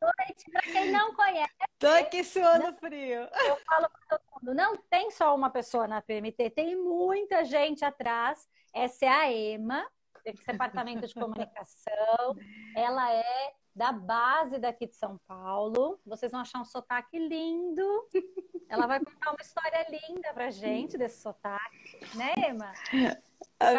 noite. 0.00 0.50
Para 0.50 0.62
quem 0.62 0.90
não 0.90 1.14
conhece. 1.14 1.54
Tô 1.78 1.86
aqui 1.88 2.24
suando 2.24 2.72
frio. 2.78 3.28
Eu 3.46 3.56
falo 3.66 3.88
para 3.88 4.18
todo 4.18 4.20
mundo: 4.32 4.54
não 4.54 4.76
tem 4.76 5.10
só 5.10 5.34
uma 5.34 5.50
pessoa 5.50 5.86
na 5.86 6.02
PMT, 6.02 6.50
tem 6.50 6.76
muita 6.76 7.44
gente 7.44 7.84
atrás. 7.84 8.48
Essa 8.72 9.06
é 9.06 9.08
a 9.08 9.32
Ema, 9.32 9.86
desse 10.24 10.44
departamento 10.46 11.06
de 11.06 11.14
comunicação. 11.14 12.36
Ela 12.74 13.12
é 13.12 13.52
da 13.74 13.92
base 13.92 14.58
daqui 14.58 14.86
de 14.86 14.94
São 14.94 15.18
Paulo. 15.26 15.98
Vocês 16.06 16.30
vão 16.30 16.40
achar 16.40 16.60
um 16.60 16.64
sotaque 16.64 17.18
lindo. 17.18 18.08
Ela 18.68 18.86
vai 18.86 19.00
contar 19.00 19.32
uma 19.32 19.40
história 19.40 19.86
linda 19.90 20.32
pra 20.32 20.50
gente 20.50 20.96
desse 20.96 21.20
sotaque, 21.20 21.98
né, 22.16 22.32
Ema? 22.48 22.72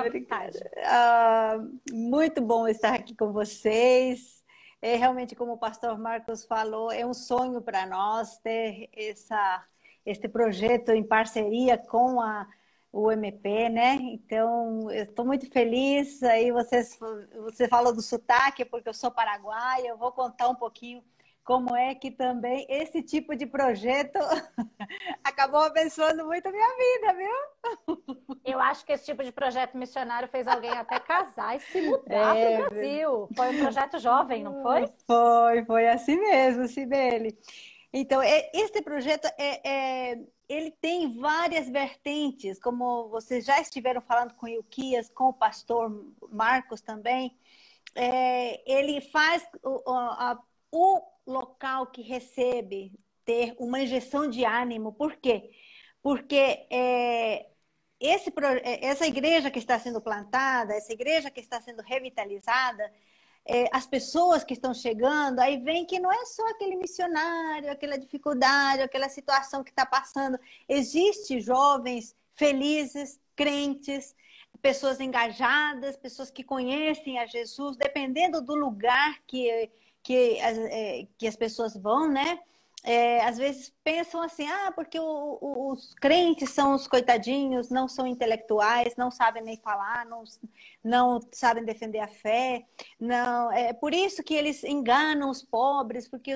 Obrigada. 0.06 0.72
Ah, 0.86 1.58
muito 1.92 2.42
bom 2.42 2.68
estar 2.68 2.94
aqui 2.94 3.16
com 3.16 3.32
vocês. 3.32 4.44
É 4.82 4.96
realmente, 4.96 5.36
como 5.36 5.54
o 5.54 5.58
pastor 5.58 5.98
Marcos 5.98 6.46
falou, 6.46 6.92
é 6.92 7.06
um 7.06 7.14
sonho 7.14 7.62
para 7.62 7.86
nós 7.86 8.38
ter 8.40 8.90
essa, 8.94 9.66
este 10.06 10.28
projeto 10.28 10.90
em 10.90 11.04
parceria 11.04 11.78
com 11.78 12.22
a 12.22 12.48
o 12.96 13.12
MP, 13.12 13.68
né? 13.68 13.98
Então, 14.00 14.90
eu 14.90 15.04
estou 15.04 15.26
muito 15.26 15.52
feliz. 15.52 16.24
Aí 16.24 16.50
vocês, 16.50 16.98
você 17.44 17.68
falou 17.68 17.94
do 17.94 18.02
sotaque, 18.02 18.64
porque 18.64 18.88
eu 18.88 18.94
sou 18.94 19.12
paraguaia, 19.12 19.90
eu 19.90 19.98
vou 19.98 20.14
contar 20.14 20.48
um 20.48 20.56
pouquinho 20.56 21.04
como 21.44 21.76
é 21.76 21.94
que 21.94 22.10
também 22.10 22.66
esse 22.70 23.04
tipo 23.04 23.36
de 23.36 23.46
projeto 23.46 24.18
acabou 25.24 25.60
abençoando 25.60 26.26
muito 26.26 26.48
a 26.48 26.52
minha 26.52 26.70
vida, 26.70 27.14
viu? 27.14 28.38
Eu 28.46 28.60
acho 28.62 28.86
que 28.86 28.94
esse 28.94 29.06
tipo 29.06 29.24
de 29.24 29.32
projeto 29.32 29.78
missionário 29.78 30.30
fez 30.30 30.48
alguém 30.48 30.72
até 30.72 30.98
casar 30.98 31.58
e 31.58 31.60
se 31.60 31.82
mudar 31.82 32.36
é, 32.36 32.58
para 32.58 32.66
o 32.66 32.70
Brasil. 32.70 33.30
Foi 33.36 33.50
um 33.50 33.60
projeto 33.60 34.00
jovem, 34.00 34.42
não 34.42 34.64
foi? 34.64 34.88
Foi, 35.06 35.66
foi 35.66 35.90
assim 35.90 36.18
mesmo, 36.18 36.66
Sibeli. 36.68 37.38
Então, 37.94 38.22
é, 38.22 38.50
este 38.54 38.82
projeto 38.82 39.26
é, 39.38 39.70
é, 40.12 40.20
ele 40.48 40.72
tem 40.72 41.18
várias 41.20 41.70
vertentes, 41.70 42.60
como 42.60 43.10
vocês 43.10 43.46
já 43.46 43.60
estiveram 43.60 44.02
falando 44.02 44.34
com 44.36 44.46
o 44.46 44.50
Ilquias, 44.50 45.10
com 45.10 45.26
o 45.26 45.34
pastor 45.34 46.14
Marcos 46.30 46.82
também. 46.82 47.38
É, 47.96 48.62
ele 48.72 49.02
faz 49.02 49.46
o, 49.64 49.92
a, 49.92 50.40
o 50.72 51.02
local 51.26 51.88
que 51.88 52.02
recebe 52.02 52.94
ter 53.24 53.56
uma 53.58 53.82
injeção 53.82 54.30
de 54.30 54.46
ânimo. 54.46 54.94
Por 54.94 55.16
quê? 55.16 55.52
Porque 56.02 56.68
é, 56.70 57.48
esse, 58.00 58.32
é, 58.64 58.86
essa 58.86 59.08
igreja 59.08 59.50
que 59.50 59.60
está 59.60 59.80
sendo 59.80 60.02
plantada, 60.02 60.74
essa 60.74 60.94
igreja 60.94 61.32
que 61.32 61.40
está 61.40 61.60
sendo 61.62 61.82
revitalizada, 61.82 62.92
é, 63.48 63.70
as 63.72 63.86
pessoas 63.86 64.44
que 64.44 64.54
estão 64.54 64.74
chegando, 64.74 65.40
aí 65.40 65.58
vem 65.58 65.86
que 65.86 66.00
não 66.00 66.12
é 66.12 66.26
só 66.26 66.48
aquele 66.50 66.76
missionário, 66.76 67.72
aquela 67.72 67.98
dificuldade, 67.98 68.82
aquela 68.82 69.10
situação 69.10 69.64
que 69.64 69.70
está 69.70 69.86
passando. 69.86 70.40
Existem 70.68 71.40
jovens 71.40 72.16
felizes, 72.36 73.20
crentes, 73.36 74.16
pessoas 74.62 75.00
engajadas, 75.00 75.96
pessoas 75.96 76.32
que 76.32 76.44
conhecem 76.44 77.20
a 77.20 77.26
Jesus, 77.26 77.78
dependendo 77.78 78.42
do 78.42 78.56
lugar 78.56 79.22
que, 79.28 79.70
que, 80.02 80.40
é, 80.40 81.08
que 81.18 81.28
as 81.28 81.36
pessoas 81.36 81.78
vão, 81.78 82.10
né? 82.10 82.40
é, 82.86 83.22
às 83.26 83.38
vezes 83.38 83.74
pensam 83.86 84.20
assim, 84.24 84.48
ah, 84.48 84.72
porque 84.76 85.00
o, 85.00 85.38
o, 85.40 85.72
os 85.72 85.94
crentes 85.94 86.50
são 86.50 86.74
os 86.74 86.88
coitadinhos, 86.88 87.70
não 87.70 87.88
são 87.88 88.08
intelectuais, 88.08 88.96
não 88.98 89.12
sabem 89.12 89.44
nem 89.44 89.58
falar, 89.58 90.08
não, 90.08 90.24
não 90.84 91.20
sabem 91.32 91.64
defender 91.64 92.00
a 92.00 92.08
fé, 92.08 92.66
não 93.00 93.52
é 93.52 93.74
por 93.74 93.94
isso 93.94 94.24
que 94.24 94.34
eles 94.34 94.64
enganam 94.64 95.30
os 95.30 95.44
pobres, 95.44 96.08
porque 96.08 96.32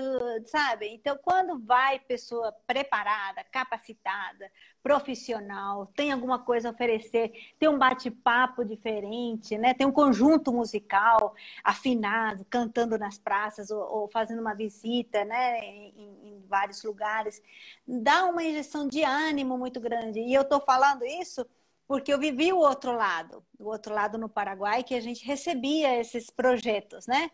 sabe? 0.46 0.90
Então, 0.90 1.18
quando 1.24 1.58
vai 1.60 2.00
pessoa 2.00 2.54
preparada, 2.68 3.44
capacitada, 3.52 4.52
profissional, 4.84 5.88
tem 5.88 6.12
alguma 6.12 6.40
coisa 6.40 6.70
a 6.70 6.72
oferecer, 6.72 7.32
tem 7.58 7.68
um 7.68 7.78
bate-papo 7.78 8.64
diferente, 8.64 9.58
né? 9.58 9.74
Tem 9.74 9.88
um 9.88 9.92
conjunto 9.92 10.54
musical 10.54 11.34
afinado, 11.64 12.46
cantando 12.50 12.98
nas 12.98 13.18
praças 13.18 13.72
ou, 13.72 13.82
ou 13.82 14.08
fazendo 14.08 14.40
uma 14.40 14.54
visita, 14.54 15.26
né? 15.26 15.60
Em, 15.60 15.94
em 15.98 16.46
vários 16.48 16.84
lugares, 16.84 17.39
dá 17.88 18.26
uma 18.26 18.44
injeção 18.44 18.88
de 18.88 19.04
ânimo 19.04 19.58
muito 19.58 19.80
grande. 19.80 20.20
E 20.20 20.34
eu 20.34 20.44
estou 20.44 20.60
falando 20.62 21.04
isso 21.06 21.46
porque 21.88 22.14
eu 22.14 22.20
vivi 22.20 22.54
o 22.54 22.60
outro 22.60 22.92
lado, 22.92 23.44
o 23.58 23.68
outro 23.68 23.94
lado 23.94 24.16
no 24.18 24.30
Paraguai, 24.30 24.84
que 24.84 24.94
a 24.94 25.02
gente 25.02 25.26
recebia 25.26 26.00
esses 26.00 26.30
projetos, 26.30 27.08
né? 27.08 27.32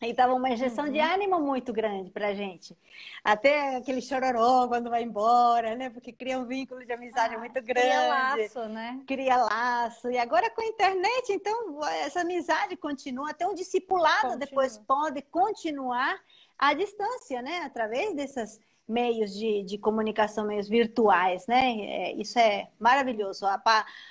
E 0.00 0.12
dava 0.12 0.34
uma 0.34 0.50
injeção 0.50 0.86
uhum. 0.86 0.92
de 0.92 0.98
ânimo 0.98 1.40
muito 1.40 1.72
grande 1.72 2.10
para 2.10 2.28
a 2.28 2.34
gente. 2.34 2.76
Até 3.24 3.76
aquele 3.76 4.02
chororô 4.02 4.68
quando 4.68 4.90
vai 4.90 5.02
embora, 5.02 5.74
né? 5.74 5.88
Porque 5.88 6.12
cria 6.12 6.38
um 6.38 6.46
vínculo 6.46 6.84
de 6.84 6.92
amizade 6.92 7.34
ah, 7.34 7.38
muito 7.38 7.62
grande. 7.62 7.80
Cria 7.80 8.08
laço, 8.08 8.68
né? 8.68 9.02
Cria 9.06 9.36
laço. 9.36 10.10
E 10.10 10.18
agora 10.18 10.50
com 10.50 10.60
a 10.60 10.66
internet, 10.66 11.32
então, 11.32 11.82
essa 11.84 12.20
amizade 12.20 12.76
continua. 12.76 13.30
Até 13.30 13.46
um 13.46 13.54
discipulado 13.54 14.28
continua. 14.28 14.38
depois 14.38 14.78
pode 14.78 15.22
continuar 15.22 16.18
à 16.58 16.74
distância, 16.74 17.40
né? 17.40 17.60
Através 17.64 18.14
desses 18.14 18.60
meios 18.88 19.32
de, 19.32 19.62
de 19.64 19.78
comunicação, 19.78 20.46
meios 20.46 20.68
virtuais, 20.68 21.46
né? 21.46 21.72
É, 21.80 22.12
isso 22.12 22.38
é 22.38 22.70
maravilhoso. 22.78 23.44
A, 23.46 23.60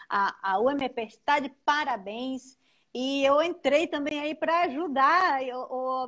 a, 0.10 0.36
a 0.42 0.60
UMP 0.60 0.98
está 1.00 1.40
de 1.40 1.50
parabéns. 1.66 2.58
E 2.98 3.26
eu 3.26 3.42
entrei 3.42 3.88
também 3.88 4.22
aí 4.22 4.34
para 4.34 4.62
ajudar, 4.62 5.42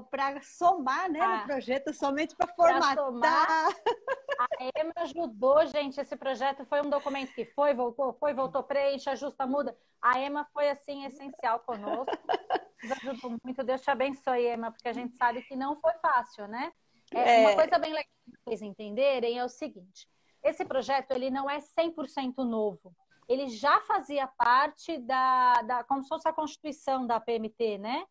para 0.09 0.41
somar 0.41 1.11
né, 1.11 1.19
ah, 1.19 1.39
no 1.39 1.43
projeto, 1.43 1.93
somente 1.93 2.33
para 2.33 2.47
formatar. 2.53 3.67
a 4.39 4.47
Emma 4.79 4.93
ajudou, 4.95 5.65
gente. 5.67 5.99
Esse 5.99 6.15
projeto 6.15 6.65
foi 6.65 6.81
um 6.81 6.89
documento 6.89 7.33
que 7.33 7.43
foi, 7.43 7.73
voltou, 7.73 8.13
foi, 8.13 8.33
voltou, 8.33 8.63
preenche, 8.63 9.09
ajusta, 9.09 9.45
muda. 9.45 9.77
A 10.01 10.17
Emma 10.17 10.47
foi, 10.53 10.69
assim, 10.69 11.03
essencial 11.03 11.59
conosco. 11.59 12.17
Nos 12.81 12.91
ajudou 12.93 13.37
muito. 13.43 13.65
Deus 13.65 13.81
te 13.81 13.91
abençoe, 13.91 14.47
Emma, 14.47 14.71
porque 14.71 14.87
a 14.87 14.93
gente 14.93 15.13
sabe 15.17 15.41
que 15.41 15.57
não 15.57 15.75
foi 15.81 15.91
fácil, 16.01 16.47
né? 16.47 16.71
É, 17.13 17.43
é... 17.43 17.47
Uma 17.47 17.55
coisa 17.55 17.77
bem 17.79 17.91
legal 17.91 18.11
para 18.25 18.39
vocês 18.45 18.61
entenderem 18.61 19.39
é 19.39 19.45
o 19.45 19.49
seguinte. 19.49 20.07
Esse 20.43 20.63
projeto, 20.63 21.11
ele 21.11 21.29
não 21.29 21.49
é 21.49 21.59
100% 21.59 22.43
novo 22.45 22.95
ele 23.27 23.49
já 23.49 23.81
fazia 23.81 24.25
parte 24.25 24.97
da, 24.99 25.61
da 25.61 25.83
como 25.83 26.01
se 26.01 26.09
fosse 26.09 26.27
a 26.27 26.33
constituição 26.33 27.05
da 27.05 27.19
PMT, 27.19 27.77
né? 27.77 28.05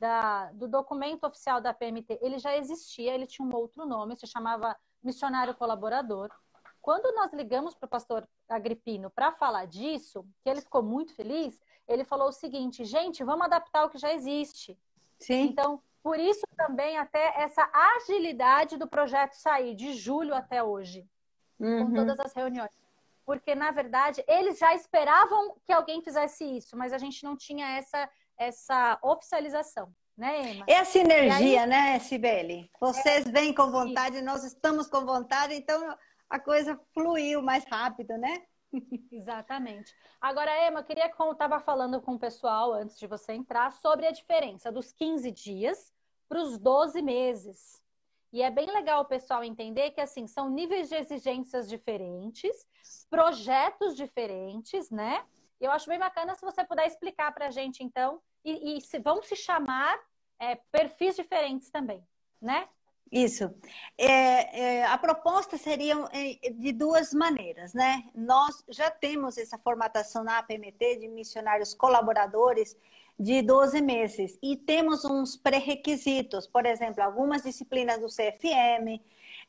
Da, 0.00 0.50
do 0.52 0.66
documento 0.66 1.24
oficial 1.24 1.60
da 1.60 1.74
PMT. 1.74 2.18
Ele 2.20 2.38
já 2.38 2.56
existia, 2.56 3.14
ele 3.14 3.26
tinha 3.26 3.46
um 3.46 3.54
outro 3.54 3.86
nome, 3.86 4.16
se 4.16 4.26
chamava 4.26 4.76
Missionário 5.02 5.54
Colaborador. 5.54 6.30
Quando 6.80 7.14
nós 7.14 7.32
ligamos 7.32 7.74
para 7.74 7.86
o 7.86 7.90
pastor 7.90 8.28
Agripino 8.48 9.10
para 9.10 9.32
falar 9.32 9.66
disso, 9.66 10.26
que 10.42 10.48
ele 10.48 10.60
ficou 10.60 10.82
muito 10.82 11.14
feliz, 11.14 11.60
ele 11.86 12.04
falou 12.04 12.28
o 12.28 12.32
seguinte: 12.32 12.84
gente, 12.84 13.22
vamos 13.22 13.44
adaptar 13.44 13.84
o 13.84 13.90
que 13.90 13.98
já 13.98 14.12
existe. 14.12 14.78
Sim. 15.18 15.42
Então, 15.44 15.82
por 16.04 16.20
isso 16.20 16.46
também 16.56 16.98
até 16.98 17.42
essa 17.42 17.68
agilidade 17.96 18.76
do 18.76 18.86
projeto 18.86 19.32
sair 19.32 19.74
de 19.74 19.94
julho 19.94 20.34
até 20.34 20.62
hoje, 20.62 21.04
uhum. 21.58 21.86
com 21.86 21.94
todas 21.94 22.20
as 22.20 22.32
reuniões 22.32 22.70
porque 23.24 23.54
na 23.54 23.70
verdade 23.70 24.22
eles 24.28 24.58
já 24.58 24.74
esperavam 24.74 25.56
que 25.64 25.72
alguém 25.72 26.02
fizesse 26.02 26.44
isso, 26.44 26.76
mas 26.76 26.92
a 26.92 26.98
gente 26.98 27.24
não 27.24 27.36
tinha 27.36 27.66
essa 27.76 28.08
essa 28.36 28.98
oficialização, 29.00 29.94
né, 30.16 30.50
Emma? 30.50 30.64
É 30.68 30.78
a 30.78 30.84
sinergia, 30.84 31.62
aí... 31.62 31.68
né, 31.68 31.98
Sibeli? 32.00 32.68
Vocês 32.80 33.24
é... 33.26 33.30
vêm 33.30 33.54
com 33.54 33.70
vontade, 33.70 34.20
nós 34.22 34.42
estamos 34.42 34.88
com 34.88 35.06
vontade, 35.06 35.54
então 35.54 35.96
a 36.28 36.40
coisa 36.40 36.78
fluiu 36.92 37.40
mais 37.40 37.64
rápido, 37.64 38.18
né? 38.18 38.42
Exatamente. 39.12 39.94
Agora, 40.20 40.66
Emma, 40.66 40.80
eu 40.80 40.84
queria 40.84 41.08
que 41.08 41.22
eu 41.22 41.30
estava 41.30 41.60
falando 41.60 42.02
com 42.02 42.14
o 42.14 42.18
pessoal 42.18 42.72
antes 42.72 42.98
de 42.98 43.06
você 43.06 43.32
entrar 43.32 43.70
sobre 43.70 44.04
a 44.04 44.10
diferença 44.10 44.72
dos 44.72 44.92
15 44.92 45.30
dias 45.30 45.93
para 46.28 46.40
os 46.40 46.58
12 46.58 47.02
meses. 47.02 47.82
E 48.32 48.42
é 48.42 48.50
bem 48.50 48.66
legal 48.66 49.02
o 49.02 49.06
pessoal 49.06 49.44
entender 49.44 49.92
que 49.92 50.00
assim 50.00 50.26
são 50.26 50.50
níveis 50.50 50.88
de 50.88 50.96
exigências 50.96 51.68
diferentes, 51.68 52.66
projetos 53.08 53.94
diferentes, 53.94 54.90
né? 54.90 55.24
Eu 55.60 55.70
acho 55.70 55.88
bem 55.88 55.98
bacana 55.98 56.34
se 56.34 56.44
você 56.44 56.64
puder 56.64 56.86
explicar 56.86 57.32
para 57.32 57.46
a 57.46 57.50
gente, 57.50 57.82
então, 57.82 58.20
e, 58.44 58.76
e 58.76 58.80
se, 58.80 58.98
vão 58.98 59.22
se 59.22 59.36
chamar 59.36 59.98
é, 60.38 60.56
perfis 60.72 61.14
diferentes 61.14 61.70
também, 61.70 62.04
né? 62.42 62.68
Isso. 63.10 63.54
É, 63.96 64.60
é, 64.60 64.84
a 64.86 64.98
proposta 64.98 65.56
seria 65.56 65.94
é, 66.12 66.50
de 66.50 66.72
duas 66.72 67.14
maneiras, 67.14 67.72
né? 67.72 68.02
Nós 68.14 68.64
já 68.68 68.90
temos 68.90 69.38
essa 69.38 69.56
formatação 69.58 70.24
na 70.24 70.38
APMT 70.38 70.96
de 70.96 71.06
missionários 71.06 71.74
colaboradores 71.74 72.76
de 73.18 73.42
12 73.42 73.80
meses. 73.80 74.38
E 74.42 74.56
temos 74.56 75.04
uns 75.04 75.36
pré-requisitos, 75.36 76.46
por 76.46 76.66
exemplo, 76.66 77.02
algumas 77.02 77.42
disciplinas 77.42 78.00
do 78.00 78.06
CFM, 78.06 79.00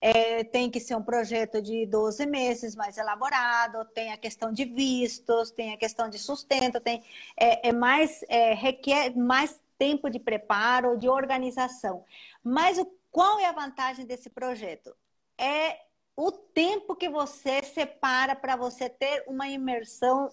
é, 0.01 0.43
tem 0.43 0.69
que 0.69 0.79
ser 0.79 0.95
um 0.95 1.01
projeto 1.01 1.61
de 1.61 1.85
12 1.85 2.25
meses 2.25 2.75
mais 2.75 2.97
elaborado, 2.97 3.85
tem 3.85 4.11
a 4.11 4.17
questão 4.17 4.51
de 4.51 4.65
vistos, 4.65 5.51
tem 5.51 5.73
a 5.73 5.77
questão 5.77 6.09
de 6.09 6.19
sustento, 6.19 6.79
tem 6.79 7.03
é, 7.37 7.69
é 7.69 7.73
mais 7.73 8.23
é, 8.27 8.53
requer 8.53 9.15
mais 9.15 9.59
tempo 9.77 10.09
de 10.09 10.19
preparo, 10.19 10.97
de 10.97 11.09
organização. 11.09 12.03
Mas 12.43 12.77
o, 12.77 12.85
qual 13.11 13.39
é 13.39 13.45
a 13.45 13.51
vantagem 13.51 14.05
desse 14.05 14.29
projeto? 14.29 14.95
É 15.37 15.79
o 16.15 16.31
tempo 16.31 16.95
que 16.95 17.09
você 17.09 17.61
separa 17.63 18.35
para 18.35 18.55
você 18.55 18.89
ter 18.89 19.23
uma 19.27 19.47
imersão 19.49 20.29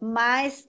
mais 0.00 0.68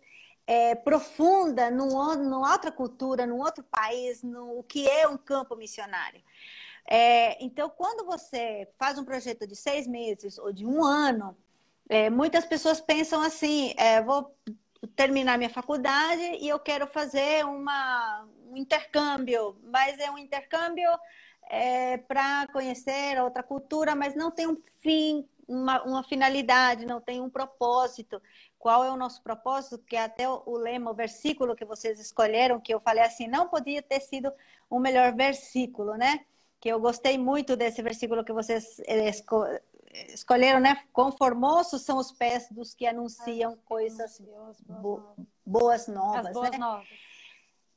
é, 0.49 0.73
profunda 0.73 1.69
num, 1.69 1.89
numa 2.15 2.51
outra 2.51 2.71
cultura, 2.71 3.27
num 3.27 3.37
outro 3.37 3.63
país, 3.65 4.23
no 4.23 4.63
que 4.63 4.89
é 4.89 5.07
um 5.07 5.15
campo 5.15 5.55
missionário. 5.55 6.23
É, 6.89 7.37
então, 7.43 7.69
quando 7.69 8.03
você 8.03 8.67
faz 8.75 8.97
um 8.97 9.05
projeto 9.05 9.45
de 9.45 9.55
seis 9.55 9.85
meses 9.85 10.39
ou 10.39 10.51
de 10.51 10.65
um 10.65 10.83
ano, 10.83 11.37
é, 11.87 12.09
muitas 12.09 12.45
pessoas 12.45 12.81
pensam 12.81 13.21
assim: 13.21 13.75
é, 13.77 14.01
vou 14.01 14.35
terminar 14.95 15.37
minha 15.37 15.51
faculdade 15.51 16.23
e 16.41 16.49
eu 16.49 16.57
quero 16.59 16.87
fazer 16.87 17.45
uma, 17.45 18.27
um 18.47 18.57
intercâmbio, 18.57 19.55
mas 19.65 19.99
é 19.99 20.09
um 20.09 20.17
intercâmbio 20.17 20.89
é, 21.47 21.97
para 21.97 22.47
conhecer 22.47 23.21
outra 23.21 23.43
cultura, 23.43 23.93
mas 23.93 24.15
não 24.15 24.31
tem 24.31 24.47
um 24.47 24.57
fim, 24.81 25.27
uma, 25.47 25.83
uma 25.83 26.03
finalidade, 26.03 26.87
não 26.87 26.99
tem 26.99 27.21
um 27.21 27.29
propósito. 27.29 28.19
Qual 28.59 28.83
é 28.83 28.91
o 28.91 28.97
nosso 28.97 29.23
propósito, 29.23 29.77
que 29.79 29.95
é 29.95 30.03
até 30.03 30.27
o 30.29 30.57
lema, 30.57 30.91
o 30.91 30.93
versículo 30.93 31.55
que 31.55 31.63
vocês 31.63 31.97
escolheram, 31.97 32.59
que 32.59 32.73
eu 32.73 32.79
falei 32.81 33.03
assim, 33.03 33.25
não 33.25 33.47
podia 33.47 33.81
ter 33.81 34.01
sido 34.01 34.31
o 34.69 34.79
melhor 34.79 35.13
versículo, 35.15 35.95
né? 35.95 36.25
Que 36.59 36.67
eu 36.67 36.79
gostei 36.79 37.17
muito 37.17 37.55
desse 37.55 37.81
versículo 37.81 38.23
que 38.23 38.33
vocês 38.33 38.79
eh, 38.85 39.07
esco 39.07 39.45
escolheram, 40.13 40.59
né? 40.59 40.83
Conformosos 40.91 41.81
são 41.81 41.97
os 41.97 42.11
pés 42.11 42.47
dos 42.51 42.75
que 42.75 42.85
anunciam 42.85 43.57
coisas 43.65 44.21
boas 45.45 45.87
novas. 45.87 46.27
As 46.27 46.33
boas 46.33 46.51
né? 46.51 46.57
novas. 46.57 46.87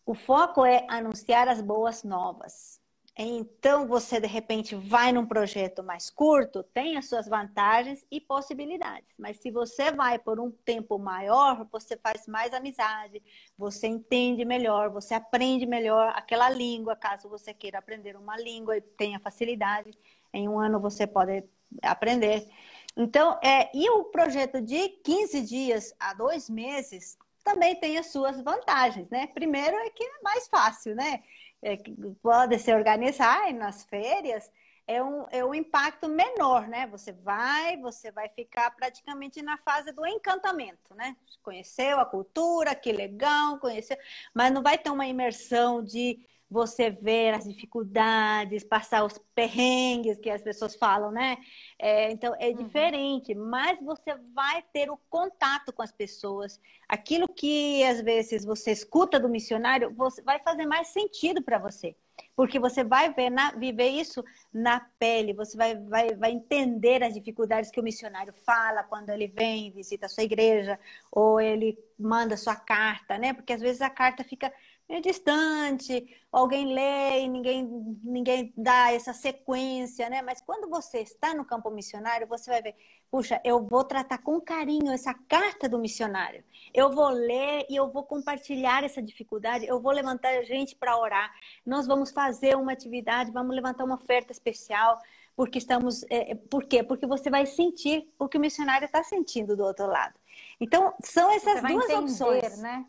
O 0.04 0.14
foco 0.14 0.66
é 0.66 0.84
anunciar 0.90 1.48
as 1.48 1.62
boas 1.62 2.02
novas. 2.02 2.81
Então, 3.16 3.86
você 3.86 4.18
de 4.18 4.26
repente 4.26 4.74
vai 4.74 5.12
num 5.12 5.26
projeto 5.26 5.82
mais 5.82 6.08
curto, 6.08 6.62
tem 6.62 6.96
as 6.96 7.08
suas 7.08 7.28
vantagens 7.28 8.06
e 8.10 8.18
possibilidades. 8.18 9.14
Mas 9.18 9.36
se 9.36 9.50
você 9.50 9.92
vai 9.92 10.18
por 10.18 10.40
um 10.40 10.50
tempo 10.50 10.98
maior, 10.98 11.68
você 11.70 11.94
faz 11.96 12.26
mais 12.26 12.54
amizade, 12.54 13.22
você 13.56 13.86
entende 13.86 14.46
melhor, 14.46 14.88
você 14.88 15.12
aprende 15.14 15.66
melhor 15.66 16.10
aquela 16.16 16.48
língua, 16.48 16.96
caso 16.96 17.28
você 17.28 17.52
queira 17.52 17.78
aprender 17.78 18.16
uma 18.16 18.36
língua 18.38 18.78
e 18.78 18.80
tenha 18.80 19.20
facilidade. 19.20 19.90
Em 20.32 20.48
um 20.48 20.58
ano 20.58 20.80
você 20.80 21.06
pode 21.06 21.44
aprender. 21.82 22.48
Então, 22.96 23.38
é, 23.42 23.70
e 23.74 23.90
o 23.90 24.04
projeto 24.04 24.60
de 24.60 24.88
15 24.88 25.42
dias 25.42 25.94
a 26.00 26.14
dois 26.14 26.48
meses 26.48 27.18
também 27.44 27.74
tem 27.76 27.98
as 27.98 28.06
suas 28.06 28.40
vantagens, 28.40 29.08
né? 29.10 29.26
Primeiro 29.28 29.76
é 29.76 29.90
que 29.90 30.04
é 30.04 30.22
mais 30.22 30.46
fácil, 30.48 30.94
né? 30.94 31.22
É, 31.62 31.78
pode 32.20 32.58
se 32.58 32.74
organizar 32.74 33.52
nas 33.54 33.84
férias, 33.84 34.50
é 34.86 35.02
um, 35.02 35.26
é 35.30 35.44
um 35.44 35.54
impacto 35.54 36.08
menor, 36.08 36.66
né? 36.68 36.86
Você 36.88 37.12
vai, 37.12 37.76
você 37.76 38.10
vai 38.10 38.28
ficar 38.28 38.70
praticamente 38.72 39.40
na 39.40 39.56
fase 39.58 39.92
do 39.92 40.04
encantamento, 40.04 40.94
né? 40.94 41.16
Conheceu 41.42 42.00
a 42.00 42.04
cultura, 42.04 42.74
que 42.74 42.90
legal, 42.92 43.58
conheceu, 43.58 43.96
mas 44.34 44.52
não 44.52 44.62
vai 44.62 44.76
ter 44.76 44.90
uma 44.90 45.06
imersão 45.06 45.82
de 45.82 46.18
você 46.52 46.90
ver 46.90 47.34
as 47.34 47.44
dificuldades, 47.44 48.62
passar 48.62 49.04
os 49.04 49.18
perrengues 49.34 50.18
que 50.18 50.28
as 50.28 50.42
pessoas 50.42 50.76
falam, 50.76 51.10
né? 51.10 51.38
É, 51.78 52.12
então 52.12 52.34
é 52.38 52.48
uhum. 52.48 52.56
diferente, 52.56 53.34
mas 53.34 53.78
você 53.80 54.14
vai 54.34 54.62
ter 54.72 54.90
o 54.90 54.98
contato 55.08 55.72
com 55.72 55.82
as 55.82 55.90
pessoas. 55.90 56.60
Aquilo 56.88 57.26
que 57.26 57.82
às 57.84 58.02
vezes 58.02 58.44
você 58.44 58.70
escuta 58.70 59.18
do 59.18 59.28
missionário, 59.28 59.92
você 59.94 60.20
vai 60.22 60.38
fazer 60.40 60.66
mais 60.66 60.88
sentido 60.88 61.42
para 61.42 61.58
você, 61.58 61.96
porque 62.36 62.58
você 62.58 62.84
vai 62.84 63.12
ver 63.14 63.30
na, 63.30 63.52
viver 63.52 63.88
isso 63.88 64.22
na 64.52 64.80
pele, 64.98 65.32
você 65.32 65.56
vai, 65.56 65.74
vai, 65.74 66.14
vai 66.14 66.32
entender 66.32 67.02
as 67.02 67.14
dificuldades 67.14 67.70
que 67.70 67.80
o 67.80 67.82
missionário 67.82 68.34
fala 68.44 68.82
quando 68.82 69.08
ele 69.08 69.26
vem 69.26 69.70
visita 69.70 70.04
a 70.04 70.08
sua 70.08 70.24
igreja 70.24 70.78
ou 71.10 71.40
ele 71.40 71.78
manda 71.98 72.36
sua 72.36 72.56
carta, 72.56 73.16
né? 73.16 73.32
Porque 73.32 73.54
às 73.54 73.60
vezes 73.60 73.80
a 73.80 73.88
carta 73.88 74.22
fica 74.22 74.52
é 74.88 75.00
distante, 75.00 76.04
alguém 76.30 76.72
lê 76.74 77.20
e 77.20 77.28
ninguém, 77.28 77.64
ninguém 78.02 78.52
dá 78.56 78.92
essa 78.92 79.12
sequência, 79.12 80.08
né? 80.10 80.20
Mas 80.22 80.40
quando 80.40 80.68
você 80.68 81.00
está 81.00 81.34
no 81.34 81.44
campo 81.44 81.70
missionário, 81.70 82.26
você 82.26 82.50
vai 82.50 82.60
ver, 82.60 82.74
puxa, 83.10 83.40
eu 83.44 83.64
vou 83.64 83.84
tratar 83.84 84.18
com 84.18 84.40
carinho 84.40 84.92
essa 84.92 85.14
carta 85.28 85.68
do 85.68 85.78
missionário. 85.78 86.44
Eu 86.74 86.90
vou 86.90 87.08
ler 87.08 87.66
e 87.70 87.76
eu 87.76 87.90
vou 87.90 88.02
compartilhar 88.02 88.84
essa 88.84 89.02
dificuldade, 89.02 89.66
eu 89.66 89.80
vou 89.80 89.92
levantar 89.92 90.42
gente 90.44 90.76
para 90.76 90.98
orar. 90.98 91.32
Nós 91.64 91.86
vamos 91.86 92.10
fazer 92.10 92.56
uma 92.56 92.72
atividade, 92.72 93.30
vamos 93.30 93.54
levantar 93.54 93.84
uma 93.84 93.96
oferta 93.96 94.32
especial 94.32 95.00
porque 95.34 95.58
estamos. 95.58 96.04
É, 96.10 96.34
por 96.34 96.64
quê? 96.64 96.82
Porque 96.82 97.06
você 97.06 97.30
vai 97.30 97.46
sentir 97.46 98.06
o 98.18 98.28
que 98.28 98.36
o 98.36 98.40
missionário 98.40 98.84
está 98.84 99.02
sentindo 99.02 99.56
do 99.56 99.64
outro 99.64 99.86
lado. 99.86 100.14
Então, 100.60 100.94
são 101.02 101.30
essas 101.30 101.60
duas 101.62 101.84
entender, 101.84 101.98
opções. 101.98 102.58
Né? 102.58 102.84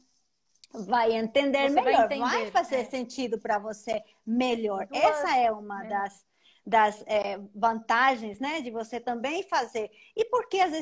Vai 0.74 1.14
entender 1.14 1.70
você 1.70 1.82
melhor, 1.82 1.94
vai, 1.94 2.06
entender, 2.06 2.20
vai 2.20 2.52
fazer 2.52 2.78
é. 2.78 2.86
sentido 2.86 3.40
para 3.40 3.60
você 3.60 4.02
melhor. 4.26 4.88
Duas, 4.88 5.04
Essa 5.04 5.38
é 5.38 5.52
uma 5.52 5.86
é. 5.86 5.90
das 5.90 6.26
das 6.66 7.04
é, 7.08 7.40
vantagens 7.54 8.40
né, 8.40 8.62
de 8.62 8.72
você 8.72 9.00
também 9.00 9.44
fazer. 9.44 9.92
E 10.16 10.24
por 10.26 10.48
que 10.48 10.62
as, 10.62 10.74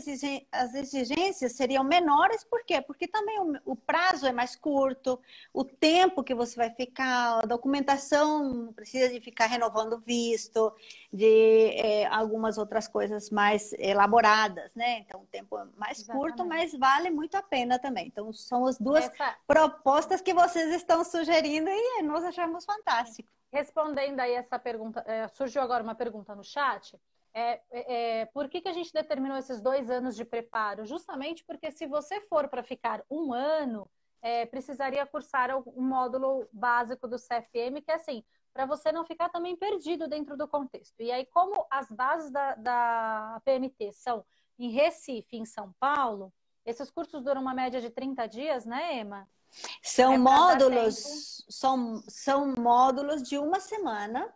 as 0.52 0.74
exigências 0.76 1.54
seriam 1.54 1.84
menores? 1.84 2.44
Por 2.44 2.64
quê? 2.64 2.80
Porque 2.82 3.08
também 3.08 3.40
o, 3.40 3.72
o, 3.72 3.76
prazo 3.76 4.28
é 4.28 4.32
mais 4.32 4.56
curto, 4.56 5.20
o 5.52 5.64
tempo 5.64 6.24
que 6.24 6.36
você 6.36 6.56
vai 6.56 6.70
ficar, 6.70 7.40
a 7.40 7.46
documentação 7.48 8.72
precisa 8.76 9.10
de 9.10 9.20
ficar 9.20 9.48
renovando 9.48 9.98
visto, 10.00 10.72
de 11.12 11.72
é, 11.76 12.06
algumas 12.06 12.60
outras 12.60 12.88
coisas 12.88 13.32
mais 13.32 13.74
elaboradas, 13.74 14.72
né? 14.76 15.00
Então, 15.00 15.22
o 15.22 15.26
tempo 15.26 15.58
é 15.58 15.66
mais 15.76 16.00
Exatamente. 16.00 16.24
curto, 16.24 16.46
mas 16.46 16.78
vale 16.78 17.10
muito 17.10 17.36
a 17.36 17.42
pena 17.42 17.80
também. 17.80 18.06
Então, 18.08 18.32
são 18.32 18.68
as 18.68 18.78
duas 18.78 19.06
Essa... 19.06 19.36
propostas 19.48 20.22
que 20.22 20.34
vocês 20.34 20.72
estão 20.76 21.04
sugerindo 21.04 21.70
e 21.70 22.04
nós 22.04 22.24
achamos 22.24 22.66
fantástico. 22.66 23.32
Respondendo 23.52 24.20
aí 24.20 24.34
essa 24.34 24.58
pergunta, 24.58 25.04
é, 25.06 25.28
surgiu 25.28 25.62
agora 25.62 25.84
uma 25.84 25.96
pergunta 25.96 26.34
no 26.34 26.44
chat. 26.44 26.98
É, 27.34 27.62
é, 27.70 28.20
é, 28.22 28.26
por 28.28 28.50
que, 28.50 28.62
que 28.62 28.68
a 28.68 28.74
gente 28.74 28.92
determinou 28.94 29.38
esses 29.38 29.62
dois 29.62 29.90
anos 29.90 30.16
de 30.16 30.26
preparo? 30.26 30.86
Justamente 30.86 31.44
porque 31.46 31.72
se 31.72 31.86
você 31.86 32.22
for 32.22 32.48
para 32.48 32.64
ficar 32.64 33.04
um 33.10 33.34
ano, 33.34 33.90
é, 34.22 34.46
precisaria 34.46 35.06
cursar 35.06 35.50
um 35.68 35.82
módulo 35.82 36.48
básico 36.52 37.08
do 37.08 37.18
CFM, 37.18 37.82
que 37.84 37.92
é 37.92 37.96
assim, 37.96 38.24
para 38.54 38.66
você 38.66 38.92
não 38.92 39.06
ficar 39.06 39.30
também 39.30 39.56
perdido 39.56 40.08
dentro 40.08 40.38
do 40.38 40.48
contexto. 40.48 41.02
E 41.02 41.12
aí, 41.12 41.26
como 41.26 41.66
as 41.70 41.92
bases 41.92 42.32
da, 42.32 42.56
da 42.56 43.42
PMT 43.44 43.92
são 43.94 44.26
em 44.60 44.70
Recife, 44.70 45.38
em 45.38 45.46
São 45.46 45.74
Paulo, 45.80 46.34
esses 46.66 46.92
cursos 46.92 47.24
duram 47.24 47.42
uma 47.42 47.54
média 47.54 47.82
de 47.82 47.90
30 47.90 48.28
dias, 48.28 48.66
né, 48.66 49.00
Emma? 49.00 49.28
São 49.82 50.14
é 50.14 50.18
módulos, 50.18 51.46
são, 51.50 52.04
são 52.08 52.54
módulos 52.58 53.22
de 53.24 53.38
uma 53.38 53.60
semana. 53.60 54.34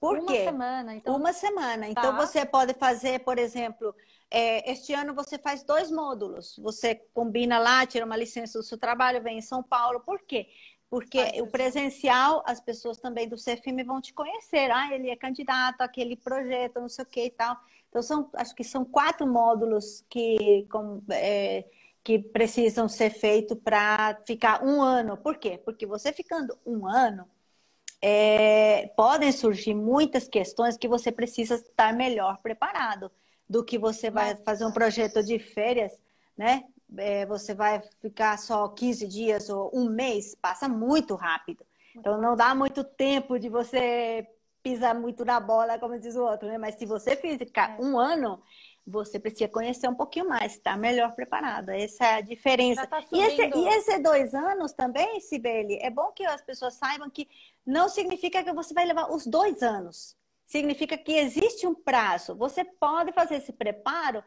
Por 0.00 0.18
uma 0.18 0.32
quê? 0.32 0.44
semana, 0.44 0.94
então. 0.94 1.14
Uma 1.14 1.32
semana. 1.32 1.82
Tá. 1.82 1.90
Então 1.90 2.16
você 2.16 2.46
pode 2.46 2.72
fazer, 2.74 3.20
por 3.20 3.38
exemplo, 3.38 3.94
é, 4.30 4.70
este 4.70 4.94
ano 4.94 5.14
você 5.14 5.36
faz 5.38 5.62
dois 5.62 5.90
módulos. 5.90 6.56
Você 6.62 6.94
combina 7.12 7.58
lá, 7.58 7.84
tira 7.86 8.06
uma 8.06 8.16
licença 8.16 8.58
do 8.58 8.64
seu 8.64 8.78
trabalho, 8.78 9.22
vem 9.22 9.38
em 9.38 9.42
São 9.42 9.62
Paulo. 9.62 10.00
Por 10.00 10.20
quê? 10.22 10.48
Porque 10.88 11.40
o 11.40 11.46
presencial, 11.46 12.42
as 12.46 12.60
pessoas 12.60 12.98
também 12.98 13.28
do 13.28 13.36
CFM 13.36 13.84
vão 13.86 14.00
te 14.00 14.12
conhecer. 14.12 14.70
Ah, 14.70 14.92
ele 14.92 15.10
é 15.10 15.16
candidato 15.16 15.82
àquele 15.82 16.16
projeto, 16.16 16.80
não 16.80 16.88
sei 16.88 17.04
o 17.04 17.08
que 17.08 17.24
e 17.26 17.30
tal. 17.30 17.56
Então, 17.88 18.02
são, 18.02 18.30
acho 18.34 18.54
que 18.54 18.64
são 18.64 18.84
quatro 18.84 19.26
módulos 19.26 20.04
que, 20.08 20.66
com, 20.70 21.02
é, 21.10 21.64
que 22.02 22.18
precisam 22.18 22.88
ser 22.88 23.10
feitos 23.10 23.58
para 23.62 24.20
ficar 24.26 24.64
um 24.64 24.82
ano. 24.82 25.16
Por 25.16 25.36
quê? 25.36 25.60
Porque 25.64 25.86
você 25.86 26.12
ficando 26.12 26.56
um 26.64 26.86
ano, 26.86 27.28
é, 28.02 28.88
podem 28.96 29.30
surgir 29.30 29.74
muitas 29.74 30.26
questões 30.26 30.76
que 30.76 30.88
você 30.88 31.12
precisa 31.12 31.56
estar 31.56 31.92
melhor 31.92 32.38
preparado 32.38 33.10
do 33.48 33.64
que 33.64 33.78
você 33.78 34.10
vai 34.10 34.36
fazer 34.36 34.64
um 34.64 34.72
projeto 34.72 35.22
de 35.22 35.38
férias, 35.38 35.92
né? 36.36 36.64
É, 36.96 37.26
você 37.26 37.54
vai 37.54 37.80
ficar 38.00 38.38
só 38.38 38.68
15 38.68 39.06
dias 39.06 39.48
ou 39.48 39.70
um 39.74 39.88
mês, 39.88 40.34
passa 40.34 40.68
muito 40.68 41.14
rápido. 41.14 41.64
Então 41.94 42.20
não 42.20 42.34
dá 42.34 42.54
muito 42.54 42.82
tempo 42.82 43.38
de 43.38 43.48
você 43.48 44.26
pisar 44.62 44.94
muito 44.94 45.24
na 45.24 45.40
bola, 45.40 45.78
como 45.78 45.98
diz 45.98 46.14
o 46.16 46.22
outro, 46.22 46.48
né? 46.48 46.58
Mas 46.58 46.76
se 46.76 46.86
você 46.86 47.16
ficar 47.16 47.78
é. 47.78 47.82
um 47.82 47.98
ano, 47.98 48.42
você 48.90 49.18
precisa 49.18 49.48
conhecer 49.48 49.88
um 49.88 49.94
pouquinho 49.94 50.28
mais, 50.28 50.54
estar 50.54 50.72
tá 50.72 50.76
melhor 50.76 51.14
preparada. 51.14 51.76
Essa 51.76 52.04
é 52.04 52.14
a 52.16 52.20
diferença. 52.20 52.86
Tá 52.86 53.02
e, 53.12 53.20
esse, 53.20 53.42
e 53.42 53.68
esse 53.68 53.98
dois 53.98 54.34
anos 54.34 54.72
também, 54.72 55.20
Sibeli, 55.20 55.78
é 55.80 55.88
bom 55.90 56.10
que 56.12 56.24
as 56.24 56.42
pessoas 56.42 56.74
saibam 56.74 57.08
que 57.08 57.28
não 57.64 57.88
significa 57.88 58.42
que 58.42 58.52
você 58.52 58.74
vai 58.74 58.84
levar 58.84 59.10
os 59.10 59.26
dois 59.26 59.62
anos. 59.62 60.16
Significa 60.44 60.98
que 60.98 61.12
existe 61.12 61.66
um 61.66 61.74
prazo. 61.74 62.34
Você 62.34 62.64
pode 62.64 63.12
fazer 63.12 63.36
esse 63.36 63.52
preparo 63.52 64.22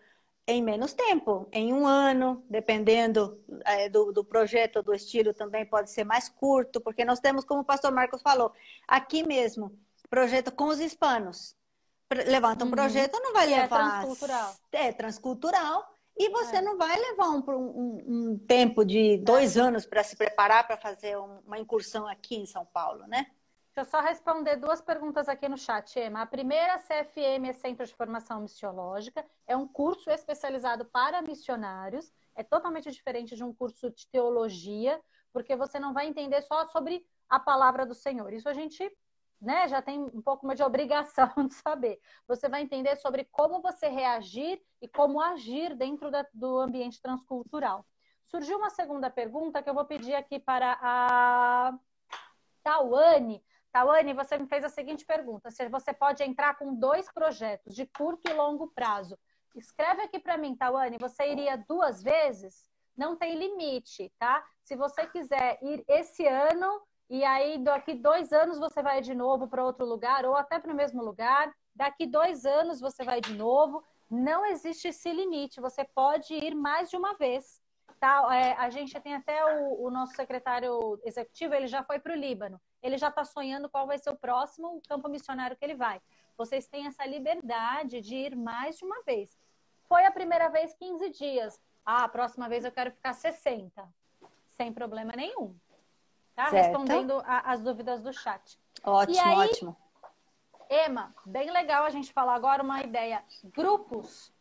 em 0.48 0.62
menos 0.62 0.94
tempo, 0.94 1.48
em 1.52 1.74
um 1.74 1.86
ano, 1.88 2.44
dependendo 2.50 3.42
é, 3.66 3.88
do, 3.88 4.12
do 4.12 4.26
projeto, 4.26 4.84
do 4.84 4.94
estilo, 4.94 5.34
também 5.34 5.66
pode 5.66 5.90
ser 5.90 6.04
mais 6.04 6.28
curto, 6.28 6.82
porque 6.82 7.06
nós 7.06 7.20
temos, 7.20 7.46
como 7.46 7.62
o 7.62 7.66
pastor 7.66 7.94
Marcos 7.94 8.22
falou, 8.22 8.52
aqui 8.86 9.26
mesmo, 9.26 9.72
projeto 10.10 10.52
com 10.52 10.66
os 10.66 10.82
hispanos 10.82 11.56
levanta 12.26 12.64
um 12.64 12.68
uhum. 12.68 12.74
projeto, 12.74 13.20
não 13.20 13.34
vai 13.34 13.48
que 13.48 13.54
é 13.54 13.62
levar. 13.62 13.80
É 13.80 13.90
transcultural. 13.90 14.56
É 14.72 14.92
transcultural. 14.92 15.94
E 16.16 16.30
você 16.30 16.58
é. 16.58 16.62
não 16.62 16.78
vai 16.78 16.96
levar 16.96 17.30
um, 17.30 17.44
um, 17.48 18.04
um 18.08 18.38
tempo 18.38 18.86
de 18.86 19.18
dois 19.18 19.58
anos 19.58 19.86
para 19.86 20.04
se 20.04 20.16
preparar 20.16 20.66
para 20.68 20.78
fazer 20.78 21.18
uma 21.18 21.58
incursão 21.58 22.08
aqui 22.08 22.36
em 22.36 22.46
São 22.46 22.66
Paulo, 22.66 23.08
né? 23.08 23.26
Deixa 23.76 23.90
eu 23.90 23.92
só 23.92 24.02
responder 24.02 24.58
duas 24.58 24.80
perguntas 24.80 25.28
aqui 25.28 25.50
no 25.50 25.58
chat, 25.58 26.00
Emma. 26.00 26.22
A 26.22 26.28
primeira, 26.28 26.78
CFM 26.78 27.50
é 27.50 27.54
Centro 27.54 27.84
de 27.84 27.96
Formação 27.96 28.42
Missiológica, 28.42 29.26
é 29.48 29.58
um 29.58 29.68
curso 29.68 30.12
especializado 30.12 30.86
para 30.86 31.24
missionários, 31.24 32.14
é 32.36 32.44
totalmente 32.44 32.92
diferente 32.92 33.36
de 33.36 33.44
um 33.44 33.52
curso 33.52 33.90
de 33.90 34.06
teologia, 34.10 35.02
porque 35.32 35.56
você 35.56 35.80
não 35.80 35.92
vai 35.92 36.06
entender 36.06 36.44
só 36.44 36.68
sobre 36.68 37.04
a 37.28 37.40
palavra 37.40 37.84
do 37.84 37.96
Senhor. 37.96 38.32
Isso 38.32 38.48
a 38.48 38.54
gente 38.54 38.96
né, 39.44 39.68
já 39.68 39.82
tem 39.82 40.00
um 40.00 40.22
pouco 40.22 40.52
de 40.56 40.64
obrigação 40.64 41.30
de 41.48 41.54
saber. 41.54 42.00
Você 42.28 42.48
vai 42.48 42.62
entender 42.62 42.96
sobre 42.96 43.26
como 43.26 43.62
você 43.62 43.90
reagir 43.90 44.62
e 44.82 44.88
como 44.88 45.22
agir 45.22 45.76
dentro 45.76 46.10
da, 46.10 46.26
do 46.34 46.60
ambiente 46.60 47.02
transcultural. 47.02 47.86
Surgiu 48.28 48.58
uma 48.58 48.70
segunda 48.70 49.10
pergunta 49.12 49.62
que 49.62 49.70
eu 49.70 49.74
vou 49.74 49.86
pedir 49.86 50.16
aqui 50.16 50.40
para 50.40 50.80
a 50.82 51.78
Tawane. 52.64 53.44
Tawane, 53.72 54.14
você 54.14 54.38
me 54.38 54.48
fez 54.48 54.64
a 54.64 54.70
seguinte 54.70 55.06
pergunta: 55.06 55.52
se 55.52 55.68
você 55.68 55.94
pode 55.94 56.24
entrar 56.24 56.58
com 56.58 56.74
dois 56.74 57.12
projetos 57.12 57.76
de 57.76 57.86
curto 57.86 58.30
e 58.30 58.34
longo 58.34 58.68
prazo. 58.70 59.20
Escreve 59.56 60.02
aqui 60.02 60.20
para 60.20 60.38
mim, 60.38 60.56
Tawane, 60.56 60.98
você 60.98 61.32
iria 61.32 61.56
duas 61.58 62.02
vezes? 62.02 62.72
Não 62.98 63.16
tem 63.16 63.36
limite, 63.36 64.12
tá? 64.18 64.44
Se 64.64 64.76
você 64.76 65.06
quiser 65.06 65.60
ir 65.62 65.84
esse 65.88 66.26
ano 66.26 66.82
e 67.14 67.24
aí 67.24 67.60
daqui 67.60 67.94
dois 67.94 68.34
anos 68.34 68.58
você 68.58 68.82
vai 68.82 69.00
de 69.00 69.14
novo 69.14 69.48
para 69.48 69.64
outro 69.64 69.86
lugar 69.86 70.26
ou 70.26 70.36
até 70.36 70.58
para 70.58 70.74
o 70.74 70.76
mesmo 70.76 71.04
lugar, 71.04 71.54
daqui 71.76 72.08
dois 72.08 72.44
anos 72.44 72.80
você 72.82 73.04
vai 73.04 73.22
de 73.22 73.36
novo. 73.36 73.84
Não 74.10 74.44
existe 74.48 74.88
esse 74.88 75.14
limite, 75.14 75.62
você 75.62 75.84
pode 75.84 76.34
ir 76.34 76.56
mais 76.56 76.90
de 76.90 76.98
uma 76.98 77.14
vez. 77.14 77.62
Tá? 78.00 78.36
É, 78.36 78.54
a 78.54 78.68
gente 78.72 79.00
tem 79.00 79.14
até 79.14 79.46
o, 79.46 79.86
o, 79.86 79.92
nosso 79.92 80.16
secretário 80.16 81.00
executivo, 81.06 81.54
ele 81.54 81.68
já 81.68 81.84
foi 81.84 82.00
para 82.00 82.14
o 82.14 82.16
Líbano. 82.16 82.60
Ele 82.82 82.98
já 82.98 83.10
está 83.10 83.24
sonhando 83.24 83.70
qual 83.70 83.86
vai 83.86 84.00
ser 84.00 84.10
o 84.10 84.18
próximo 84.18 84.82
campo 84.90 85.08
missionário 85.08 85.56
que 85.56 85.64
ele 85.64 85.76
vai. 85.76 86.02
Vocês 86.36 86.68
têm 86.68 86.88
essa 86.88 87.06
liberdade 87.06 88.02
de 88.02 88.16
ir 88.16 88.36
mais 88.36 88.80
de 88.80 88.86
uma 88.86 89.04
vez. 89.04 89.38
Foi 89.88 90.04
a 90.04 90.12
primeira 90.12 90.50
vez 90.50 90.74
15 90.74 91.12
dias. 91.12 91.62
Ah, 91.86 92.06
a 92.06 92.10
próxima 92.10 92.50
vez 92.50 92.66
eu 92.66 92.72
quero 92.72 92.90
ficar 92.90 93.14
60. 93.14 93.88
Sem 94.58 94.74
problema 94.74 95.14
nenhum. 95.16 95.56
Tá? 96.36 96.50
Certo. 96.50 96.68
Respondendo 96.68 97.22
a, 97.26 97.52
as 97.52 97.62
dúvidas 97.62 98.02
do 98.02 98.12
chat. 98.12 98.60
Ótimo, 98.84 99.22
aí, 99.22 99.50
ótimo. 99.50 99.78
Ema, 100.70 101.14
bem 101.26 101.52
legal 101.52 101.86
a 101.86 101.90
gente 101.90 102.12
falar 102.12 102.36
agora 102.36 102.64
uma 102.64 102.82
ideia. 102.82 103.24
Grupos. 103.44 104.34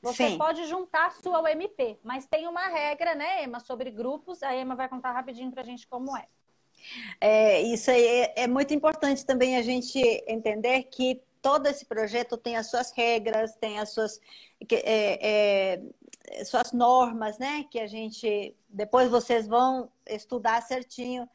Você 0.00 0.30
Sim. 0.30 0.38
pode 0.38 0.64
juntar 0.66 1.06
a 1.06 1.10
sua 1.10 1.40
UMP, 1.40 1.98
mas 2.04 2.26
tem 2.26 2.46
uma 2.46 2.68
regra, 2.68 3.14
né, 3.14 3.42
Ema, 3.42 3.60
sobre 3.60 3.90
grupos. 3.90 4.42
A 4.42 4.54
Ema 4.54 4.76
vai 4.76 4.88
contar 4.88 5.12
rapidinho 5.12 5.50
pra 5.50 5.64
gente 5.64 5.86
como 5.88 6.16
é. 6.16 6.26
É, 7.20 7.60
isso 7.60 7.90
aí 7.90 8.04
é, 8.04 8.42
é 8.42 8.46
muito 8.48 8.74
importante 8.74 9.24
também 9.24 9.56
a 9.56 9.62
gente 9.62 9.98
entender 10.26 10.84
que 10.84 11.20
todo 11.40 11.66
esse 11.66 11.84
projeto 11.84 12.36
tem 12.36 12.56
as 12.56 12.70
suas 12.70 12.92
regras, 12.92 13.56
tem 13.56 13.78
as 13.78 13.90
suas, 13.90 14.20
é, 14.70 15.74
é, 15.74 15.82
suas 16.44 16.72
normas, 16.72 17.38
né? 17.38 17.64
Que 17.70 17.80
a 17.80 17.86
gente 17.86 18.56
depois 18.68 19.10
vocês 19.10 19.46
vão 19.46 19.90
estudar 20.06 20.62
certinho, 20.62 21.28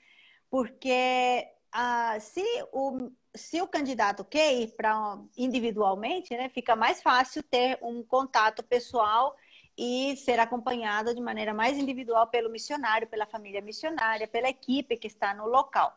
porque 0.50 1.48
ah, 1.72 2.20
se, 2.20 2.44
o, 2.72 3.12
se 3.36 3.62
o 3.62 3.68
candidato 3.68 4.26
quer 4.26 4.54
ir 4.54 4.76
para 4.76 5.20
individualmente, 5.38 6.36
né, 6.36 6.50
fica 6.50 6.76
mais 6.76 7.02
fácil 7.02 7.44
ter 7.44 7.78
um 7.82 8.02
contato 8.04 8.64
pessoal 8.64 9.36
e 9.78 10.18
ser 10.18 10.40
acompanhado 10.40 11.14
de 11.14 11.22
maneira 11.22 11.54
mais 11.54 11.78
individual 11.78 12.28
pelo 12.28 12.50
missionário, 12.50 13.08
pela 13.08 13.28
família 13.28 13.62
missionária, 13.62 14.28
pela 14.28 14.50
equipe 14.50 14.98
que 14.98 15.08
está 15.08 15.36
no 15.36 15.46
local. 15.46 15.96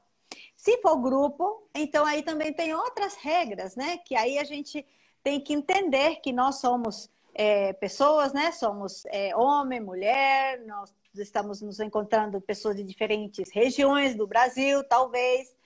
Se 0.55 0.77
for 0.83 1.01
grupo, 1.01 1.67
então 1.75 2.05
aí 2.05 2.23
também 2.23 2.53
tem 2.53 2.75
outras 2.75 3.15
regras, 3.17 3.75
né? 3.75 3.97
Que 3.99 4.15
aí 4.15 4.39
a 4.39 4.45
gente 4.45 4.87
tem 5.23 5.41
que 5.41 5.55
entender 5.55 6.17
que 6.17 6.33
nós 6.33 6.61
somos 6.61 7.11
é, 7.41 7.73
pessoas, 7.73 8.35
né? 8.35 8.53
Somos 8.53 9.03
é, 9.07 9.35
homem, 9.35 9.81
mulher, 9.81 10.61
nós 10.67 10.95
estamos 11.17 11.63
nos 11.63 11.81
encontrando 11.81 12.39
pessoas 12.39 12.77
de 12.77 12.83
diferentes 12.83 13.51
regiões 13.51 14.15
do 14.15 14.27
Brasil, 14.27 14.85
talvez. 14.85 15.57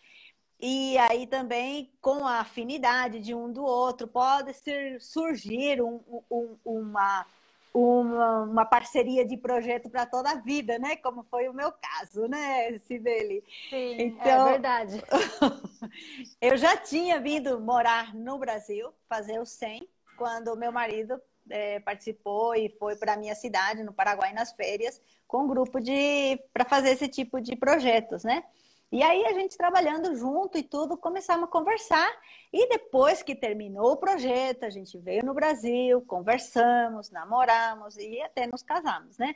E 0.61 0.97
aí 0.99 1.27
também, 1.27 1.91
com 2.01 2.25
a 2.25 2.39
afinidade 2.39 3.19
de 3.19 3.35
um 3.35 3.53
do 3.53 3.65
outro, 3.65 4.07
pode 4.07 4.53
ser, 4.55 5.01
surgir 5.01 5.83
um, 5.83 6.01
um, 6.31 6.57
uma 6.65 7.27
uma, 7.75 8.43
uma 8.43 8.65
parceria 8.65 9.27
de 9.27 9.37
projeto 9.37 9.91
para 9.91 10.07
toda 10.07 10.31
a 10.31 10.37
vida, 10.37 10.79
né? 10.79 10.95
Como 10.95 11.25
foi 11.25 11.49
o 11.49 11.53
meu 11.53 11.73
caso, 11.73 12.29
né, 12.29 12.79
Sibeli? 12.79 13.43
Sim, 13.69 13.97
é 13.97 14.03
então, 14.05 14.47
é 14.47 14.53
verdade. 14.53 15.03
eu 16.41 16.57
já 16.57 16.77
tinha 16.77 17.19
vindo 17.19 17.59
morar 17.59 18.15
no 18.15 18.39
Brasil, 18.39 18.95
fazer 19.09 19.41
o 19.41 19.45
100, 19.45 19.89
quando 20.17 20.53
o 20.53 20.57
meu 20.57 20.71
marido 20.71 21.21
é, 21.51 21.81
participou 21.81 22.55
e 22.55 22.69
foi 22.69 22.97
para 22.97 23.15
a 23.15 23.17
minha 23.17 23.35
cidade, 23.35 23.83
no 23.83 23.93
Paraguai, 23.93 24.33
nas 24.33 24.53
férias, 24.53 25.01
com 25.27 25.45
um 25.45 25.49
grupo 25.49 25.81
de 25.81 26.39
para 26.53 26.65
fazer 26.65 26.91
esse 26.91 27.09
tipo 27.09 27.41
de 27.41 27.57
projetos, 27.57 28.25
né? 28.25 28.45
E 28.93 29.03
aí 29.03 29.27
a 29.27 29.33
gente 29.33 29.57
trabalhando 29.57 30.15
junto 30.15 30.57
e 30.57 30.63
tudo, 30.63 30.97
começamos 30.97 31.45
a 31.45 31.51
conversar. 31.51 32.09
E 32.53 32.69
depois 32.69 33.23
que 33.23 33.35
terminou 33.35 33.93
o 33.93 33.97
projeto, 33.97 34.65
a 34.65 34.71
gente 34.71 34.97
veio 34.99 35.25
no 35.25 35.35
Brasil, 35.35 36.01
conversamos, 36.03 37.11
namoramos 37.11 37.97
e 37.97 38.21
até 38.23 38.47
nos 38.47 38.63
casamos, 38.63 39.19
né? 39.19 39.35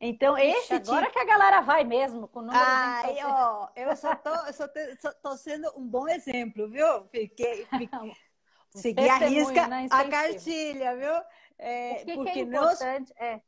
Então, 0.00 0.36
esse 0.36 0.74
Agora 0.74 1.06
tipo... 1.06 1.12
que 1.12 1.18
a 1.18 1.24
galera 1.24 1.60
vai 1.60 1.84
mesmo, 1.84 2.26
com 2.28 2.40
o 2.40 2.42
número 2.42 2.64
Ai, 2.64 3.16
ó, 3.24 3.68
eu 3.76 3.94
só 3.96 4.14
tô, 4.14 4.34
eu 4.46 4.52
só, 4.52 4.68
te, 4.68 4.96
só 5.00 5.12
tô 5.12 5.36
sendo 5.36 5.70
um 5.76 5.86
bom 5.86 6.08
exemplo, 6.08 6.68
viu? 6.68 7.06
Fiquei, 7.10 7.66
fiquei 7.66 8.12
segui 8.74 9.08
a 9.08 9.16
risca 9.18 9.68
né? 9.68 9.86
a 9.90 10.04
cartilha, 10.08 10.96
viu? 10.96 11.24
É, 11.58 11.92
o 12.02 12.06
que, 12.06 12.14
porque 12.14 12.32
que 12.32 12.38
é 12.38 12.42
importante 12.42 13.12
é 13.16 13.40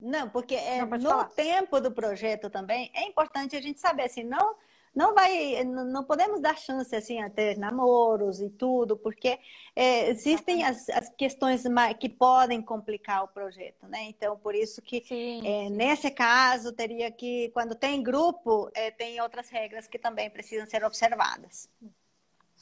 não, 0.00 0.30
porque 0.30 0.54
é, 0.54 0.84
não, 0.84 0.98
no 0.98 1.08
falar. 1.10 1.24
tempo 1.30 1.80
do 1.80 1.92
projeto 1.92 2.48
também 2.48 2.90
é 2.94 3.06
importante 3.06 3.54
a 3.54 3.60
gente 3.60 3.78
saber 3.78 4.04
assim, 4.04 4.24
não 4.24 4.56
não 4.92 5.14
vai, 5.14 5.62
não 5.62 6.02
podemos 6.02 6.40
dar 6.40 6.56
chance 6.58 6.94
assim 6.96 7.22
a 7.22 7.30
ter 7.30 7.56
namoros 7.56 8.40
e 8.40 8.50
tudo, 8.50 8.96
porque 8.96 9.38
é, 9.76 10.10
existem 10.10 10.64
as, 10.64 10.88
as, 10.88 11.08
questões 11.10 11.62
que 12.00 12.08
podem 12.08 12.60
complicar 12.60 13.22
o 13.22 13.28
projeto, 13.28 13.86
né? 13.86 14.02
Então, 14.04 14.36
por 14.36 14.52
isso 14.52 14.82
que 14.82 15.04
sim, 15.06 15.46
é, 15.46 15.68
sim. 15.68 15.70
nesse 15.70 16.10
caso 16.10 16.72
teria 16.72 17.08
que, 17.08 17.50
quando 17.50 17.76
tem 17.76 18.02
grupo, 18.02 18.68
é, 18.74 18.90
tem 18.90 19.20
outras 19.20 19.48
regras 19.48 19.86
que 19.86 19.96
também 19.96 20.28
precisam 20.28 20.66
ser 20.66 20.82
observadas. 20.82 21.68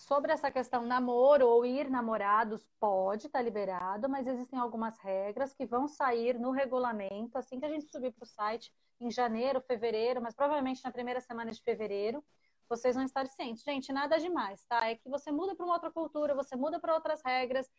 Sobre 0.08 0.32
essa 0.32 0.50
questão 0.50 0.86
namoro 0.86 1.46
ou 1.46 1.66
ir 1.66 1.90
namorados, 1.90 2.66
pode 2.80 3.26
estar 3.26 3.40
tá 3.40 3.44
liberado, 3.44 4.08
mas 4.08 4.26
existem 4.26 4.58
algumas 4.58 4.96
regras 4.96 5.52
que 5.52 5.66
vão 5.66 5.86
sair 5.86 6.40
no 6.40 6.50
regulamento 6.50 7.36
assim 7.36 7.60
que 7.60 7.66
a 7.66 7.68
gente 7.68 7.90
subir 7.90 8.12
para 8.12 8.24
o 8.24 8.26
site 8.26 8.72
em 8.98 9.10
janeiro, 9.10 9.60
fevereiro, 9.60 10.22
mas 10.22 10.34
provavelmente 10.34 10.82
na 10.82 10.90
primeira 10.90 11.20
semana 11.20 11.52
de 11.52 11.60
fevereiro, 11.60 12.24
vocês 12.70 12.96
vão 12.96 13.04
estar 13.04 13.26
cientes. 13.26 13.62
Gente, 13.62 13.92
nada 13.92 14.16
demais, 14.16 14.64
tá? 14.64 14.88
É 14.88 14.94
que 14.94 15.10
você 15.10 15.30
muda 15.30 15.54
para 15.54 15.66
uma 15.66 15.74
outra 15.74 15.90
cultura, 15.90 16.34
você 16.34 16.56
muda 16.56 16.80
para 16.80 16.94
outras 16.94 17.20
regras. 17.22 17.70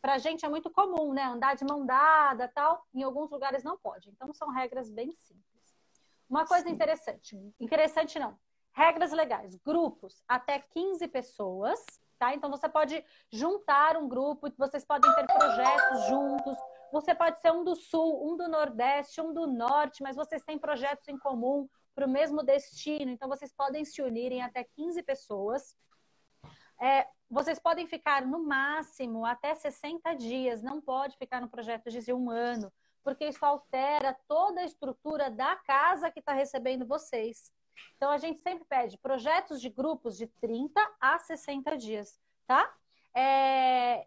Para 0.00 0.14
a 0.14 0.18
gente 0.18 0.42
é 0.42 0.48
muito 0.48 0.70
comum, 0.70 1.12
né? 1.12 1.24
Andar 1.24 1.54
de 1.54 1.66
mão 1.66 1.84
dada, 1.84 2.48
tal. 2.48 2.82
Em 2.94 3.02
alguns 3.02 3.30
lugares 3.30 3.62
não 3.62 3.76
pode. 3.76 4.08
Então 4.08 4.32
são 4.32 4.48
regras 4.48 4.88
bem 4.88 5.12
simples. 5.12 5.76
Uma 6.30 6.46
coisa 6.46 6.66
Sim. 6.66 6.72
interessante, 6.72 7.54
interessante 7.60 8.18
não. 8.18 8.38
Regras 8.74 9.12
legais, 9.12 9.54
grupos 9.56 10.22
até 10.26 10.58
15 10.58 11.06
pessoas, 11.08 11.78
tá? 12.18 12.34
Então 12.34 12.50
você 12.50 12.68
pode 12.68 13.04
juntar 13.30 13.96
um 13.96 14.08
grupo, 14.08 14.52
vocês 14.58 14.84
podem 14.84 15.12
ter 15.14 15.26
projetos 15.26 16.06
juntos, 16.08 16.56
você 16.92 17.14
pode 17.14 17.40
ser 17.40 17.52
um 17.52 17.62
do 17.62 17.76
sul, 17.76 18.28
um 18.28 18.36
do 18.36 18.48
nordeste, 18.48 19.20
um 19.20 19.32
do 19.32 19.46
norte, 19.46 20.02
mas 20.02 20.16
vocês 20.16 20.42
têm 20.42 20.58
projetos 20.58 21.06
em 21.08 21.16
comum 21.16 21.68
para 21.94 22.06
o 22.06 22.10
mesmo 22.10 22.42
destino, 22.42 23.12
então 23.12 23.28
vocês 23.28 23.52
podem 23.52 23.84
se 23.84 24.02
unir 24.02 24.32
em 24.32 24.42
até 24.42 24.64
15 24.64 25.02
pessoas. 25.04 25.76
É, 26.80 27.06
vocês 27.30 27.58
podem 27.58 27.86
ficar 27.86 28.26
no 28.26 28.44
máximo 28.44 29.24
até 29.24 29.54
60 29.54 30.14
dias, 30.14 30.62
não 30.62 30.80
pode 30.80 31.16
ficar 31.16 31.40
no 31.40 31.48
projeto 31.48 31.90
de 31.90 32.12
um 32.12 32.28
ano, 32.28 32.72
porque 33.04 33.26
isso 33.26 33.44
altera 33.44 34.16
toda 34.26 34.60
a 34.60 34.64
estrutura 34.64 35.30
da 35.30 35.54
casa 35.56 36.10
que 36.10 36.18
está 36.18 36.32
recebendo 36.32 36.84
vocês. 36.86 37.52
Então 37.96 38.10
a 38.10 38.18
gente 38.18 38.40
sempre 38.40 38.64
pede 38.64 38.98
projetos 38.98 39.60
de 39.60 39.68
grupos 39.68 40.16
de 40.16 40.26
30 40.26 40.80
a 41.00 41.18
60 41.18 41.76
dias, 41.76 42.20
tá? 42.46 42.72
É... 43.14 44.06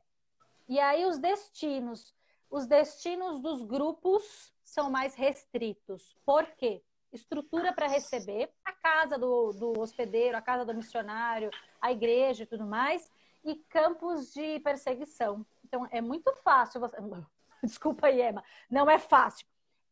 E 0.67 0.79
aí 0.79 1.05
os 1.05 1.17
destinos 1.17 2.13
os 2.49 2.65
destinos 2.65 3.41
dos 3.41 3.61
grupos 3.61 4.53
são 4.63 4.89
mais 4.89 5.15
restritos. 5.15 6.15
Por 6.25 6.45
quê? 6.55 6.81
Estrutura 7.11 7.73
para 7.73 7.87
receber, 7.87 8.49
a 8.63 8.71
casa 8.71 9.17
do, 9.17 9.51
do 9.51 9.79
hospedeiro, 9.79 10.37
a 10.37 10.41
casa 10.41 10.65
do 10.65 10.73
missionário, 10.73 11.49
a 11.81 11.91
igreja 11.91 12.43
e 12.43 12.45
tudo 12.45 12.65
mais, 12.65 13.11
e 13.43 13.55
campos 13.55 14.33
de 14.33 14.59
perseguição. 14.59 15.45
Então, 15.63 15.87
é 15.91 16.01
muito 16.01 16.33
fácil. 16.43 16.79
Você... 16.81 16.97
Desculpa 17.63 18.07
aí, 18.07 18.21
Emma. 18.21 18.43
Não 18.69 18.89
é 18.89 18.99
fácil. 18.99 19.45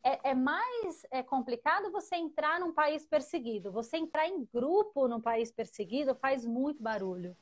É, 0.06 0.30
é, 0.30 0.34
mais 0.36 1.03
é 1.10 1.24
complicado 1.24 1.91
você 1.91 2.16
entrar 2.16 2.60
num 2.60 2.72
país 2.72 3.08
perseguido. 3.08 3.72
Você 3.72 3.97
entrar 3.97 4.28
em 4.28 4.47
grupo 4.53 5.08
num 5.08 5.20
país 5.20 5.51
perseguido 5.51 6.14
faz 6.14 6.45
muito 6.45 6.84
barulho. 6.84 7.36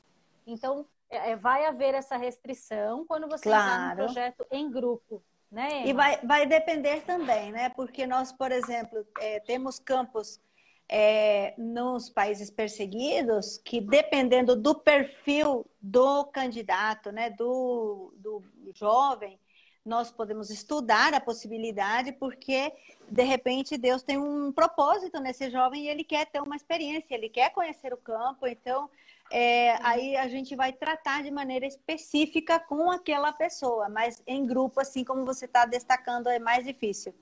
Então, 0.46 0.86
é, 1.10 1.32
é, 1.32 1.36
vai 1.36 1.66
haver 1.66 1.92
essa 1.92 2.16
restrição 2.16 3.04
quando 3.04 3.28
você 3.28 3.42
claro. 3.42 3.66
está 3.66 3.88
no 3.90 3.96
projeto 3.96 4.46
em 4.50 4.70
grupo. 4.70 5.22
Né, 5.52 5.86
e 5.86 5.92
vai, 5.92 6.18
vai 6.22 6.46
depender 6.46 7.02
também, 7.02 7.52
né? 7.52 7.68
Porque 7.68 8.06
nós, 8.06 8.32
por 8.32 8.50
exemplo, 8.50 9.06
é, 9.20 9.38
temos 9.40 9.78
campos 9.78 10.40
é, 10.88 11.54
nos 11.56 12.08
países 12.08 12.50
perseguidos, 12.50 13.58
que 13.58 13.80
dependendo 13.80 14.56
do 14.56 14.74
perfil 14.74 15.64
do 15.80 16.24
candidato, 16.24 17.12
né, 17.12 17.30
do, 17.30 18.12
do 18.16 18.42
jovem, 18.74 19.38
nós 19.84 20.10
podemos 20.10 20.48
estudar 20.50 21.12
a 21.12 21.20
possibilidade, 21.20 22.12
porque 22.12 22.72
de 23.08 23.22
repente 23.22 23.76
Deus 23.76 24.02
tem 24.02 24.16
um 24.16 24.50
propósito 24.50 25.20
nesse 25.20 25.50
jovem 25.50 25.84
e 25.84 25.88
ele 25.88 26.02
quer 26.02 26.26
ter 26.26 26.40
uma 26.40 26.56
experiência, 26.56 27.14
ele 27.14 27.28
quer 27.28 27.50
conhecer 27.50 27.92
o 27.92 27.98
campo, 27.98 28.46
então 28.46 28.88
é, 29.30 29.76
aí 29.82 30.16
a 30.16 30.26
gente 30.28 30.56
vai 30.56 30.72
tratar 30.72 31.22
de 31.22 31.30
maneira 31.30 31.66
específica 31.66 32.58
com 32.58 32.90
aquela 32.90 33.32
pessoa, 33.32 33.88
mas 33.88 34.22
em 34.26 34.46
grupo, 34.46 34.80
assim 34.80 35.04
como 35.04 35.24
você 35.24 35.44
está 35.44 35.66
destacando, 35.66 36.28
é 36.28 36.38
mais 36.38 36.64
difícil. 36.64 37.14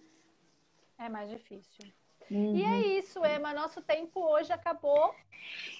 É 0.98 1.08
mais 1.08 1.28
difícil. 1.30 1.92
Uhum. 2.30 2.56
E 2.56 2.64
é 2.64 2.98
isso, 2.98 3.24
Emma. 3.26 3.52
Nosso 3.52 3.82
tempo 3.82 4.20
hoje 4.20 4.52
acabou. 4.52 5.14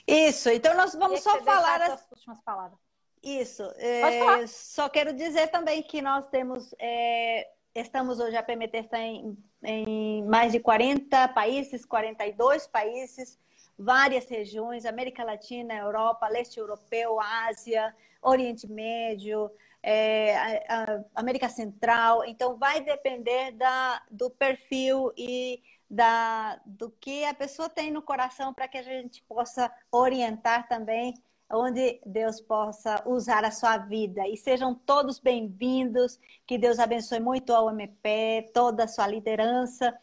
Isso. 0.06 0.50
Então 0.50 0.76
nós 0.76 0.94
vamos 0.94 1.20
só 1.20 1.40
falar 1.42 1.80
as 1.82 2.10
últimas 2.10 2.40
palavras. 2.40 2.78
Isso. 3.22 3.62
É, 3.76 4.46
só 4.48 4.88
quero 4.88 5.12
dizer 5.12 5.48
também 5.48 5.82
que 5.82 6.02
nós 6.02 6.26
temos, 6.26 6.74
é, 6.78 7.48
estamos 7.74 8.18
hoje, 8.18 8.36
a 8.36 8.42
PMT 8.42 8.78
está 8.78 8.98
em, 8.98 9.38
em 9.62 10.24
mais 10.24 10.50
de 10.50 10.58
40 10.58 11.28
países, 11.28 11.84
42 11.84 12.66
países, 12.66 13.38
várias 13.78 14.26
regiões, 14.28 14.84
América 14.84 15.22
Latina, 15.22 15.74
Europa, 15.74 16.26
Leste 16.28 16.58
Europeu, 16.58 17.20
Ásia, 17.20 17.94
Oriente 18.20 18.66
Médio, 18.66 19.48
é, 19.80 20.36
a, 20.68 20.84
a 20.84 21.04
América 21.14 21.48
Central. 21.48 22.24
Então, 22.24 22.56
vai 22.56 22.80
depender 22.80 23.52
da, 23.52 24.02
do 24.10 24.30
perfil 24.30 25.12
e 25.16 25.62
da, 25.88 26.60
do 26.66 26.90
que 26.90 27.24
a 27.24 27.34
pessoa 27.34 27.68
tem 27.68 27.92
no 27.92 28.02
coração 28.02 28.52
para 28.52 28.66
que 28.66 28.78
a 28.78 28.82
gente 28.82 29.22
possa 29.22 29.72
orientar 29.92 30.66
também 30.66 31.14
onde 31.52 32.00
Deus 32.06 32.40
possa 32.40 33.02
usar 33.06 33.44
a 33.44 33.50
sua 33.50 33.76
vida. 33.76 34.26
E 34.26 34.36
sejam 34.36 34.74
todos 34.74 35.18
bem-vindos, 35.18 36.18
que 36.46 36.56
Deus 36.56 36.78
abençoe 36.78 37.20
muito 37.20 37.52
ao 37.52 37.70
MP, 37.70 38.50
toda 38.54 38.84
a 38.84 38.88
sua 38.88 39.06
liderança 39.06 39.94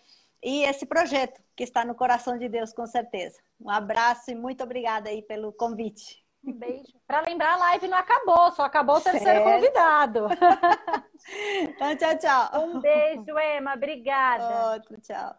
e 0.41 0.63
esse 0.63 0.85
projeto 0.85 1.41
que 1.55 1.63
está 1.63 1.83
no 1.83 1.95
coração 1.95 2.37
de 2.37 2.47
Deus, 2.47 2.71
com 2.71 2.85
certeza. 2.85 3.39
Um 3.59 3.69
abraço 3.69 4.31
e 4.31 4.35
muito 4.35 4.63
obrigada 4.63 5.09
aí 5.09 5.21
pelo 5.21 5.51
convite. 5.51 6.23
Um 6.41 6.53
beijo. 6.53 6.93
Para 7.05 7.19
lembrar, 7.21 7.55
a 7.55 7.57
live 7.57 7.87
não 7.89 7.97
acabou, 7.97 8.51
só 8.53 8.63
acabou 8.63 8.95
o 8.95 9.01
terceiro 9.01 9.43
certo. 9.43 9.43
convidado. 9.43 10.27
então, 11.61 11.97
tchau, 11.97 12.17
tchau. 12.17 12.63
Um 12.63 12.79
beijo, 12.79 13.37
Emma. 13.37 13.73
Obrigada. 13.73 14.73
Outro, 14.73 15.01
tchau. 15.01 15.35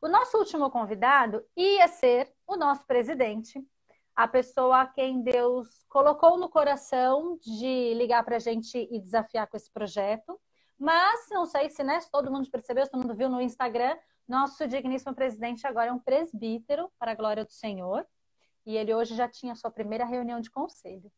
O 0.00 0.08
nosso 0.08 0.38
último 0.38 0.70
convidado 0.70 1.44
ia 1.54 1.86
ser 1.88 2.32
o 2.46 2.56
nosso 2.56 2.86
presidente, 2.86 3.62
a 4.14 4.28
pessoa 4.28 4.82
a 4.82 4.86
quem 4.86 5.22
Deus 5.22 5.84
colocou 5.88 6.38
no 6.38 6.48
coração 6.48 7.38
de 7.40 7.94
ligar 7.94 8.24
para 8.24 8.36
a 8.36 8.40
gente 8.40 8.88
e 8.90 9.00
desafiar 9.00 9.46
com 9.46 9.56
esse 9.56 9.70
projeto. 9.70 10.38
Mas 10.78 11.28
não 11.30 11.46
sei 11.46 11.68
se, 11.70 11.82
né, 11.82 12.00
se 12.00 12.10
todo 12.10 12.30
mundo 12.30 12.50
percebeu, 12.50 12.84
se 12.84 12.90
todo 12.90 13.02
mundo 13.02 13.14
viu 13.14 13.28
no 13.28 13.40
Instagram, 13.40 13.96
nosso 14.26 14.66
digníssimo 14.66 15.14
presidente 15.14 15.66
agora 15.66 15.88
é 15.88 15.92
um 15.92 15.98
presbítero 15.98 16.90
para 16.98 17.12
a 17.12 17.14
glória 17.14 17.44
do 17.44 17.52
Senhor. 17.52 18.06
E 18.64 18.76
ele 18.76 18.94
hoje 18.94 19.14
já 19.14 19.28
tinha 19.28 19.54
sua 19.54 19.70
primeira 19.70 20.04
reunião 20.04 20.40
de 20.40 20.50
conselho. 20.50 21.10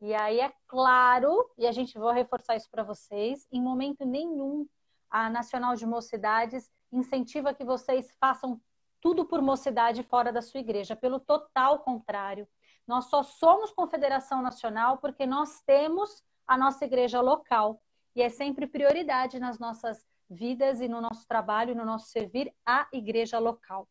E 0.00 0.14
aí 0.14 0.40
é 0.40 0.52
claro, 0.66 1.50
e 1.56 1.66
a 1.66 1.72
gente 1.72 1.98
vai 1.98 2.14
reforçar 2.14 2.56
isso 2.56 2.70
para 2.70 2.82
vocês, 2.82 3.46
em 3.50 3.62
momento 3.62 4.04
nenhum 4.04 4.66
a 5.10 5.30
Nacional 5.30 5.76
de 5.76 5.86
Mocidades 5.86 6.70
incentiva 6.92 7.54
que 7.54 7.64
vocês 7.64 8.10
façam 8.20 8.60
tudo 9.04 9.26
por 9.26 9.42
mocidade 9.42 10.02
fora 10.02 10.32
da 10.32 10.40
sua 10.40 10.60
igreja, 10.60 10.96
pelo 10.96 11.20
total 11.20 11.80
contrário. 11.80 12.48
Nós 12.86 13.04
só 13.10 13.22
somos 13.22 13.70
confederação 13.70 14.40
nacional 14.40 14.96
porque 14.96 15.26
nós 15.26 15.60
temos 15.66 16.22
a 16.46 16.56
nossa 16.56 16.86
igreja 16.86 17.20
local. 17.20 17.82
E 18.16 18.22
é 18.22 18.30
sempre 18.30 18.66
prioridade 18.66 19.38
nas 19.38 19.58
nossas 19.58 20.06
vidas 20.30 20.80
e 20.80 20.88
no 20.88 21.02
nosso 21.02 21.28
trabalho, 21.28 21.74
no 21.74 21.84
nosso 21.84 22.08
servir 22.08 22.50
a 22.64 22.88
igreja 22.94 23.38
local. 23.38 23.86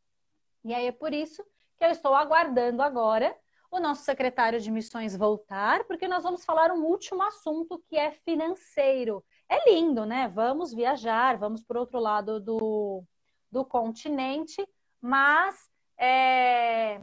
E 0.65 0.73
aí 0.73 0.87
é 0.87 0.91
por 0.91 1.13
isso 1.13 1.43
que 1.77 1.85
eu 1.85 1.91
estou 1.91 2.15
aguardando 2.15 2.81
agora 2.81 3.37
o 3.69 3.79
nosso 3.79 4.03
secretário 4.03 4.59
de 4.59 4.71
missões 4.71 5.15
voltar, 5.15 5.83
porque 5.83 6.07
nós 6.07 6.23
vamos 6.23 6.43
falar 6.43 6.71
um 6.71 6.85
último 6.85 7.21
assunto 7.21 7.83
que 7.87 7.97
é 7.97 8.09
financeiro. 8.09 9.23
É 9.47 9.69
lindo, 9.69 10.07
né? 10.07 10.27
Vamos 10.27 10.73
viajar, 10.73 11.37
vamos 11.37 11.63
para 11.63 11.79
outro 11.79 11.99
lado 11.99 12.39
do, 12.39 13.03
do 13.51 13.63
continente, 13.63 14.67
mas 15.03 15.69
é... 15.97 17.01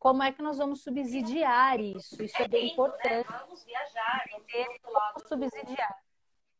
como 0.00 0.20
é 0.20 0.32
que 0.32 0.42
nós 0.42 0.58
vamos 0.58 0.82
subsidiar 0.82 1.78
isso? 1.78 2.20
Isso 2.20 2.42
é 2.42 2.48
bem 2.48 2.72
importante. 2.72 3.30
Vamos 3.30 3.64
viajar, 3.64 4.24
vamos 4.82 5.28
subsidiar. 5.28 5.96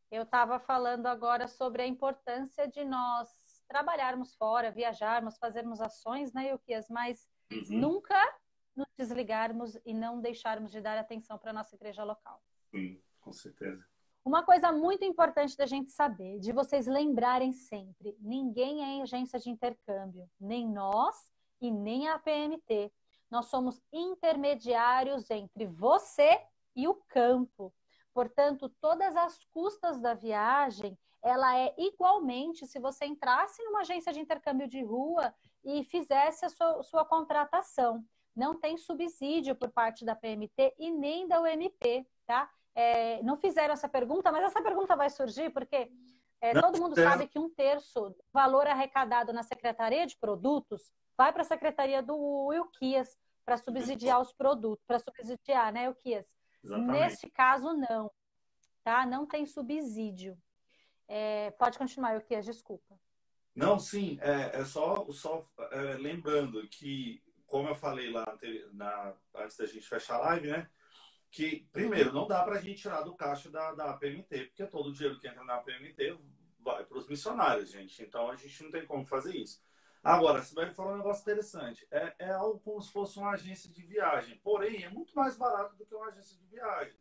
Eu 0.08 0.22
estava 0.22 0.60
falando 0.60 1.06
agora 1.06 1.48
sobre 1.48 1.82
a 1.82 1.86
importância 1.88 2.68
de 2.68 2.84
nós 2.84 3.28
trabalharmos 3.66 4.36
fora, 4.36 4.70
viajarmos, 4.70 5.38
fazermos 5.38 5.80
ações, 5.80 6.32
né, 6.32 6.52
Euquias? 6.52 6.88
Mas 6.88 7.28
uhum. 7.50 7.80
nunca 7.80 8.38
nos 8.76 8.86
desligarmos 8.96 9.76
e 9.84 9.92
não 9.92 10.20
deixarmos 10.20 10.70
de 10.70 10.80
dar 10.80 10.96
atenção 10.98 11.36
para 11.36 11.50
a 11.50 11.54
nossa 11.54 11.74
igreja 11.74 12.04
local. 12.04 12.40
Sim, 12.70 13.02
com 13.20 13.32
certeza. 13.32 13.84
Uma 14.26 14.42
coisa 14.42 14.72
muito 14.72 15.04
importante 15.04 15.56
da 15.56 15.66
gente 15.66 15.92
saber, 15.92 16.40
de 16.40 16.50
vocês 16.50 16.88
lembrarem 16.88 17.52
sempre: 17.52 18.16
ninguém 18.18 18.98
é 18.98 19.02
agência 19.02 19.38
de 19.38 19.48
intercâmbio, 19.48 20.28
nem 20.40 20.68
nós 20.68 21.30
e 21.60 21.70
nem 21.70 22.08
a 22.08 22.18
PMT. 22.18 22.92
Nós 23.30 23.46
somos 23.46 23.80
intermediários 23.92 25.30
entre 25.30 25.66
você 25.66 26.42
e 26.74 26.88
o 26.88 26.94
campo. 27.06 27.72
Portanto, 28.12 28.68
todas 28.80 29.14
as 29.14 29.44
custas 29.52 30.00
da 30.00 30.12
viagem, 30.12 30.98
ela 31.22 31.56
é 31.56 31.72
igualmente 31.78 32.66
se 32.66 32.80
você 32.80 33.06
entrasse 33.06 33.62
numa 33.62 33.82
agência 33.82 34.12
de 34.12 34.18
intercâmbio 34.18 34.66
de 34.66 34.82
rua 34.82 35.32
e 35.64 35.84
fizesse 35.84 36.44
a 36.44 36.48
sua, 36.48 36.82
sua 36.82 37.04
contratação. 37.04 38.04
Não 38.34 38.58
tem 38.58 38.76
subsídio 38.76 39.54
por 39.54 39.70
parte 39.70 40.04
da 40.04 40.16
PMT 40.16 40.74
e 40.80 40.90
nem 40.90 41.28
da 41.28 41.40
UMP, 41.40 42.04
tá? 42.26 42.50
É, 42.76 43.22
não 43.22 43.38
fizeram 43.38 43.72
essa 43.72 43.88
pergunta, 43.88 44.30
mas 44.30 44.44
essa 44.44 44.62
pergunta 44.62 44.94
vai 44.94 45.08
surgir 45.08 45.48
porque 45.50 45.90
é, 46.42 46.52
todo 46.52 46.78
mundo 46.78 46.94
sabe 46.94 47.26
que 47.26 47.38
um 47.38 47.48
terço 47.48 48.10
do 48.10 48.24
valor 48.30 48.66
arrecadado 48.66 49.32
na 49.32 49.42
Secretaria 49.42 50.06
de 50.06 50.14
Produtos 50.18 50.92
vai 51.16 51.32
para 51.32 51.40
a 51.40 51.46
Secretaria 51.46 52.02
do 52.02 52.52
Ilquias 52.52 53.18
para 53.46 53.56
subsidiar 53.56 54.20
os 54.20 54.30
produtos, 54.30 54.84
para 54.86 54.98
subsidiar, 54.98 55.72
né, 55.72 55.86
Ilquias? 55.86 56.26
Neste 56.62 57.30
caso, 57.30 57.72
não. 57.72 58.10
Tá? 58.84 59.06
Não 59.06 59.24
tem 59.24 59.46
subsídio. 59.46 60.36
É, 61.08 61.52
pode 61.52 61.78
continuar, 61.78 62.14
Ilquias, 62.16 62.44
desculpa. 62.44 62.98
Não, 63.54 63.78
sim, 63.78 64.18
é, 64.20 64.60
é 64.60 64.64
só, 64.66 65.06
só 65.12 65.42
é, 65.70 65.94
lembrando 65.94 66.68
que, 66.68 67.22
como 67.46 67.68
eu 67.68 67.74
falei 67.74 68.10
lá 68.10 68.38
na, 68.74 69.14
antes 69.36 69.56
da 69.56 69.64
gente 69.64 69.88
fechar 69.88 70.16
a 70.16 70.18
live, 70.18 70.48
né? 70.48 70.68
Que, 71.30 71.68
primeiro, 71.72 72.12
não 72.12 72.26
dá 72.26 72.42
para 72.42 72.56
a 72.56 72.60
gente 72.60 72.82
tirar 72.82 73.02
do 73.02 73.14
caixa 73.14 73.50
da, 73.50 73.72
da 73.72 73.92
PMT, 73.94 74.46
porque 74.46 74.66
todo 74.66 74.88
o 74.88 74.92
dinheiro 74.92 75.18
que 75.18 75.28
entra 75.28 75.44
na 75.44 75.58
PMT 75.58 76.18
vai 76.60 76.84
para 76.84 76.98
os 76.98 77.08
missionários, 77.08 77.70
gente. 77.70 78.02
Então, 78.02 78.30
a 78.30 78.36
gente 78.36 78.62
não 78.62 78.70
tem 78.70 78.86
como 78.86 79.04
fazer 79.04 79.36
isso. 79.36 79.62
Agora, 80.02 80.42
você 80.42 80.54
vai 80.54 80.72
falar 80.72 80.94
um 80.94 80.98
negócio 80.98 81.22
interessante. 81.22 81.86
É, 81.90 82.14
é 82.18 82.30
algo 82.30 82.60
como 82.60 82.80
se 82.80 82.92
fosse 82.92 83.18
uma 83.18 83.32
agência 83.32 83.68
de 83.70 83.82
viagem. 83.82 84.38
Porém, 84.38 84.84
é 84.84 84.88
muito 84.88 85.14
mais 85.14 85.36
barato 85.36 85.74
do 85.76 85.84
que 85.84 85.94
uma 85.94 86.06
agência 86.06 86.36
de 86.36 86.46
viagem. 86.46 86.96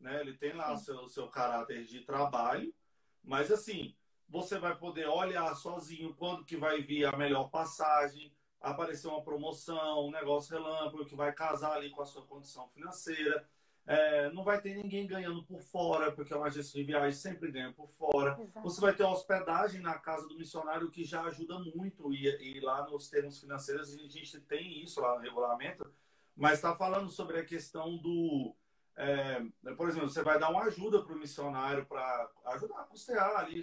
Né? 0.00 0.20
Ele 0.20 0.34
tem 0.34 0.52
lá 0.52 0.72
o 0.72 0.78
seu, 0.78 1.06
seu 1.06 1.28
caráter 1.28 1.84
de 1.84 2.00
trabalho, 2.00 2.74
mas 3.22 3.52
assim, 3.52 3.94
você 4.28 4.58
vai 4.58 4.76
poder 4.76 5.06
olhar 5.06 5.54
sozinho 5.54 6.14
quando 6.14 6.44
que 6.44 6.56
vai 6.56 6.80
vir 6.80 7.04
a 7.04 7.16
melhor 7.16 7.50
passagem, 7.50 8.32
aparecer 8.60 9.08
uma 9.08 9.22
promoção, 9.22 10.06
um 10.06 10.10
negócio 10.10 10.52
relâmpago 10.52 11.04
que 11.04 11.14
vai 11.14 11.32
casar 11.32 11.72
ali 11.72 11.90
com 11.90 12.02
a 12.02 12.06
sua 12.06 12.26
condição 12.26 12.68
financeira. 12.68 13.48
É, 13.90 14.30
não 14.30 14.44
vai 14.44 14.60
ter 14.60 14.76
ninguém 14.76 15.04
ganhando 15.04 15.42
por 15.42 15.60
fora, 15.62 16.12
porque 16.12 16.32
uma 16.32 16.46
agência 16.46 16.78
de 16.78 16.84
viagem 16.84 17.10
sempre 17.10 17.50
ganha 17.50 17.72
por 17.72 17.88
fora. 17.88 18.38
Exato. 18.40 18.62
Você 18.62 18.80
vai 18.80 18.94
ter 18.94 19.02
hospedagem 19.02 19.80
na 19.80 19.98
casa 19.98 20.28
do 20.28 20.38
missionário, 20.38 20.92
que 20.92 21.02
já 21.02 21.22
ajuda 21.24 21.58
muito. 21.58 22.14
E, 22.14 22.28
e 22.40 22.60
lá 22.60 22.88
nos 22.88 23.10
termos 23.10 23.40
financeiros 23.40 23.92
a 23.92 24.06
gente 24.06 24.40
tem 24.42 24.80
isso 24.80 25.00
lá 25.00 25.16
no 25.16 25.20
regulamento. 25.20 25.84
Mas 26.36 26.54
está 26.54 26.72
falando 26.76 27.10
sobre 27.10 27.40
a 27.40 27.44
questão 27.44 27.98
do. 27.98 28.54
É, 28.94 29.42
por 29.76 29.88
exemplo, 29.88 30.08
você 30.08 30.22
vai 30.22 30.38
dar 30.38 30.50
uma 30.50 30.66
ajuda 30.66 31.02
para 31.02 31.12
o 31.12 31.18
missionário 31.18 31.84
para 31.84 32.30
ajudar 32.44 32.82
a 32.82 32.84
custear 32.84 33.40
ali 33.40 33.60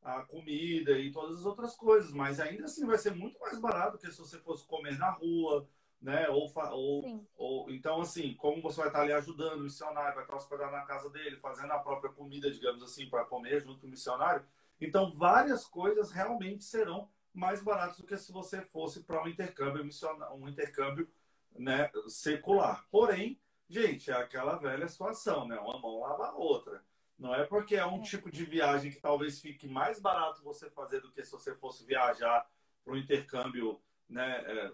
a 0.00 0.22
comida 0.22 0.96
e 0.96 1.10
todas 1.10 1.38
as 1.38 1.44
outras 1.44 1.74
coisas. 1.74 2.12
Mas 2.12 2.38
ainda 2.38 2.66
assim 2.66 2.86
vai 2.86 2.98
ser 2.98 3.16
muito 3.16 3.36
mais 3.40 3.58
barato 3.58 3.98
que 3.98 4.08
se 4.12 4.18
você 4.20 4.38
fosse 4.38 4.64
comer 4.64 4.96
na 4.96 5.10
rua 5.10 5.68
né? 6.06 6.28
Ou, 6.28 6.48
ou, 6.70 7.26
ou, 7.36 7.70
então, 7.72 8.00
assim, 8.00 8.32
como 8.34 8.62
você 8.62 8.78
vai 8.78 8.86
estar 8.86 9.00
ali 9.00 9.12
ajudando 9.12 9.58
o 9.58 9.64
missionário, 9.64 10.14
vai 10.14 10.22
estar 10.22 10.36
hospedado 10.36 10.70
na 10.70 10.84
casa 10.84 11.10
dele, 11.10 11.36
fazendo 11.36 11.72
a 11.72 11.80
própria 11.80 12.12
comida, 12.12 12.48
digamos 12.48 12.80
assim, 12.80 13.10
para 13.10 13.24
comer 13.24 13.60
junto 13.60 13.80
com 13.80 13.88
o 13.88 13.90
missionário. 13.90 14.46
Então, 14.80 15.10
várias 15.10 15.66
coisas 15.66 16.12
realmente 16.12 16.62
serão 16.62 17.10
mais 17.34 17.60
baratos 17.60 17.98
do 17.98 18.06
que 18.06 18.16
se 18.16 18.30
você 18.30 18.62
fosse 18.62 19.02
para 19.02 19.20
um 19.20 19.26
intercâmbio 19.26 19.84
missionário, 19.84 20.36
um 20.36 20.48
intercâmbio 20.48 21.10
né, 21.58 21.90
secular. 22.06 22.86
Porém, 22.88 23.40
gente, 23.68 24.08
é 24.08 24.14
aquela 24.14 24.54
velha 24.58 24.86
situação, 24.86 25.44
né? 25.48 25.58
Uma 25.58 25.80
mão 25.80 25.98
lava 25.98 26.28
a 26.28 26.36
outra. 26.36 26.84
Não 27.18 27.34
é 27.34 27.44
porque 27.44 27.74
é 27.74 27.84
um 27.84 27.98
é. 27.98 28.02
tipo 28.02 28.30
de 28.30 28.44
viagem 28.44 28.92
que 28.92 29.00
talvez 29.00 29.40
fique 29.40 29.66
mais 29.66 29.98
barato 29.98 30.44
você 30.44 30.70
fazer 30.70 31.00
do 31.00 31.10
que 31.10 31.24
se 31.24 31.32
você 31.32 31.52
fosse 31.56 31.84
viajar 31.84 32.48
para 32.84 32.94
um 32.94 32.96
intercâmbio 32.96 33.80
né, 34.08 34.44
é, 34.46 34.72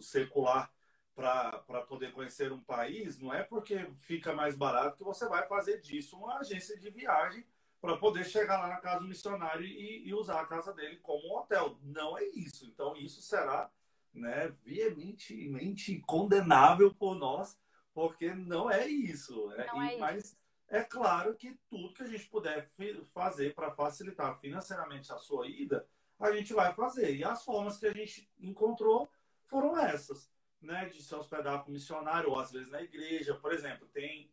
secular 0.00 0.70
para 1.14 1.82
poder 1.88 2.12
conhecer 2.12 2.52
um 2.52 2.60
país, 2.60 3.18
não 3.18 3.32
é 3.32 3.42
porque 3.42 3.86
fica 3.98 4.32
mais 4.32 4.56
barato 4.56 4.96
que 4.96 5.04
você 5.04 5.28
vai 5.28 5.46
fazer 5.46 5.80
disso 5.80 6.16
uma 6.16 6.38
agência 6.38 6.78
de 6.78 6.90
viagem 6.90 7.46
para 7.80 7.96
poder 7.96 8.24
chegar 8.24 8.58
lá 8.58 8.68
na 8.68 8.78
casa 8.78 9.00
do 9.00 9.08
missionário 9.08 9.64
e, 9.64 10.08
e, 10.08 10.14
usar 10.14 10.40
a 10.40 10.46
casa 10.46 10.72
dele 10.72 10.96
como 11.02 11.28
um 11.28 11.36
hotel. 11.36 11.78
Não 11.82 12.16
é 12.16 12.24
isso. 12.24 12.64
Então, 12.66 12.96
isso 12.96 13.20
será 13.20 13.70
né, 14.12 14.48
veementemente 14.64 16.00
condenável 16.06 16.94
por 16.94 17.14
nós, 17.14 17.58
porque 17.92 18.32
não 18.32 18.70
é 18.70 18.88
isso. 18.88 19.48
Né? 19.48 19.66
Não 19.66 19.82
é 19.82 19.96
e, 19.96 19.98
Mas 19.98 20.34
é 20.68 20.82
claro 20.82 21.34
que 21.34 21.58
tudo 21.68 21.92
que 21.92 22.02
a 22.02 22.08
gente 22.08 22.26
puder 22.26 22.66
fazer 23.12 23.54
para 23.54 23.70
facilitar 23.70 24.34
financeiramente 24.40 25.12
a 25.12 25.18
sua 25.18 25.46
ida, 25.46 25.86
a 26.18 26.32
gente 26.32 26.54
vai 26.54 26.72
fazer. 26.72 27.14
E 27.14 27.22
as 27.22 27.44
formas 27.44 27.76
que 27.76 27.86
a 27.86 27.92
gente 27.92 28.30
encontrou 28.40 29.10
foram 29.46 29.78
essas 29.78 30.30
né, 30.64 30.86
de 30.86 31.02
se 31.02 31.14
hospedar 31.14 31.62
com 31.62 31.70
missionário, 31.70 32.30
ou 32.30 32.38
às 32.38 32.50
vezes 32.50 32.70
na 32.70 32.82
igreja. 32.82 33.34
Por 33.34 33.52
exemplo, 33.52 33.86
tem. 33.88 34.30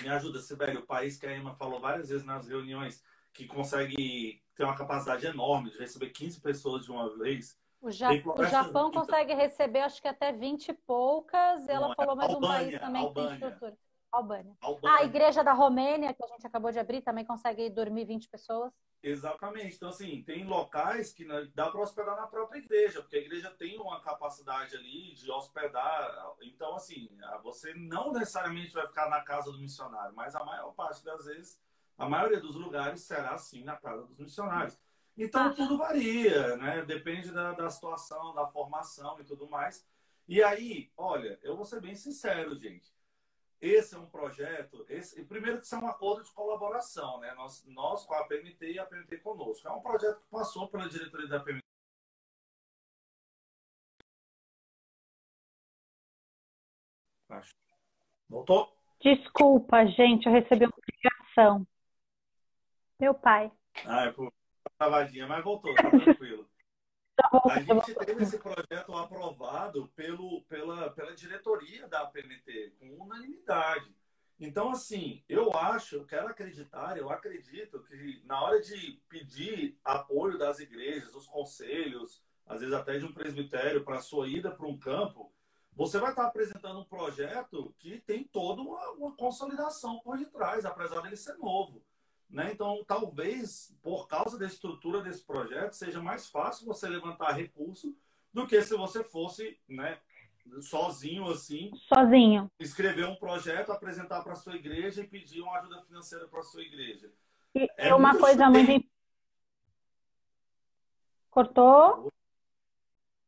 Me 0.00 0.08
ajuda, 0.08 0.38
Sibeli, 0.40 0.76
o 0.76 0.86
país 0.86 1.18
que 1.18 1.26
a 1.26 1.34
Emma 1.34 1.54
falou 1.54 1.80
várias 1.80 2.10
vezes 2.10 2.24
nas 2.24 2.46
reuniões, 2.46 3.02
que 3.32 3.46
consegue 3.46 4.42
ter 4.54 4.64
uma 4.64 4.76
capacidade 4.76 5.26
enorme 5.26 5.70
de 5.70 5.78
receber 5.78 6.10
15 6.10 6.40
pessoas 6.40 6.84
de 6.84 6.90
uma 6.90 7.16
vez. 7.16 7.58
O, 7.80 7.90
ja 7.90 8.10
o 8.10 8.44
Japão 8.44 8.90
consegue 8.90 9.34
receber, 9.34 9.80
acho 9.80 10.00
que 10.00 10.08
até 10.08 10.32
20 10.32 10.68
e 10.68 10.74
poucas. 10.74 11.66
Ela 11.68 11.88
Não, 11.88 11.94
falou 11.94 12.14
mais 12.14 12.30
Albânia, 12.30 12.48
um 12.48 12.52
país 12.52 12.80
também 12.80 13.02
Albânia. 13.02 13.30
que 13.30 13.38
tem 13.38 13.48
estrutura. 13.48 13.78
Albânia. 14.12 14.56
Albânia. 14.60 14.96
Ah, 14.96 15.00
a 15.00 15.04
igreja 15.04 15.42
da 15.42 15.52
Romênia, 15.52 16.14
que 16.14 16.24
a 16.24 16.28
gente 16.28 16.46
acabou 16.46 16.70
de 16.70 16.78
abrir, 16.78 17.02
também 17.02 17.24
consegue 17.24 17.68
dormir 17.70 18.04
20 18.04 18.28
pessoas. 18.28 18.72
Exatamente. 19.06 19.76
Então, 19.76 19.90
assim, 19.90 20.20
tem 20.24 20.44
locais 20.44 21.12
que 21.12 21.24
né, 21.24 21.48
dá 21.54 21.70
para 21.70 21.80
hospedar 21.80 22.16
na 22.16 22.26
própria 22.26 22.58
igreja, 22.58 23.00
porque 23.00 23.14
a 23.14 23.20
igreja 23.20 23.48
tem 23.52 23.78
uma 23.78 24.00
capacidade 24.00 24.74
ali 24.74 25.14
de 25.14 25.30
hospedar. 25.30 26.34
Então, 26.42 26.74
assim, 26.74 27.08
você 27.40 27.72
não 27.74 28.12
necessariamente 28.12 28.74
vai 28.74 28.84
ficar 28.84 29.08
na 29.08 29.20
casa 29.20 29.52
do 29.52 29.60
missionário, 29.60 30.12
mas 30.12 30.34
a 30.34 30.44
maior 30.44 30.72
parte 30.74 31.04
das 31.04 31.24
vezes, 31.24 31.62
a 31.96 32.08
maioria 32.08 32.40
dos 32.40 32.56
lugares 32.56 33.02
será 33.02 33.30
assim 33.30 33.62
na 33.62 33.76
casa 33.76 34.04
dos 34.04 34.18
missionários. 34.18 34.76
Então, 35.16 35.54
tudo 35.54 35.78
varia, 35.78 36.56
né? 36.56 36.82
Depende 36.84 37.30
da, 37.30 37.52
da 37.52 37.70
situação, 37.70 38.34
da 38.34 38.44
formação 38.46 39.20
e 39.20 39.24
tudo 39.24 39.48
mais. 39.48 39.86
E 40.26 40.42
aí, 40.42 40.90
olha, 40.96 41.38
eu 41.44 41.54
vou 41.54 41.64
ser 41.64 41.80
bem 41.80 41.94
sincero, 41.94 42.56
gente. 42.56 42.92
Esse 43.60 43.94
é 43.94 43.98
um 43.98 44.06
projeto, 44.06 44.84
esse, 44.88 45.24
primeiro 45.24 45.58
que 45.58 45.64
isso 45.64 45.74
é 45.74 45.78
um 45.78 45.88
acordo 45.88 46.22
de 46.22 46.32
colaboração, 46.32 47.18
né? 47.20 47.32
Nós, 47.34 47.64
nós 47.66 48.04
com 48.04 48.14
a 48.14 48.24
PMT 48.24 48.72
e 48.72 48.78
a 48.78 48.84
PMT 48.84 49.18
conosco. 49.18 49.66
É 49.66 49.72
um 49.72 49.80
projeto 49.80 50.20
que 50.20 50.30
passou 50.30 50.68
pela 50.68 50.88
diretoria 50.88 51.28
da 51.28 51.40
PMT. 51.40 51.64
Voltou? 58.28 58.76
Desculpa, 59.00 59.86
gente, 59.86 60.26
eu 60.26 60.32
recebi 60.32 60.64
uma 60.64 60.72
ligação. 60.90 61.66
Meu 62.98 63.14
pai. 63.14 63.50
Ah, 63.84 64.04
é 64.04 64.12
por 64.12 64.32
travadinha, 64.78 65.26
mas 65.26 65.44
voltou, 65.44 65.74
tá 65.74 65.90
tranquilo. 65.90 66.48
A 67.50 67.60
gente 67.60 67.94
teve 67.94 68.22
esse 68.22 68.38
projeto 68.38 68.94
aprovado 68.94 69.88
pelo, 69.96 70.42
pela, 70.42 70.90
pela 70.90 71.14
diretoria 71.14 71.88
da 71.88 72.06
PMT, 72.06 72.74
com 72.78 73.02
unanimidade. 73.02 73.94
Então, 74.38 74.70
assim, 74.70 75.24
eu 75.28 75.50
acho, 75.56 75.96
eu 75.96 76.04
quero 76.04 76.28
acreditar, 76.28 76.98
eu 76.98 77.10
acredito 77.10 77.82
que 77.84 78.22
na 78.24 78.42
hora 78.42 78.60
de 78.60 79.00
pedir 79.08 79.78
apoio 79.82 80.36
das 80.36 80.58
igrejas, 80.58 81.12
dos 81.12 81.26
conselhos, 81.26 82.22
às 82.46 82.60
vezes 82.60 82.74
até 82.74 82.98
de 82.98 83.06
um 83.06 83.12
presbitério, 83.12 83.82
para 83.82 83.96
a 83.96 84.02
sua 84.02 84.28
ida 84.28 84.50
para 84.50 84.66
um 84.66 84.76
campo, 84.76 85.32
você 85.72 85.98
vai 85.98 86.10
estar 86.10 86.26
apresentando 86.26 86.80
um 86.80 86.84
projeto 86.84 87.74
que 87.78 87.98
tem 88.00 88.24
toda 88.24 88.60
uma, 88.60 88.90
uma 88.92 89.16
consolidação 89.16 90.00
por 90.00 90.18
detrás, 90.18 90.64
apesar 90.64 91.00
dele 91.00 91.16
ser 91.16 91.36
novo. 91.38 91.82
Né? 92.28 92.50
Então, 92.52 92.84
talvez, 92.86 93.74
por 93.82 94.06
causa 94.08 94.38
da 94.38 94.46
estrutura 94.46 95.00
desse 95.00 95.24
projeto, 95.24 95.72
seja 95.72 96.02
mais 96.02 96.26
fácil 96.26 96.66
você 96.66 96.88
levantar 96.88 97.32
recurso 97.32 97.96
do 98.32 98.46
que 98.46 98.60
se 98.62 98.76
você 98.76 99.02
fosse 99.04 99.58
né, 99.68 99.98
sozinho 100.60 101.28
assim. 101.30 101.70
Sozinho. 101.88 102.50
Escrever 102.58 103.06
um 103.06 103.16
projeto, 103.16 103.72
apresentar 103.72 104.22
para 104.22 104.34
sua 104.34 104.56
igreja 104.56 105.02
e 105.02 105.06
pedir 105.06 105.40
uma 105.40 105.58
ajuda 105.58 105.82
financeira 105.82 106.26
para 106.26 106.42
sua 106.42 106.62
igreja. 106.62 107.10
E 107.54 107.68
é 107.76 107.94
uma 107.94 108.10
muito 108.10 108.20
coisa 108.20 108.50
muito. 108.50 108.86
Cortou? 111.30 112.12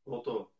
Voltou. 0.04 0.50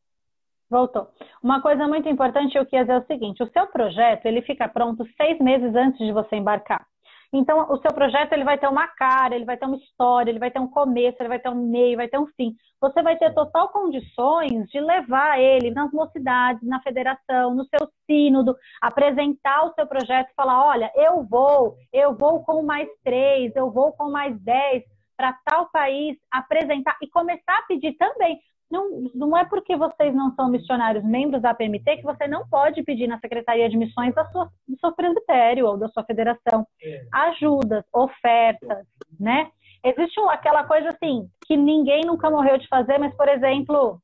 Voltou. 0.69 1.11
Uma 1.43 1.63
coisa 1.63 1.89
muito 1.89 2.09
importante, 2.09 2.57
eu 2.57 2.67
queria 2.67 2.85
dizer 2.85 2.93
é 2.93 2.99
o 2.99 3.07
seguinte: 3.07 3.43
o 3.43 3.51
seu 3.51 3.67
projeto 3.69 4.27
ele 4.27 4.43
fica 4.43 4.69
pronto 4.69 5.07
seis 5.17 5.39
meses 5.41 5.75
antes 5.75 5.99
de 5.99 6.13
você 6.13 6.37
embarcar. 6.37 6.87
Então, 7.33 7.71
o 7.71 7.77
seu 7.79 7.93
projeto 7.93 8.33
ele 8.33 8.45
vai 8.45 8.57
ter 8.57 8.69
uma 8.69 8.89
cara, 8.89 9.35
ele 9.35 9.45
vai 9.45 9.57
ter 9.57 9.67
uma 9.67 9.77
história, 9.77 10.31
ele 10.31 10.39
vai 10.39 10.51
ter 10.51 10.61
um 10.61 10.69
começo, 10.69 11.17
ele 11.21 11.29
vai 11.29 11.39
ter 11.39 11.51
um 11.51 11.69
meio, 11.69 11.97
vai 11.97 12.09
ter 12.09 12.19
um 12.19 12.27
fim. 12.29 12.55
Você 12.81 13.03
vai 13.03 13.19
ter 13.19 13.35
total 13.35 13.69
condições 13.69 14.67
de 14.71 14.81
levar 14.81 15.39
ele 15.39 15.71
nas 15.71 15.93
mocidades, 15.93 16.67
na 16.67 16.81
federação, 16.81 17.55
no 17.55 17.65
seu 17.67 17.89
sínodo, 18.07 18.57
apresentar 18.81 19.67
o 19.67 19.75
seu 19.75 19.87
projeto 19.87 20.31
e 20.31 20.35
falar: 20.35 20.65
olha, 20.69 20.91
eu 20.95 21.23
vou, 21.25 21.77
eu 21.93 22.17
vou 22.17 22.43
com 22.45 22.63
mais 22.63 22.89
três, 23.05 23.55
eu 23.55 23.71
vou 23.71 23.93
com 23.93 24.11
mais 24.11 24.39
dez 24.41 24.85
para 25.17 25.37
tal 25.45 25.69
país 25.71 26.17
apresentar 26.31 26.97
e 27.03 27.09
começar 27.09 27.59
a 27.59 27.63
pedir 27.63 27.95
também 27.95 28.39
não, 28.71 29.11
não 29.15 29.37
é 29.37 29.45
porque 29.45 29.77
vocês 29.77 30.15
não 30.15 30.35
são 30.35 30.51
missionários 30.51 31.05
membros 31.05 31.41
da 31.41 31.55
PMT 31.55 31.99
que 31.99 32.03
você 32.03 32.27
não 32.27 32.47
pode 32.49 32.83
pedir 32.83 33.07
na 33.07 33.19
Secretaria 33.19 33.69
de 33.69 33.77
Missões 33.77 34.15
da 34.15 34.25
sua, 34.27 34.51
do 34.67 34.79
seu 34.79 34.93
presbitério 34.93 35.67
ou 35.67 35.77
da 35.79 35.89
sua 35.89 36.05
federação 36.05 36.67
ajudas, 37.13 37.85
ofertas, 37.93 38.87
né? 39.19 39.51
Existe 39.85 40.21
aquela 40.29 40.65
coisa 40.65 40.91
assim, 40.91 41.29
que 41.47 41.57
ninguém 41.57 42.03
nunca 42.05 42.31
morreu 42.31 42.59
de 42.59 42.69
fazer, 42.69 42.99
mas, 42.99 43.15
por 43.17 43.29
exemplo, 43.29 44.01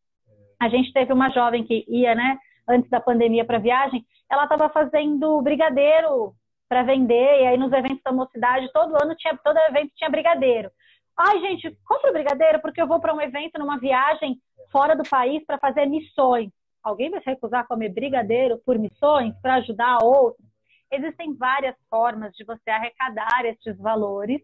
a 0.61 0.69
gente 0.69 0.93
teve 0.93 1.13
uma 1.13 1.31
jovem 1.31 1.65
que 1.65 1.85
ia, 1.89 2.15
né, 2.15 2.39
antes 2.69 2.89
da 2.89 3.01
pandemia 3.01 3.45
para 3.45 3.59
viagem, 3.59 4.05
ela 4.31 4.45
estava 4.45 4.69
fazendo 4.71 5.43
brigadeiro 5.43 6.33
para 6.69 6.83
vender, 6.83 7.43
e 7.43 7.47
aí 7.47 7.59
nos 7.59 7.73
eventos 7.73 8.03
da 8.03 8.13
mocidade, 8.13 8.73
todo 8.73 8.97
ano 9.03 9.15
tinha, 9.17 9.37
todo 9.45 9.59
evento 9.69 9.93
tinha 9.97 10.09
brigadeiro. 10.09 10.71
Ai, 11.17 11.41
gente, 11.41 11.77
compra 11.87 12.11
o 12.11 12.13
brigadeiro 12.13 12.61
porque 12.61 12.81
eu 12.81 12.89
vou 12.89 13.01
para 13.01 13.15
um 13.15 13.21
evento, 13.21 13.59
numa 13.59 13.79
viagem 13.79 14.41
fora 14.73 14.97
do 14.97 15.09
país 15.09 15.45
para 15.47 15.59
fazer 15.59 15.87
missões. 15.87 16.51
Alguém 16.83 17.11
vai 17.11 17.23
se 17.23 17.31
recusar 17.31 17.61
a 17.61 17.67
comer 17.67 17.91
brigadeiro 17.91 18.61
por 18.67 18.79
missões 18.79 19.35
para 19.41 19.55
ajudar 19.55 19.99
outros? 20.03 20.47
Existem 20.91 21.35
várias 21.35 21.77
formas 21.89 22.33
de 22.35 22.45
você 22.45 22.71
arrecadar 22.71 23.45
esses 23.45 23.77
valores 23.79 24.43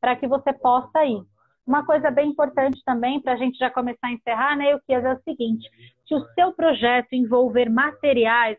para 0.00 0.16
que 0.16 0.26
você 0.26 0.52
possa 0.52 1.04
ir. 1.04 1.22
Uma 1.66 1.84
coisa 1.84 2.10
bem 2.10 2.30
importante 2.30 2.82
também, 2.84 3.20
para 3.20 3.32
a 3.32 3.36
gente 3.36 3.58
já 3.58 3.68
começar 3.68 4.06
a 4.06 4.12
encerrar, 4.12 4.56
né, 4.56 4.72
eu 4.72 4.80
queria 4.80 5.02
dizer 5.02 5.16
o 5.16 5.22
seguinte: 5.22 5.68
se 6.06 6.14
o 6.14 6.24
seu 6.34 6.52
projeto 6.52 7.12
envolver 7.12 7.68
materiais, 7.68 8.56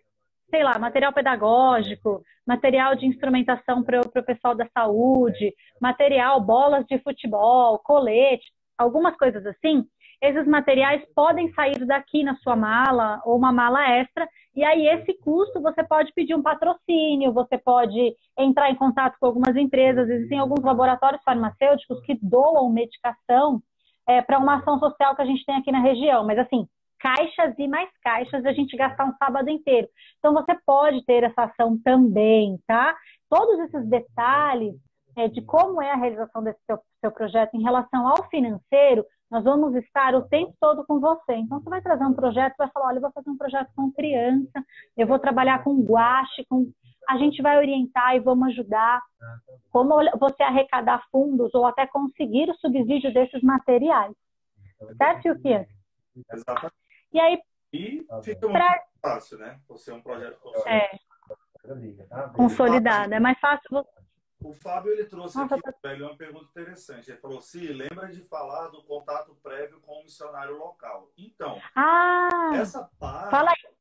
sei 0.49 0.63
lá, 0.63 0.77
material 0.79 1.13
pedagógico, 1.13 2.21
material 2.45 2.95
de 2.95 3.05
instrumentação 3.05 3.83
para 3.83 4.01
o 4.01 4.23
pessoal 4.25 4.55
da 4.55 4.67
saúde, 4.69 5.53
material, 5.81 6.39
bolas 6.41 6.85
de 6.85 6.97
futebol, 6.99 7.79
colete, 7.79 8.45
algumas 8.77 9.15
coisas 9.17 9.45
assim, 9.45 9.85
esses 10.21 10.47
materiais 10.47 11.03
podem 11.15 11.51
sair 11.53 11.85
daqui 11.85 12.23
na 12.23 12.35
sua 12.37 12.55
mala 12.55 13.21
ou 13.23 13.37
uma 13.37 13.51
mala 13.51 13.87
extra, 13.97 14.27
e 14.55 14.63
aí 14.63 14.87
esse 14.87 15.13
custo 15.19 15.61
você 15.61 15.83
pode 15.83 16.11
pedir 16.13 16.33
um 16.33 16.41
patrocínio, 16.41 17.33
você 17.33 17.57
pode 17.57 18.15
entrar 18.37 18.71
em 18.71 18.75
contato 18.75 19.15
com 19.19 19.27
algumas 19.27 19.55
empresas, 19.55 20.09
existem 20.09 20.39
alguns 20.39 20.63
laboratórios 20.63 21.21
farmacêuticos 21.23 22.01
que 22.01 22.17
doam 22.19 22.71
medicação 22.71 23.61
é, 24.07 24.21
para 24.21 24.39
uma 24.39 24.55
ação 24.55 24.79
social 24.79 25.15
que 25.15 25.21
a 25.21 25.25
gente 25.25 25.45
tem 25.45 25.55
aqui 25.55 25.71
na 25.71 25.81
região, 25.81 26.25
mas 26.25 26.39
assim, 26.39 26.67
caixas 26.99 27.53
e 27.57 27.67
mais 27.67 27.89
caixas 28.01 28.45
a 28.45 28.53
gente 28.53 28.75
gastar 28.75 29.05
um 29.05 29.15
sábado 29.17 29.49
inteiro. 29.49 29.87
Então 30.19 30.33
você 30.33 30.55
pode 30.65 31.03
ter 31.05 31.23
essa 31.23 31.43
ação 31.43 31.77
também, 31.83 32.59
tá? 32.67 32.95
Todos 33.29 33.59
esses 33.59 33.87
detalhes 33.89 34.75
é, 35.17 35.27
de 35.27 35.41
como 35.41 35.81
é 35.81 35.91
a 35.91 35.95
realização 35.95 36.43
desse 36.43 36.59
seu, 36.65 36.79
seu 37.01 37.11
projeto 37.11 37.55
em 37.55 37.63
relação 37.63 38.07
ao 38.07 38.29
financeiro, 38.29 39.03
nós 39.29 39.43
vamos 39.43 39.75
estar 39.75 40.15
o 40.15 40.21
tempo 40.21 40.53
todo 40.59 40.85
com 40.85 40.99
você. 40.99 41.33
Então, 41.33 41.59
você 41.59 41.69
vai 41.69 41.81
trazer 41.81 42.05
um 42.05 42.13
projeto, 42.13 42.55
vai 42.57 42.69
falar, 42.69 42.87
olha, 42.87 42.97
eu 42.97 43.01
vou 43.01 43.11
fazer 43.11 43.29
um 43.29 43.37
projeto 43.37 43.69
com 43.75 43.91
criança, 43.91 44.63
eu 44.95 45.07
vou 45.07 45.19
trabalhar 45.19 45.63
com 45.63 45.81
guache, 45.81 46.45
com... 46.47 46.71
a 47.09 47.17
gente 47.17 47.41
vai 47.41 47.57
orientar 47.57 48.15
e 48.15 48.19
vamos 48.19 48.49
ajudar 48.49 49.01
como 49.71 49.95
você 50.19 50.43
arrecadar 50.43 51.03
fundos 51.11 51.53
ou 51.53 51.65
até 51.65 51.85
conseguir 51.87 52.49
o 52.49 52.55
subsídio 52.55 53.13
desses 53.13 53.41
materiais. 53.41 54.13
Certo, 54.97 55.27
Yukias? 55.27 55.67
Exatamente. 56.31 56.86
E 57.17 57.19
aí. 57.19 57.41
E 57.73 58.07
fica 58.23 58.47
muito 58.47 58.51
pra... 58.51 58.85
fácil, 59.01 59.39
né? 59.39 59.59
Você 59.67 59.89
é 59.89 59.93
um 59.95 60.01
projeto 60.01 60.39
consolidado. 60.39 60.69
É. 60.69 62.29
Consolidado. 62.35 63.13
É 63.15 63.19
mais 63.19 63.39
fácil 63.39 63.67
você. 63.71 63.97
O 64.39 64.53
Fábio 64.53 64.91
ele 64.91 65.05
trouxe 65.05 65.35
Nossa, 65.35 65.55
aqui 65.55 65.71
tá... 65.81 65.93
uma 65.95 66.15
pergunta 66.15 66.45
interessante. 66.45 67.09
Ele 67.09 67.19
falou: 67.19 67.41
se 67.41 67.59
lembra 67.73 68.07
de 68.09 68.21
falar 68.21 68.67
do 68.67 68.83
contato 68.83 69.35
prévio 69.41 69.81
com 69.81 69.99
o 69.99 70.03
missionário 70.03 70.55
local. 70.59 71.11
Então, 71.17 71.59
ah, 71.75 72.51
essa 72.53 72.87
parte. 72.99 73.31
Fala 73.31 73.49
aí. 73.49 73.77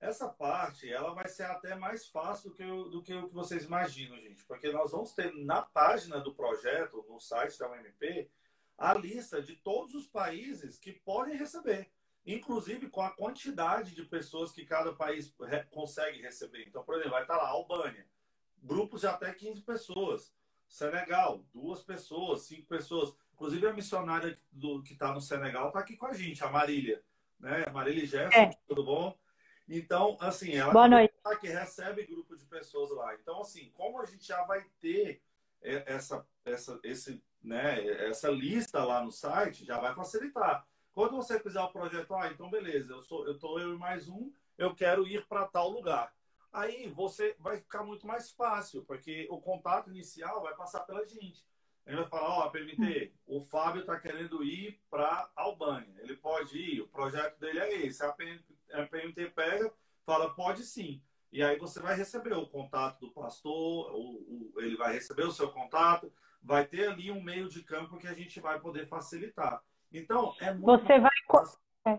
Essa 0.00 0.28
parte, 0.28 0.90
ela 0.90 1.12
vai 1.12 1.28
ser 1.28 1.42
até 1.42 1.74
mais 1.74 2.08
fácil 2.08 2.48
do 2.48 2.56
que, 2.56 2.64
o, 2.64 2.84
do 2.84 3.02
que 3.02 3.12
o 3.12 3.28
que 3.28 3.34
vocês 3.34 3.66
imaginam, 3.66 4.16
gente. 4.16 4.42
Porque 4.46 4.72
nós 4.72 4.92
vamos 4.92 5.12
ter 5.12 5.30
na 5.44 5.60
página 5.60 6.18
do 6.18 6.34
projeto, 6.34 7.04
no 7.06 7.20
site 7.20 7.58
da 7.58 7.70
UMP, 7.70 8.30
a 8.78 8.94
lista 8.94 9.42
de 9.42 9.56
todos 9.56 9.94
os 9.94 10.06
países 10.06 10.78
que 10.78 10.94
podem 10.94 11.36
receber. 11.36 11.92
Inclusive 12.26 12.88
com 12.88 13.02
a 13.02 13.10
quantidade 13.10 13.94
de 13.94 14.04
pessoas 14.04 14.52
que 14.52 14.64
cada 14.64 14.92
país 14.92 15.34
re 15.40 15.64
consegue 15.70 16.20
receber. 16.20 16.64
Então, 16.66 16.82
por 16.84 16.94
exemplo, 16.94 17.12
vai 17.12 17.22
estar 17.22 17.36
lá 17.36 17.48
Albânia, 17.48 18.06
grupos 18.62 19.00
de 19.00 19.06
até 19.06 19.32
15 19.32 19.62
pessoas. 19.62 20.32
Senegal, 20.68 21.44
duas 21.52 21.82
pessoas, 21.82 22.42
cinco 22.42 22.66
pessoas. 22.66 23.14
Inclusive 23.34 23.66
a 23.66 23.72
missionária 23.72 24.36
do, 24.52 24.82
que 24.82 24.92
está 24.92 25.12
no 25.12 25.20
Senegal 25.20 25.68
está 25.68 25.80
aqui 25.80 25.96
com 25.96 26.06
a 26.06 26.12
gente, 26.12 26.44
a 26.44 26.48
Marília. 26.48 27.02
Né? 27.38 27.66
Marília 27.72 28.06
Gerson, 28.06 28.38
é. 28.38 28.50
tudo 28.68 28.84
bom? 28.84 29.18
Então, 29.66 30.16
assim, 30.20 30.54
ela 30.54 30.72
noite. 30.88 31.14
que 31.40 31.48
recebe 31.48 32.04
grupo 32.04 32.36
de 32.36 32.44
pessoas 32.44 32.90
lá. 32.90 33.14
Então, 33.14 33.40
assim, 33.40 33.70
como 33.70 34.00
a 34.00 34.04
gente 34.04 34.26
já 34.26 34.42
vai 34.44 34.64
ter 34.80 35.22
é, 35.62 35.94
essa, 35.94 36.26
essa, 36.44 36.80
esse, 36.82 37.22
né, 37.42 37.86
essa 38.08 38.28
lista 38.28 38.82
lá 38.82 39.02
no 39.02 39.12
site, 39.12 39.64
já 39.64 39.78
vai 39.78 39.94
facilitar. 39.94 40.66
Quando 40.92 41.16
você 41.16 41.38
fizer 41.38 41.60
o 41.60 41.72
projeto, 41.72 42.14
ah, 42.14 42.28
então 42.28 42.50
beleza, 42.50 42.92
eu 42.92 43.02
sou, 43.02 43.26
eu 43.26 43.38
tô 43.38 43.58
eu 43.58 43.74
e 43.74 43.78
mais 43.78 44.08
um, 44.08 44.32
eu 44.58 44.74
quero 44.74 45.06
ir 45.06 45.26
para 45.26 45.46
tal 45.46 45.70
lugar. 45.70 46.12
Aí 46.52 46.88
você 46.88 47.36
vai 47.38 47.58
ficar 47.58 47.84
muito 47.84 48.06
mais 48.06 48.30
fácil, 48.32 48.84
porque 48.84 49.26
o 49.30 49.40
contato 49.40 49.88
inicial 49.88 50.42
vai 50.42 50.54
passar 50.54 50.80
pela 50.80 51.06
gente. 51.06 51.44
Gente 51.86 51.96
vai 51.96 52.08
falar, 52.08 52.28
ó, 52.28 52.46
oh, 52.46 52.50
PMT, 52.50 53.12
o 53.26 53.40
Fábio 53.40 53.80
está 53.80 53.98
querendo 53.98 54.44
ir 54.44 54.80
para 54.90 55.30
Albânia. 55.34 56.00
Ele 56.02 56.16
pode 56.16 56.58
ir, 56.58 56.80
o 56.80 56.88
projeto 56.88 57.38
dele 57.38 57.58
é 57.58 57.86
esse. 57.86 58.04
A 58.04 58.12
PMT 58.12 59.30
pega, 59.30 59.72
fala, 60.04 60.34
pode 60.34 60.64
sim. 60.64 61.02
E 61.32 61.42
aí 61.42 61.56
você 61.58 61.80
vai 61.80 61.94
receber 61.94 62.34
o 62.34 62.46
contato 62.46 63.00
do 63.00 63.12
pastor, 63.12 63.92
ele 64.58 64.76
vai 64.76 64.92
receber 64.92 65.22
o 65.24 65.32
seu 65.32 65.50
contato, 65.50 66.12
vai 66.42 66.66
ter 66.66 66.88
ali 66.88 67.10
um 67.10 67.22
meio 67.22 67.48
de 67.48 67.62
campo 67.62 67.98
que 67.98 68.08
a 68.08 68.14
gente 68.14 68.40
vai 68.40 68.60
poder 68.60 68.86
facilitar. 68.86 69.62
Então, 69.92 70.34
é 70.40 70.52
muito 70.52 70.64
você 70.64 70.98
vai 70.98 71.10
é. 71.86 71.98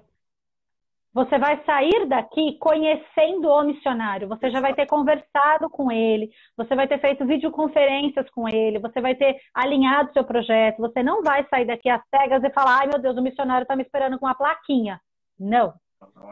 Você 1.13 1.37
vai 1.37 1.61
sair 1.65 2.07
daqui 2.07 2.57
conhecendo 2.57 3.49
o 3.49 3.63
missionário. 3.63 4.29
Você 4.29 4.49
já 4.49 4.61
vai 4.61 4.73
ter 4.73 4.85
conversado 4.85 5.69
com 5.69 5.91
ele, 5.91 6.31
você 6.55 6.73
vai 6.73 6.87
ter 6.87 7.01
feito 7.01 7.25
videoconferências 7.25 8.29
com 8.29 8.47
ele, 8.47 8.79
você 8.79 9.01
vai 9.01 9.13
ter 9.15 9.37
alinhado 9.53 10.13
seu 10.13 10.23
projeto. 10.23 10.77
Você 10.77 11.03
não 11.03 11.21
vai 11.21 11.45
sair 11.49 11.65
daqui 11.65 11.89
às 11.89 12.01
cegas 12.09 12.41
e 12.43 12.49
falar: 12.51 12.79
ai 12.79 12.87
meu 12.87 12.99
Deus, 12.99 13.17
o 13.17 13.21
missionário 13.21 13.63
está 13.63 13.75
me 13.75 13.83
esperando 13.83 14.17
com 14.17 14.25
uma 14.25 14.35
plaquinha. 14.35 15.01
Não. 15.37 15.73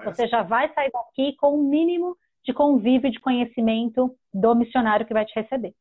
É 0.02 0.06
Você 0.06 0.28
já 0.28 0.40
assim. 0.40 0.50
vai 0.50 0.74
sair 0.74 0.92
daqui 0.92 1.36
com 1.36 1.50
o 1.50 1.60
um 1.60 1.70
mínimo 1.70 2.18
de 2.44 2.54
convívio 2.54 3.10
e 3.10 3.12
de 3.12 3.20
conhecimento 3.20 4.16
do 4.34 4.56
missionário 4.56 5.06
que 5.06 5.14
vai 5.14 5.26
te 5.26 5.38
receber. 5.38 5.76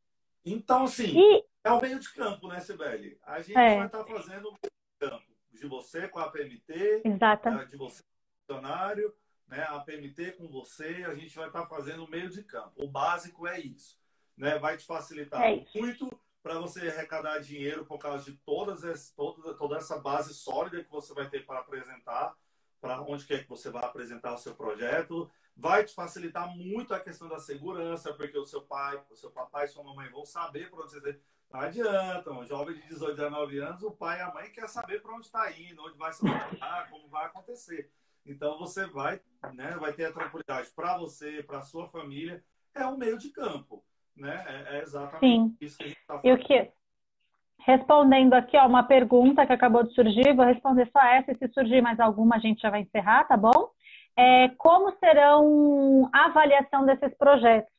Então, 0.45 0.85
assim, 0.85 1.17
e... 1.17 1.45
é 1.63 1.71
o 1.71 1.81
meio 1.81 2.01
de 2.01 2.13
campo, 2.15 2.49
né, 2.49 2.59
Sibeli? 2.61 3.17
A 3.25 3.41
gente 3.41 3.57
é. 3.57 3.77
vai 3.77 3.87
estar 3.87 4.05
fazendo 4.05 4.49
o 4.49 4.53
meio 4.53 4.73
de 4.73 5.09
campo 5.09 5.38
de 5.53 5.67
você 5.67 6.09
com 6.09 6.19
a 6.19 6.31
PMT, 6.31 7.03
Exato. 7.05 7.67
de 7.67 7.77
você 7.77 8.03
com 8.03 8.55
o 8.55 8.57
missionário, 8.57 9.15
né, 9.47 9.63
a 9.69 9.81
PMT 9.81 10.33
com 10.33 10.49
você, 10.49 11.05
a 11.07 11.15
gente 11.15 11.35
vai 11.37 11.49
estar 11.49 11.67
fazendo 11.67 12.05
o 12.05 12.11
meio 12.11 12.29
de 12.29 12.43
campo. 12.43 12.73
O 12.77 12.89
básico 12.89 13.47
é 13.47 13.59
isso. 13.59 13.99
Né? 14.37 14.59
Vai 14.59 14.77
te 14.77 14.85
facilitar 14.87 15.43
é 15.43 15.65
muito 15.75 16.09
para 16.43 16.59
você 16.59 16.89
arrecadar 16.89 17.39
dinheiro 17.41 17.85
por 17.85 17.99
causa 17.99 18.25
de 18.25 18.37
todas 18.39 18.85
as, 18.85 19.11
toda, 19.11 19.55
toda 19.55 19.77
essa 19.77 19.99
base 19.99 20.33
sólida 20.35 20.85
que 20.85 20.91
você 20.91 21.13
vai 21.13 21.29
ter 21.29 21.45
para 21.45 21.61
apresentar 21.61 22.37
para 22.81 23.01
onde 23.03 23.27
quer 23.27 23.43
que 23.43 23.49
você 23.49 23.71
vá 23.71 23.81
apresentar 23.81 24.35
o 24.35 24.39
seu 24.39 24.55
projeto. 24.55 25.31
Vai 25.57 25.85
te 25.85 25.93
facilitar 25.93 26.49
muito 26.57 26.95
a 26.95 27.01
questão 27.01 27.29
da 27.29 27.41
segurança, 27.41 28.15
porque 28.15 28.39
o 28.39 28.45
seu 28.45 28.63
pai, 28.63 29.03
o 29.11 29.17
seu 29.17 29.31
papai 29.31 29.65
e 29.65 29.69
sua 29.69 29.83
mamãe 29.83 30.09
vão 30.11 30.25
saber 30.25 30.71
para 30.71 30.83
onde 30.83 30.93
você 30.93 31.21
não 31.51 31.61
adianta, 31.61 32.31
um 32.31 32.45
jovem 32.45 32.75
de 32.75 32.87
18, 32.89 33.17
19 33.17 33.59
anos, 33.59 33.83
o 33.83 33.91
pai 33.91 34.19
e 34.19 34.23
a 34.23 34.33
mãe 34.33 34.51
quer 34.51 34.69
saber 34.69 35.01
para 35.01 35.15
onde 35.15 35.27
está 35.27 35.51
indo, 35.53 35.83
onde 35.83 35.97
vai 35.97 36.13
se 36.13 36.25
hospedar, 36.25 36.91
como 36.91 37.09
vai 37.09 37.27
acontecer. 37.27 37.91
Então 38.27 38.59
você 38.59 38.87
vai, 38.87 39.21
né, 39.55 39.77
vai 39.81 39.93
ter 39.93 40.07
a 40.07 40.13
tranquilidade 40.13 40.71
para 40.77 40.99
você, 40.99 41.43
para 41.43 41.63
sua 41.63 41.89
família. 41.89 42.45
É 42.75 42.87
um 42.87 42.99
meio 42.99 43.19
de 43.19 43.31
campo, 43.31 43.83
né? 44.15 44.45
É, 44.47 44.77
é 44.79 44.83
exatamente 44.83 45.21
Sim. 45.21 45.57
isso 45.61 45.79
que 45.79 45.85
a 45.85 45.89
gente 45.89 46.01
está 46.01 46.19
falando. 46.19 46.27
E 46.27 46.33
o 46.33 46.47
que, 46.47 46.71
Respondendo 47.69 48.33
aqui, 48.35 48.57
ó, 48.57 48.67
uma 48.67 48.83
pergunta 48.83 49.47
que 49.47 49.53
acabou 49.53 49.83
de 49.83 49.93
surgir, 49.93 50.35
vou 50.35 50.47
responder 50.47 50.89
só 50.91 51.01
essa, 51.01 51.33
e 51.33 51.37
se 51.37 51.49
surgir 51.53 51.83
mais 51.83 51.99
alguma, 52.01 52.37
a 52.37 52.39
gente 52.39 52.63
já 52.63 52.71
vai 52.71 52.81
encerrar, 52.81 53.25
tá 53.25 53.37
bom? 53.37 53.71
É, 54.17 54.49
como 54.57 54.91
serão 54.99 56.09
a 56.13 56.27
avaliação 56.27 56.87
desses 56.87 57.15
projetos? 57.19 57.71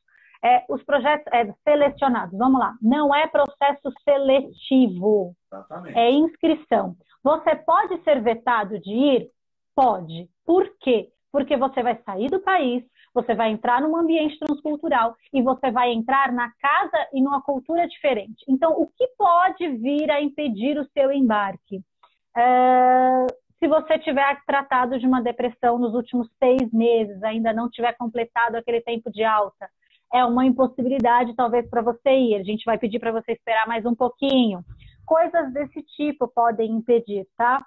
É, 0.42 0.64
os 0.70 0.82
projetos 0.84 1.26
é, 1.32 1.52
selecionados, 1.62 2.36
vamos 2.38 2.58
lá, 2.58 2.74
não 2.80 3.14
é 3.14 3.26
processo 3.26 3.92
seletivo, 4.02 5.34
Exatamente. 5.52 5.98
é 5.98 6.10
inscrição. 6.10 6.96
Você 7.22 7.54
pode 7.56 8.02
ser 8.02 8.22
vetado 8.22 8.78
de 8.78 8.90
ir? 8.90 9.30
Pode. 9.74 10.30
Por 10.46 10.66
quê? 10.80 11.10
Porque 11.30 11.56
você 11.56 11.82
vai 11.82 12.00
sair 12.04 12.28
do 12.28 12.40
país, 12.40 12.82
você 13.12 13.34
vai 13.34 13.50
entrar 13.50 13.82
num 13.82 13.96
ambiente 13.96 14.38
transcultural 14.38 15.14
e 15.32 15.42
você 15.42 15.70
vai 15.70 15.92
entrar 15.92 16.32
na 16.32 16.50
casa 16.52 17.08
e 17.12 17.20
numa 17.20 17.42
cultura 17.42 17.86
diferente. 17.86 18.44
Então, 18.48 18.72
o 18.72 18.86
que 18.86 19.06
pode 19.18 19.68
vir 19.76 20.10
a 20.10 20.22
impedir 20.22 20.78
o 20.78 20.88
seu 20.92 21.12
embarque? 21.12 21.82
É, 22.36 23.26
se 23.58 23.68
você 23.68 23.98
tiver 23.98 24.40
tratado 24.46 24.98
de 24.98 25.06
uma 25.06 25.20
depressão 25.20 25.78
nos 25.78 25.94
últimos 25.94 26.28
seis 26.38 26.72
meses, 26.72 27.22
ainda 27.22 27.52
não 27.52 27.68
tiver 27.68 27.92
completado 27.92 28.56
aquele 28.56 28.80
tempo 28.80 29.10
de 29.10 29.22
alta, 29.22 29.68
é 30.12 30.24
uma 30.24 30.44
impossibilidade 30.44 31.34
talvez 31.34 31.68
para 31.68 31.82
você 31.82 32.10
ir. 32.10 32.36
A 32.36 32.42
gente 32.42 32.64
vai 32.64 32.78
pedir 32.78 32.98
para 32.98 33.12
você 33.12 33.32
esperar 33.32 33.66
mais 33.66 33.84
um 33.86 33.94
pouquinho. 33.94 34.64
Coisas 35.06 35.52
desse 35.52 35.82
tipo 35.96 36.28
podem 36.28 36.70
impedir, 36.70 37.26
tá? 37.36 37.64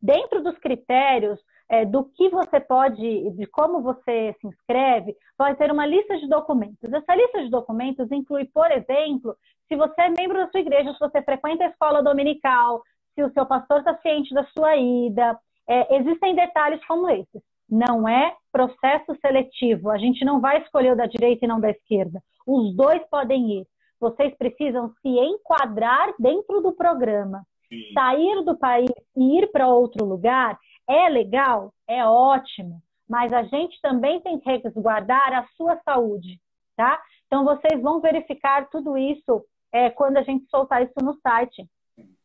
Dentro 0.00 0.42
dos 0.42 0.56
critérios, 0.58 1.40
é, 1.68 1.84
do 1.84 2.04
que 2.04 2.28
você 2.28 2.60
pode, 2.60 3.30
de 3.30 3.46
como 3.46 3.82
você 3.82 4.34
se 4.40 4.46
inscreve, 4.46 5.16
vai 5.36 5.54
ter 5.56 5.70
uma 5.70 5.86
lista 5.86 6.16
de 6.18 6.28
documentos. 6.28 6.92
Essa 6.92 7.14
lista 7.14 7.42
de 7.42 7.50
documentos 7.50 8.10
inclui, 8.12 8.44
por 8.46 8.70
exemplo, 8.70 9.36
se 9.68 9.74
você 9.74 10.02
é 10.02 10.08
membro 10.08 10.38
da 10.38 10.50
sua 10.50 10.60
igreja, 10.60 10.92
se 10.92 11.00
você 11.00 11.22
frequenta 11.22 11.64
a 11.64 11.68
escola 11.68 12.02
dominical, 12.02 12.82
se 13.14 13.22
o 13.22 13.32
seu 13.32 13.44
pastor 13.46 13.78
está 13.78 13.96
ciente 13.98 14.32
da 14.32 14.44
sua 14.56 14.76
ida. 14.76 15.38
É, 15.68 15.96
existem 15.96 16.36
detalhes 16.36 16.84
como 16.86 17.10
esses. 17.10 17.42
Não 17.68 18.08
é 18.08 18.34
processo 18.52 19.16
seletivo. 19.20 19.90
A 19.90 19.98
gente 19.98 20.24
não 20.24 20.40
vai 20.40 20.62
escolher 20.62 20.92
o 20.92 20.96
da 20.96 21.06
direita 21.06 21.44
e 21.44 21.48
não 21.48 21.60
da 21.60 21.70
esquerda. 21.70 22.22
Os 22.46 22.74
dois 22.74 23.02
podem 23.10 23.60
ir. 23.60 23.66
Vocês 23.98 24.34
precisam 24.36 24.92
se 25.00 25.08
enquadrar 25.08 26.14
dentro 26.18 26.60
do 26.60 26.72
programa. 26.72 27.42
Sim. 27.68 27.92
Sair 27.92 28.44
do 28.44 28.56
país 28.56 28.90
e 29.16 29.38
ir 29.38 29.50
para 29.50 29.68
outro 29.68 30.04
lugar 30.04 30.58
é 30.88 31.08
legal? 31.08 31.72
É 31.88 32.04
ótimo. 32.04 32.80
Mas 33.08 33.32
a 33.32 33.42
gente 33.44 33.80
também 33.80 34.20
tem 34.20 34.38
que 34.38 34.50
resguardar 34.50 35.32
a 35.32 35.46
sua 35.56 35.80
saúde, 35.84 36.40
tá? 36.76 37.00
Então 37.26 37.44
vocês 37.44 37.80
vão 37.80 38.00
verificar 38.00 38.68
tudo 38.68 38.96
isso 38.96 39.44
é, 39.72 39.90
quando 39.90 40.16
a 40.16 40.22
gente 40.22 40.46
soltar 40.48 40.82
isso 40.82 40.94
no 41.02 41.14
site, 41.20 41.68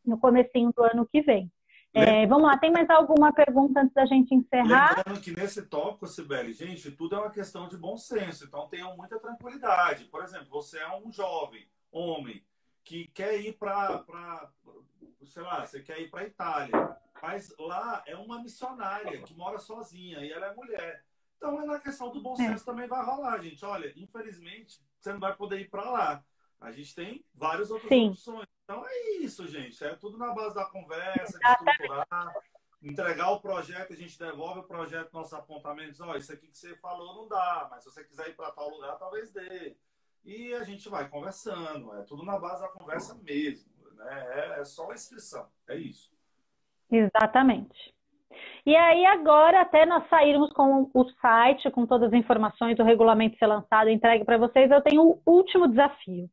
no 0.04 0.18
comecinho 0.18 0.72
do 0.76 0.82
ano 0.82 1.06
que 1.10 1.22
vem. 1.22 1.50
É, 1.94 2.26
vamos 2.26 2.44
lá, 2.44 2.56
tem 2.56 2.72
mais 2.72 2.88
alguma 2.88 3.32
pergunta 3.32 3.80
antes 3.80 3.92
da 3.92 4.06
gente 4.06 4.34
encerrar? 4.34 4.96
Lembrando 4.96 5.20
que 5.20 5.36
nesse 5.36 5.62
tópico, 5.62 6.06
Sibeli, 6.06 6.54
gente, 6.54 6.90
tudo 6.90 7.16
é 7.16 7.18
uma 7.18 7.30
questão 7.30 7.68
de 7.68 7.76
bom 7.76 7.96
senso, 7.96 8.44
então 8.44 8.66
tenham 8.68 8.96
muita 8.96 9.18
tranquilidade. 9.18 10.06
Por 10.06 10.22
exemplo, 10.22 10.48
você 10.48 10.78
é 10.78 10.96
um 10.96 11.12
jovem, 11.12 11.68
homem, 11.90 12.42
que 12.82 13.08
quer 13.08 13.38
ir 13.40 13.52
para, 13.58 14.04
sei 15.26 15.42
lá, 15.42 15.66
você 15.66 15.80
quer 15.80 16.00
ir 16.00 16.10
para 16.10 16.20
a 16.20 16.26
Itália. 16.26 16.96
Mas 17.22 17.54
lá 17.58 18.02
é 18.06 18.16
uma 18.16 18.42
missionária 18.42 19.22
que 19.22 19.34
mora 19.34 19.58
sozinha 19.58 20.20
e 20.20 20.32
ela 20.32 20.46
é 20.46 20.54
mulher. 20.54 21.04
Então, 21.36 21.60
é 21.60 21.64
na 21.64 21.78
questão 21.78 22.10
do 22.10 22.20
bom 22.20 22.32
é. 22.34 22.36
senso 22.36 22.62
é. 22.62 22.66
também 22.66 22.88
vai 22.88 23.04
rolar, 23.04 23.38
gente. 23.40 23.64
Olha, 23.64 23.92
infelizmente, 23.96 24.80
você 24.98 25.12
não 25.12 25.20
vai 25.20 25.34
poder 25.36 25.60
ir 25.60 25.68
para 25.68 25.88
lá. 25.88 26.24
A 26.60 26.72
gente 26.72 26.94
tem 26.94 27.24
várias 27.34 27.70
outras 27.70 27.88
Sim. 27.88 28.08
opções. 28.08 28.46
Então, 28.64 28.84
é 28.86 29.10
isso, 29.18 29.46
gente. 29.46 29.82
É 29.84 29.94
tudo 29.94 30.16
na 30.16 30.32
base 30.32 30.54
da 30.54 30.64
conversa, 30.64 31.38
de 31.38 31.46
estruturar, 31.46 32.34
entregar 32.82 33.30
o 33.30 33.40
projeto, 33.40 33.92
a 33.92 33.96
gente 33.96 34.18
devolve 34.18 34.60
o 34.60 34.64
projeto, 34.64 35.12
nossos 35.12 35.34
apontamentos. 35.34 36.00
Ó, 36.00 36.12
oh, 36.12 36.16
isso 36.16 36.32
aqui 36.32 36.48
que 36.48 36.56
você 36.56 36.74
falou 36.76 37.14
não 37.14 37.28
dá, 37.28 37.68
mas 37.70 37.84
se 37.84 37.90
você 37.90 38.04
quiser 38.04 38.28
ir 38.28 38.36
para 38.36 38.50
tal 38.52 38.68
lugar, 38.68 38.98
talvez 38.98 39.30
dê. 39.32 39.76
E 40.24 40.54
a 40.54 40.64
gente 40.64 40.88
vai 40.88 41.08
conversando. 41.08 41.94
É 41.96 42.02
tudo 42.02 42.24
na 42.24 42.38
base 42.38 42.62
da 42.62 42.68
conversa 42.68 43.14
mesmo. 43.22 43.70
Né? 43.94 44.54
É, 44.56 44.60
é 44.60 44.64
só 44.64 44.90
a 44.90 44.94
inscrição. 44.94 45.48
É 45.68 45.76
isso. 45.76 46.12
Exatamente. 46.90 47.92
E 48.64 48.74
aí 48.74 49.04
agora, 49.06 49.60
até 49.60 49.84
nós 49.84 50.08
sairmos 50.08 50.52
com 50.52 50.90
o 50.94 51.10
site, 51.20 51.70
com 51.70 51.86
todas 51.86 52.12
as 52.12 52.18
informações, 52.18 52.78
o 52.78 52.84
regulamento 52.84 53.36
ser 53.38 53.46
lançado, 53.46 53.90
entregue 53.90 54.24
para 54.24 54.38
vocês, 54.38 54.70
eu 54.70 54.80
tenho 54.80 55.02
o 55.02 55.20
último 55.26 55.68
desafio. 55.68 56.30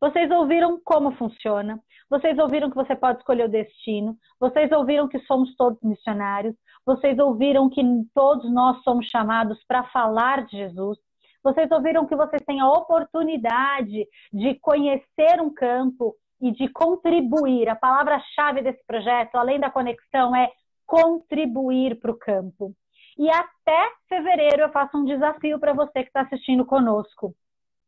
Vocês 0.00 0.30
ouviram 0.30 0.80
como 0.82 1.12
funciona, 1.12 1.78
vocês 2.08 2.38
ouviram 2.38 2.70
que 2.70 2.76
você 2.76 2.96
pode 2.96 3.18
escolher 3.18 3.44
o 3.44 3.50
destino, 3.50 4.16
vocês 4.40 4.72
ouviram 4.72 5.06
que 5.06 5.18
somos 5.20 5.54
todos 5.56 5.78
missionários, 5.82 6.56
vocês 6.86 7.18
ouviram 7.18 7.68
que 7.68 7.82
todos 8.14 8.50
nós 8.50 8.82
somos 8.82 9.06
chamados 9.06 9.62
para 9.68 9.84
falar 9.90 10.46
de 10.46 10.56
Jesus, 10.56 10.98
vocês 11.42 11.70
ouviram 11.70 12.06
que 12.06 12.16
vocês 12.16 12.42
têm 12.46 12.60
a 12.60 12.68
oportunidade 12.68 14.06
de 14.32 14.54
conhecer 14.56 15.40
um 15.40 15.52
campo 15.52 16.14
e 16.40 16.50
de 16.50 16.68
contribuir. 16.68 17.68
A 17.68 17.76
palavra-chave 17.76 18.62
desse 18.62 18.84
projeto, 18.86 19.36
além 19.36 19.60
da 19.60 19.70
conexão, 19.70 20.34
é 20.34 20.50
contribuir 20.86 21.98
para 22.00 22.10
o 22.10 22.18
campo. 22.18 22.74
E 23.18 23.28
até 23.30 23.92
fevereiro 24.08 24.62
eu 24.62 24.72
faço 24.72 24.96
um 24.96 25.04
desafio 25.04 25.58
para 25.58 25.72
você 25.72 26.02
que 26.02 26.08
está 26.08 26.22
assistindo 26.22 26.64
conosco. 26.64 27.34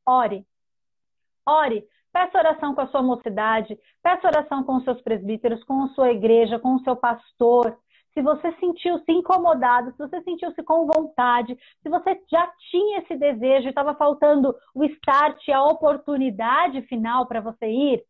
Ore. 0.06 0.46
Ore 1.46 1.86
Peça 2.12 2.38
oração 2.38 2.74
com 2.74 2.82
a 2.82 2.86
sua 2.88 3.02
mocidade, 3.02 3.78
peça 4.02 4.26
oração 4.26 4.62
com 4.62 4.76
os 4.76 4.84
seus 4.84 5.00
presbíteros, 5.00 5.64
com 5.64 5.84
a 5.84 5.88
sua 5.88 6.12
igreja, 6.12 6.58
com 6.58 6.74
o 6.74 6.80
seu 6.80 6.94
pastor. 6.94 7.78
Se 8.12 8.20
você 8.20 8.52
sentiu-se 8.60 9.10
incomodado, 9.10 9.92
se 9.92 9.98
você 9.98 10.20
sentiu-se 10.22 10.62
com 10.62 10.86
vontade, 10.86 11.56
se 11.82 11.88
você 11.88 12.20
já 12.30 12.46
tinha 12.70 12.98
esse 12.98 13.16
desejo 13.16 13.66
e 13.66 13.70
estava 13.70 13.94
faltando 13.94 14.54
o 14.74 14.84
start, 14.84 15.48
a 15.48 15.64
oportunidade 15.64 16.82
final 16.82 17.26
para 17.26 17.40
você 17.40 17.66
ir, 17.66 18.04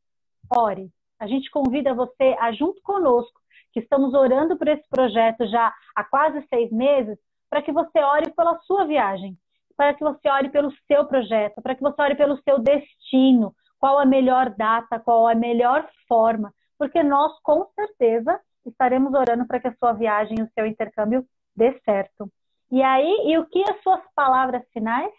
ore. 0.53 0.91
A 1.21 1.29
gente 1.29 1.49
convida 1.53 1.95
você 1.95 2.37
a, 2.41 2.51
junto 2.51 2.83
conosco, 2.83 3.41
que 3.73 3.79
estamos 3.79 4.13
orando 4.13 4.59
por 4.59 4.67
esse 4.67 4.87
projeto 4.89 5.47
já 5.47 5.73
há 5.95 6.03
quase 6.03 6.45
seis 6.49 6.73
meses, 6.73 7.17
para 7.49 7.63
que 7.63 7.71
você 7.71 8.01
ore 8.01 8.33
pela 8.33 8.59
sua 8.63 8.85
viagem, 8.85 9.39
para 9.77 9.95
que 9.95 10.03
você 10.03 10.29
ore 10.29 10.49
pelo 10.49 10.73
seu 10.89 11.05
projeto, 11.07 11.63
para 11.63 11.77
que 11.77 11.81
você 11.81 12.03
ore 12.03 12.17
pelo 12.17 12.37
seu 12.43 12.59
destino, 12.59 13.55
qual 13.83 13.99
a 13.99 14.07
melhor 14.07 14.51
data, 14.51 15.01
qual 15.01 15.27
a 15.27 15.35
melhor 15.35 15.91
forma, 16.07 16.55
porque 16.79 17.03
nós 17.03 17.37
com 17.43 17.69
certeza 17.75 18.41
estaremos 18.65 19.13
orando 19.13 19.45
para 19.45 19.59
que 19.59 19.67
a 19.67 19.75
sua 19.75 19.93
viagem 19.93 20.41
o 20.41 20.49
seu 20.55 20.65
intercâmbio 20.65 21.27
dê 21.57 21.77
certo. 21.85 22.33
E 22.71 22.81
aí, 22.81 23.25
e 23.27 23.37
o 23.37 23.47
que 23.47 23.61
as 23.69 23.83
suas 23.83 24.01
palavras 24.15 24.63
finais? 24.73 25.13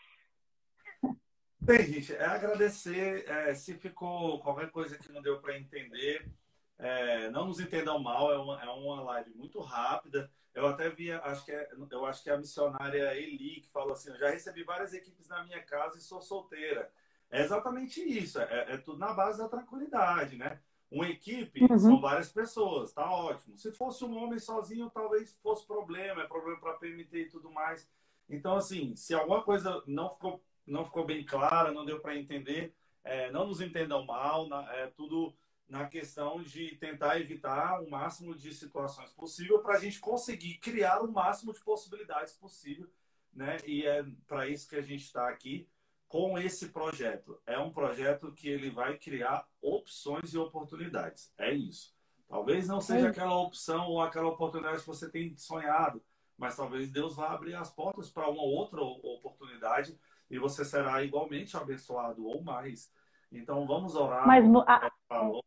Bem, 1.59 1.83
gente, 1.83 2.15
é 2.15 2.25
agradecer. 2.25 3.29
É, 3.29 3.53
se 3.53 3.73
ficou 3.73 4.39
qualquer 4.39 4.71
coisa 4.71 4.97
que 4.97 5.11
não 5.11 5.21
deu 5.21 5.41
para 5.41 5.57
entender, 5.57 6.25
é, 6.79 7.29
não 7.31 7.47
nos 7.47 7.59
entendam 7.59 7.99
mal, 7.99 8.31
é 8.31 8.37
uma, 8.37 8.63
é 8.63 8.69
uma 8.69 9.01
live 9.01 9.31
muito 9.35 9.59
rápida. 9.59 10.31
Eu 10.53 10.67
até 10.67 10.89
vi, 10.89 11.11
acho 11.11 11.43
que 11.43 11.51
é, 11.51 11.69
eu 11.91 12.05
acho 12.05 12.23
que 12.23 12.29
é 12.29 12.33
a 12.33 12.37
missionária 12.37 13.13
Eli 13.13 13.59
que 13.59 13.69
falou 13.71 13.91
assim: 13.91 14.09
eu 14.09 14.17
já 14.17 14.29
recebi 14.29 14.63
várias 14.63 14.93
equipes 14.93 15.27
na 15.27 15.43
minha 15.43 15.61
casa 15.61 15.97
e 15.97 16.01
sou 16.01 16.21
solteira. 16.21 16.89
É 17.33 17.41
exatamente 17.41 17.99
isso. 17.99 18.39
É, 18.39 18.73
é 18.73 18.77
tudo 18.77 18.99
na 18.99 19.11
base 19.11 19.39
da 19.39 19.49
tranquilidade, 19.49 20.37
né? 20.37 20.59
Uma 20.91 21.09
equipe 21.09 21.63
uhum. 21.63 21.79
são 21.79 21.99
várias 21.99 22.31
pessoas, 22.31 22.93
tá 22.93 23.09
ótimo. 23.11 23.57
Se 23.57 23.71
fosse 23.71 24.05
um 24.05 24.15
homem 24.15 24.37
sozinho, 24.37 24.91
talvez 24.91 25.35
fosse 25.41 25.65
problema, 25.65 26.21
é 26.21 26.27
problema 26.27 26.59
para 26.59 26.73
PMT 26.75 27.17
e 27.17 27.29
tudo 27.29 27.49
mais. 27.49 27.89
Então, 28.29 28.55
assim, 28.55 28.93
se 28.93 29.15
alguma 29.15 29.41
coisa 29.41 29.81
não 29.87 30.11
ficou, 30.11 30.43
não 30.67 30.85
ficou 30.85 31.03
bem 31.03 31.25
clara, 31.25 31.71
não 31.71 31.83
deu 31.83 31.99
para 31.99 32.15
entender, 32.15 32.75
é, 33.03 33.31
não 33.31 33.47
nos 33.47 33.59
entendam 33.59 34.05
mal, 34.05 34.47
na, 34.47 34.71
é 34.75 34.85
tudo 34.85 35.33
na 35.67 35.87
questão 35.87 36.43
de 36.43 36.75
tentar 36.75 37.19
evitar 37.19 37.81
o 37.81 37.89
máximo 37.89 38.35
de 38.35 38.53
situações 38.53 39.11
possível 39.11 39.57
para 39.59 39.77
a 39.77 39.79
gente 39.79 39.99
conseguir 39.99 40.59
criar 40.59 41.01
o 41.01 41.11
máximo 41.11 41.51
de 41.51 41.59
possibilidades 41.61 42.33
possível, 42.33 42.87
né? 43.33 43.57
E 43.65 43.83
é 43.87 44.05
para 44.27 44.47
isso 44.47 44.69
que 44.69 44.75
a 44.75 44.81
gente 44.83 45.05
está 45.05 45.27
aqui 45.27 45.67
com 46.13 46.37
esse 46.37 46.69
projeto. 46.69 47.41
É 47.43 47.57
um 47.57 47.71
projeto 47.71 48.31
que 48.31 48.47
ele 48.47 48.69
vai 48.69 48.95
criar 48.99 49.47
opções 49.59 50.31
e 50.31 50.37
oportunidades. 50.37 51.33
É 51.39 51.51
isso. 51.51 51.91
Talvez 52.29 52.67
não 52.67 52.79
seja 52.79 53.07
é 53.07 53.09
aquela 53.09 53.35
opção 53.35 53.87
ou 53.87 53.99
aquela 53.99 54.27
oportunidade 54.27 54.81
que 54.81 54.85
você 54.85 55.09
tem 55.09 55.35
sonhado, 55.35 56.03
mas 56.37 56.55
talvez 56.55 56.91
Deus 56.91 57.15
vá 57.15 57.31
abrir 57.31 57.55
as 57.55 57.71
portas 57.71 58.11
para 58.11 58.29
uma 58.29 58.43
outra 58.43 58.79
oportunidade 58.79 59.97
e 60.29 60.37
você 60.37 60.63
será 60.63 61.03
igualmente 61.03 61.57
abençoado 61.57 62.27
ou 62.27 62.43
mais. 62.43 62.93
Então 63.31 63.65
vamos 63.65 63.95
orar. 63.95 64.27
Mas, 64.27 64.45
falou, 65.09 65.43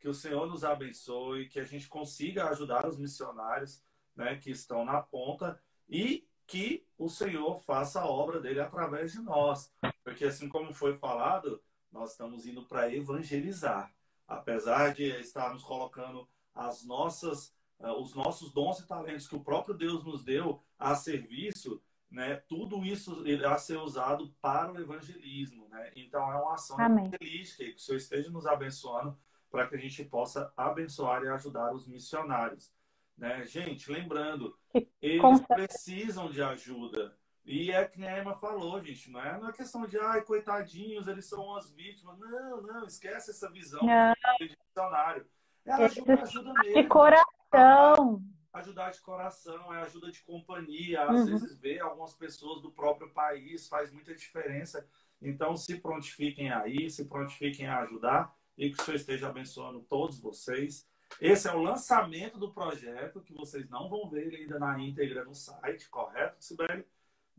que 0.00 0.08
o 0.08 0.14
Senhor 0.14 0.48
nos 0.48 0.64
abençoe, 0.64 1.48
que 1.48 1.60
a 1.60 1.64
gente 1.64 1.88
consiga 1.88 2.48
ajudar 2.48 2.88
os 2.88 2.98
missionários 2.98 3.80
né, 4.16 4.34
que 4.34 4.50
estão 4.50 4.84
na 4.84 5.00
ponta 5.00 5.60
e 5.88 6.26
que 6.44 6.84
o 6.98 7.08
Senhor 7.08 7.60
faça 7.60 8.00
a 8.00 8.06
obra 8.06 8.40
dele 8.40 8.60
através 8.60 9.12
de 9.12 9.22
nós. 9.22 9.72
Porque, 10.04 10.24
assim 10.24 10.48
como 10.48 10.72
foi 10.72 10.94
falado, 10.94 11.62
nós 11.90 12.12
estamos 12.12 12.46
indo 12.46 12.64
para 12.64 12.92
evangelizar. 12.92 13.92
Apesar 14.26 14.94
de 14.94 15.04
estarmos 15.20 15.62
colocando 15.62 16.28
as 16.54 16.84
nossas, 16.84 17.54
uh, 17.78 17.92
os 18.00 18.14
nossos 18.14 18.52
dons 18.52 18.80
e 18.80 18.86
talentos 18.86 19.28
que 19.28 19.36
o 19.36 19.44
próprio 19.44 19.74
Deus 19.74 20.04
nos 20.04 20.24
deu 20.24 20.62
a 20.78 20.94
serviço, 20.94 21.82
né, 22.10 22.36
tudo 22.48 22.84
isso 22.84 23.26
irá 23.26 23.56
ser 23.58 23.78
usado 23.78 24.34
para 24.40 24.72
o 24.72 24.80
evangelismo. 24.80 25.68
Né? 25.68 25.92
Então, 25.96 26.30
é 26.30 26.36
uma 26.36 26.54
ação 26.54 26.78
Amém. 26.78 27.06
evangelística 27.06 27.64
que 27.64 27.74
o 27.74 27.78
Senhor 27.78 27.98
esteja 27.98 28.30
nos 28.30 28.46
abençoando 28.46 29.16
para 29.50 29.66
que 29.66 29.76
a 29.76 29.78
gente 29.78 30.04
possa 30.04 30.52
abençoar 30.56 31.22
e 31.22 31.28
ajudar 31.28 31.72
os 31.72 31.86
missionários. 31.86 32.72
Né? 33.16 33.44
Gente, 33.44 33.90
lembrando, 33.90 34.58
eles 35.00 35.40
precisam 35.46 36.30
de 36.30 36.42
ajuda. 36.42 37.16
E 37.44 37.72
é 37.72 37.84
que 37.84 38.04
a 38.04 38.20
Emma 38.20 38.36
falou, 38.36 38.82
gente, 38.82 39.10
não 39.10 39.20
é, 39.20 39.38
não 39.38 39.48
é 39.48 39.52
questão 39.52 39.84
de, 39.86 39.98
ai, 39.98 40.22
coitadinhos, 40.22 41.08
eles 41.08 41.26
são 41.26 41.44
umas 41.44 41.70
vítimas. 41.72 42.16
Não, 42.18 42.62
não, 42.62 42.84
esquece 42.84 43.30
essa 43.30 43.50
visão 43.50 43.80
de 43.80 44.56
missionário. 44.56 45.26
É 45.64 45.72
ajuda, 45.72 46.22
ajuda 46.22 46.52
mesmo. 46.54 46.82
De 46.82 46.88
coração. 46.88 48.22
Ajudar 48.52 48.90
de 48.90 49.00
coração, 49.00 49.74
é 49.74 49.82
ajuda 49.82 50.10
de 50.10 50.20
companhia. 50.22 51.02
Às 51.04 51.20
uhum. 51.20 51.26
vezes 51.26 51.58
ver 51.58 51.80
algumas 51.80 52.14
pessoas 52.14 52.62
do 52.62 52.70
próprio 52.70 53.10
país 53.10 53.68
faz 53.68 53.90
muita 53.90 54.14
diferença. 54.14 54.86
Então, 55.20 55.56
se 55.56 55.80
prontifiquem 55.80 56.52
aí, 56.52 56.90
se 56.90 57.06
prontifiquem 57.06 57.66
a 57.66 57.80
ajudar 57.80 58.36
e 58.56 58.70
que 58.70 58.80
o 58.80 58.84
Senhor 58.84 58.96
esteja 58.96 59.28
abençoando 59.28 59.80
todos 59.80 60.20
vocês. 60.20 60.86
Esse 61.20 61.48
é 61.48 61.52
o 61.52 61.62
lançamento 61.62 62.38
do 62.38 62.52
projeto, 62.52 63.20
que 63.20 63.32
vocês 63.32 63.68
não 63.68 63.88
vão 63.88 64.08
ver 64.08 64.26
ele 64.26 64.36
ainda 64.36 64.58
na 64.58 64.78
íntegra 64.78 65.24
no 65.24 65.34
site, 65.34 65.88
correto, 65.88 66.42
Sibeli? 66.42 66.84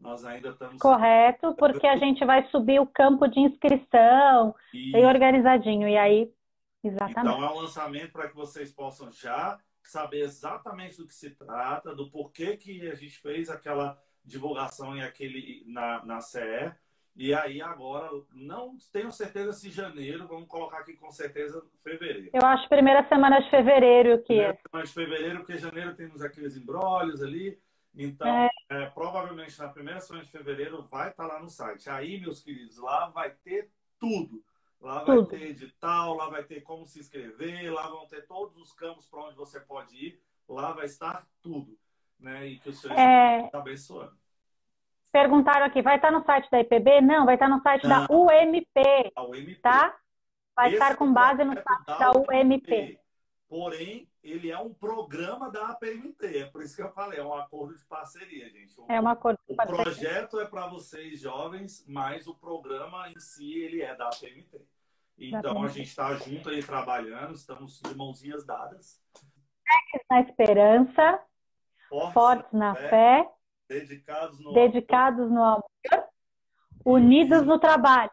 Nós 0.04 0.24
ainda 0.26 0.50
estamos. 0.50 0.80
Correto, 0.80 1.56
porque 1.56 1.88
a 1.88 1.98
gente 1.98 2.24
vai 2.26 2.48
subir 2.50 2.80
o 2.80 2.86
campo 2.86 3.28
de 3.28 3.40
inscrição, 3.40 4.54
e... 4.74 4.92
bem 4.92 5.06
organizadinho. 5.06 5.88
E 5.88 5.98
aí, 5.98 6.32
exatamente. 6.84 7.20
Então, 7.22 7.44
é 7.44 7.52
um 7.52 7.62
lançamento 7.62 8.12
para 8.12 8.28
que 8.28 8.36
vocês 8.36 8.72
possam 8.72 9.12
já 9.12 9.58
saber 9.82 10.22
exatamente 10.22 10.98
do 10.98 11.08
que 11.08 11.14
se 11.14 11.32
trata, 11.32 11.96
do 11.96 12.12
porquê 12.12 12.56
que 12.56 12.88
a 12.90 12.96
gente 12.96 13.18
fez 13.20 13.50
aquela 13.50 13.98
divulgação 14.24 14.96
em 14.96 15.02
aquele, 15.02 15.64
na, 15.68 16.06
na 16.06 16.20
CE 16.20 16.74
e 17.16 17.34
aí 17.34 17.62
agora, 17.62 18.10
não 18.34 18.76
tenho 18.92 19.12
certeza 19.12 19.54
se 19.54 19.70
janeiro, 19.70 20.28
vamos 20.28 20.48
colocar 20.48 20.80
aqui 20.80 20.94
com 20.94 21.12
certeza 21.12 21.64
fevereiro. 21.84 22.32
Eu 22.34 22.44
acho 22.44 22.68
primeira 22.68 23.08
semana 23.08 23.40
de 23.40 23.50
fevereiro 23.52 24.18
que 24.20 24.26
primeira 24.26 24.54
é. 24.54 24.60
semana 24.68 24.86
de 24.86 24.94
fevereiro, 24.94 25.38
porque 25.40 25.58
janeiro 25.58 25.96
temos 25.96 26.22
aqueles 26.22 26.58
embrólios 26.58 27.22
ali. 27.22 27.60
Então, 27.96 28.28
é. 28.28 28.50
É, 28.70 28.86
provavelmente 28.88 29.58
na 29.60 29.70
primeira 29.70 30.00
semana 30.00 30.26
de 30.26 30.32
fevereiro 30.32 30.82
vai 30.84 31.10
estar 31.10 31.28
lá 31.28 31.40
no 31.40 31.50
site. 31.50 31.90
Aí, 31.90 32.20
meus 32.20 32.42
queridos, 32.42 32.78
lá 32.78 33.10
vai 33.10 33.32
ter 33.32 33.70
tudo. 34.00 34.44
Lá 34.82 35.04
vai 35.04 35.16
tudo. 35.16 35.28
ter 35.28 35.44
edital, 35.44 36.16
lá 36.16 36.30
vai 36.30 36.44
ter 36.44 36.62
como 36.62 36.86
se 36.86 37.00
inscrever, 37.00 37.72
lá 37.72 37.88
vão 37.88 38.06
ter 38.08 38.26
todos 38.28 38.58
os 38.58 38.74
campos 38.74 39.08
para 39.08 39.24
onde 39.24 39.36
você 39.36 39.60
pode 39.60 39.96
ir. 39.96 40.22
Lá 40.50 40.74
vai 40.74 40.86
estar 40.86 41.26
tudo. 41.42 41.78
Né? 42.20 42.48
E 42.48 42.60
que 42.60 42.70
o 42.70 42.74
Senhor 42.74 42.98
é... 42.98 43.46
está 43.46 43.60
abençoando. 43.60 44.18
Perguntaram 45.12 45.66
aqui, 45.68 45.82
vai 45.82 45.98
estar 45.98 46.12
no 46.12 46.26
site 46.26 46.50
da 46.50 46.60
IPB? 46.60 47.02
Não, 47.02 47.26
vai 47.26 47.36
estar 47.36 47.48
no 47.48 47.62
site 47.62 47.88
Não. 47.88 48.08
da 48.08 48.14
UMP. 48.14 49.12
A 49.16 49.24
UMP. 49.24 49.56
Tá? 49.62 49.96
Vai 50.56 50.68
Esse 50.68 50.76
estar 50.76 50.98
com 50.98 51.14
base 51.14 51.44
no 51.44 51.54
site 51.54 51.86
da, 51.86 51.98
da 51.98 52.12
UMP. 52.12 53.00
Porém, 53.48 54.10
ele 54.24 54.50
é 54.50 54.58
um 54.58 54.74
programa 54.74 55.52
da 55.52 55.68
APMT. 55.68 56.38
É 56.38 56.46
por 56.46 56.64
isso 56.64 56.76
que 56.76 56.82
eu 56.82 56.92
falei, 56.94 57.20
é 57.20 57.24
um 57.24 57.34
acordo 57.34 57.76
de 57.76 57.86
parceria, 57.86 58.50
gente. 58.50 58.80
O, 58.80 58.86
é 58.90 59.00
um 59.02 59.08
acordo 59.08 59.38
de 59.48 59.56
parceria. 59.56 59.82
O 59.82 59.84
projeto 59.84 60.40
é 60.40 60.46
para 60.46 60.68
vocês 60.68 61.20
jovens, 61.20 61.84
mas 61.88 62.26
o 62.26 62.34
programa 62.34 63.10
em 63.10 63.20
si, 63.20 63.54
ele 63.60 63.82
é 63.82 63.94
da 63.96 64.08
APMT. 64.08 64.66
Então, 65.18 65.62
a 65.62 65.68
gente 65.68 65.90
está 65.90 66.14
junto 66.16 66.50
aí 66.50 66.64
trabalhando, 66.64 67.36
estamos 67.36 67.80
de 67.80 67.96
mãozinhas 67.96 68.46
dadas. 68.46 69.02
Na 70.10 70.22
esperança, 70.22 71.22
fortes, 71.90 72.14
fortes 72.14 72.52
na 72.54 72.74
fé, 72.76 72.90
fé 72.90 73.34
Dedicados 73.68 74.40
no, 74.40 74.54
dedicados 74.54 75.32
no 75.32 75.44
amor, 75.44 75.70
unidos 76.86 77.46
no 77.46 77.60
trabalho. 77.60 78.12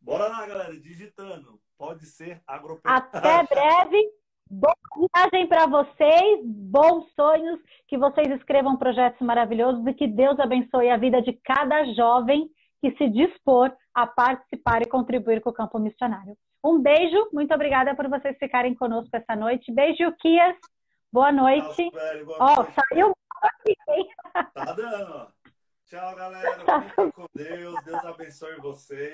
Bora 0.00 0.26
lá, 0.28 0.46
galera, 0.46 0.78
digitando. 0.78 1.60
Pode 1.76 2.06
ser 2.06 2.42
agropecuária. 2.46 3.08
Até 3.12 3.46
breve. 3.46 4.12
Boa 4.54 4.76
viagem 5.14 5.48
para 5.48 5.66
vocês, 5.66 6.44
bons 6.44 7.10
sonhos, 7.18 7.58
que 7.88 7.96
vocês 7.96 8.30
escrevam 8.32 8.76
projetos 8.76 9.18
maravilhosos 9.22 9.86
e 9.86 9.94
que 9.94 10.06
Deus 10.06 10.38
abençoe 10.38 10.90
a 10.90 10.98
vida 10.98 11.22
de 11.22 11.32
cada 11.42 11.82
jovem 11.94 12.50
que 12.82 12.94
se 12.98 13.08
dispor 13.08 13.72
a 13.94 14.06
participar 14.06 14.82
e 14.82 14.90
contribuir 14.90 15.40
com 15.40 15.48
o 15.48 15.54
campo 15.54 15.78
missionário. 15.78 16.36
Um 16.62 16.78
beijo, 16.82 17.30
muito 17.32 17.54
obrigada 17.54 17.96
por 17.96 18.10
vocês 18.10 18.36
ficarem 18.38 18.74
conosco 18.74 19.16
essa 19.16 19.34
noite. 19.34 19.72
Beijo, 19.72 20.12
Kias. 20.20 20.56
Boa 21.10 21.32
noite. 21.32 21.90
Ó, 22.38 22.60
oh, 22.60 22.66
saiu 22.78 23.14
aqui, 23.40 23.74
hein? 23.88 24.08
Tá 24.52 24.72
dando. 24.74 25.28
Tchau, 25.86 26.14
galera. 26.14 26.82
Fiquem 26.90 27.10
com 27.10 27.26
Deus. 27.34 27.84
Deus 27.84 28.04
abençoe 28.04 28.56
vocês. 28.56 29.10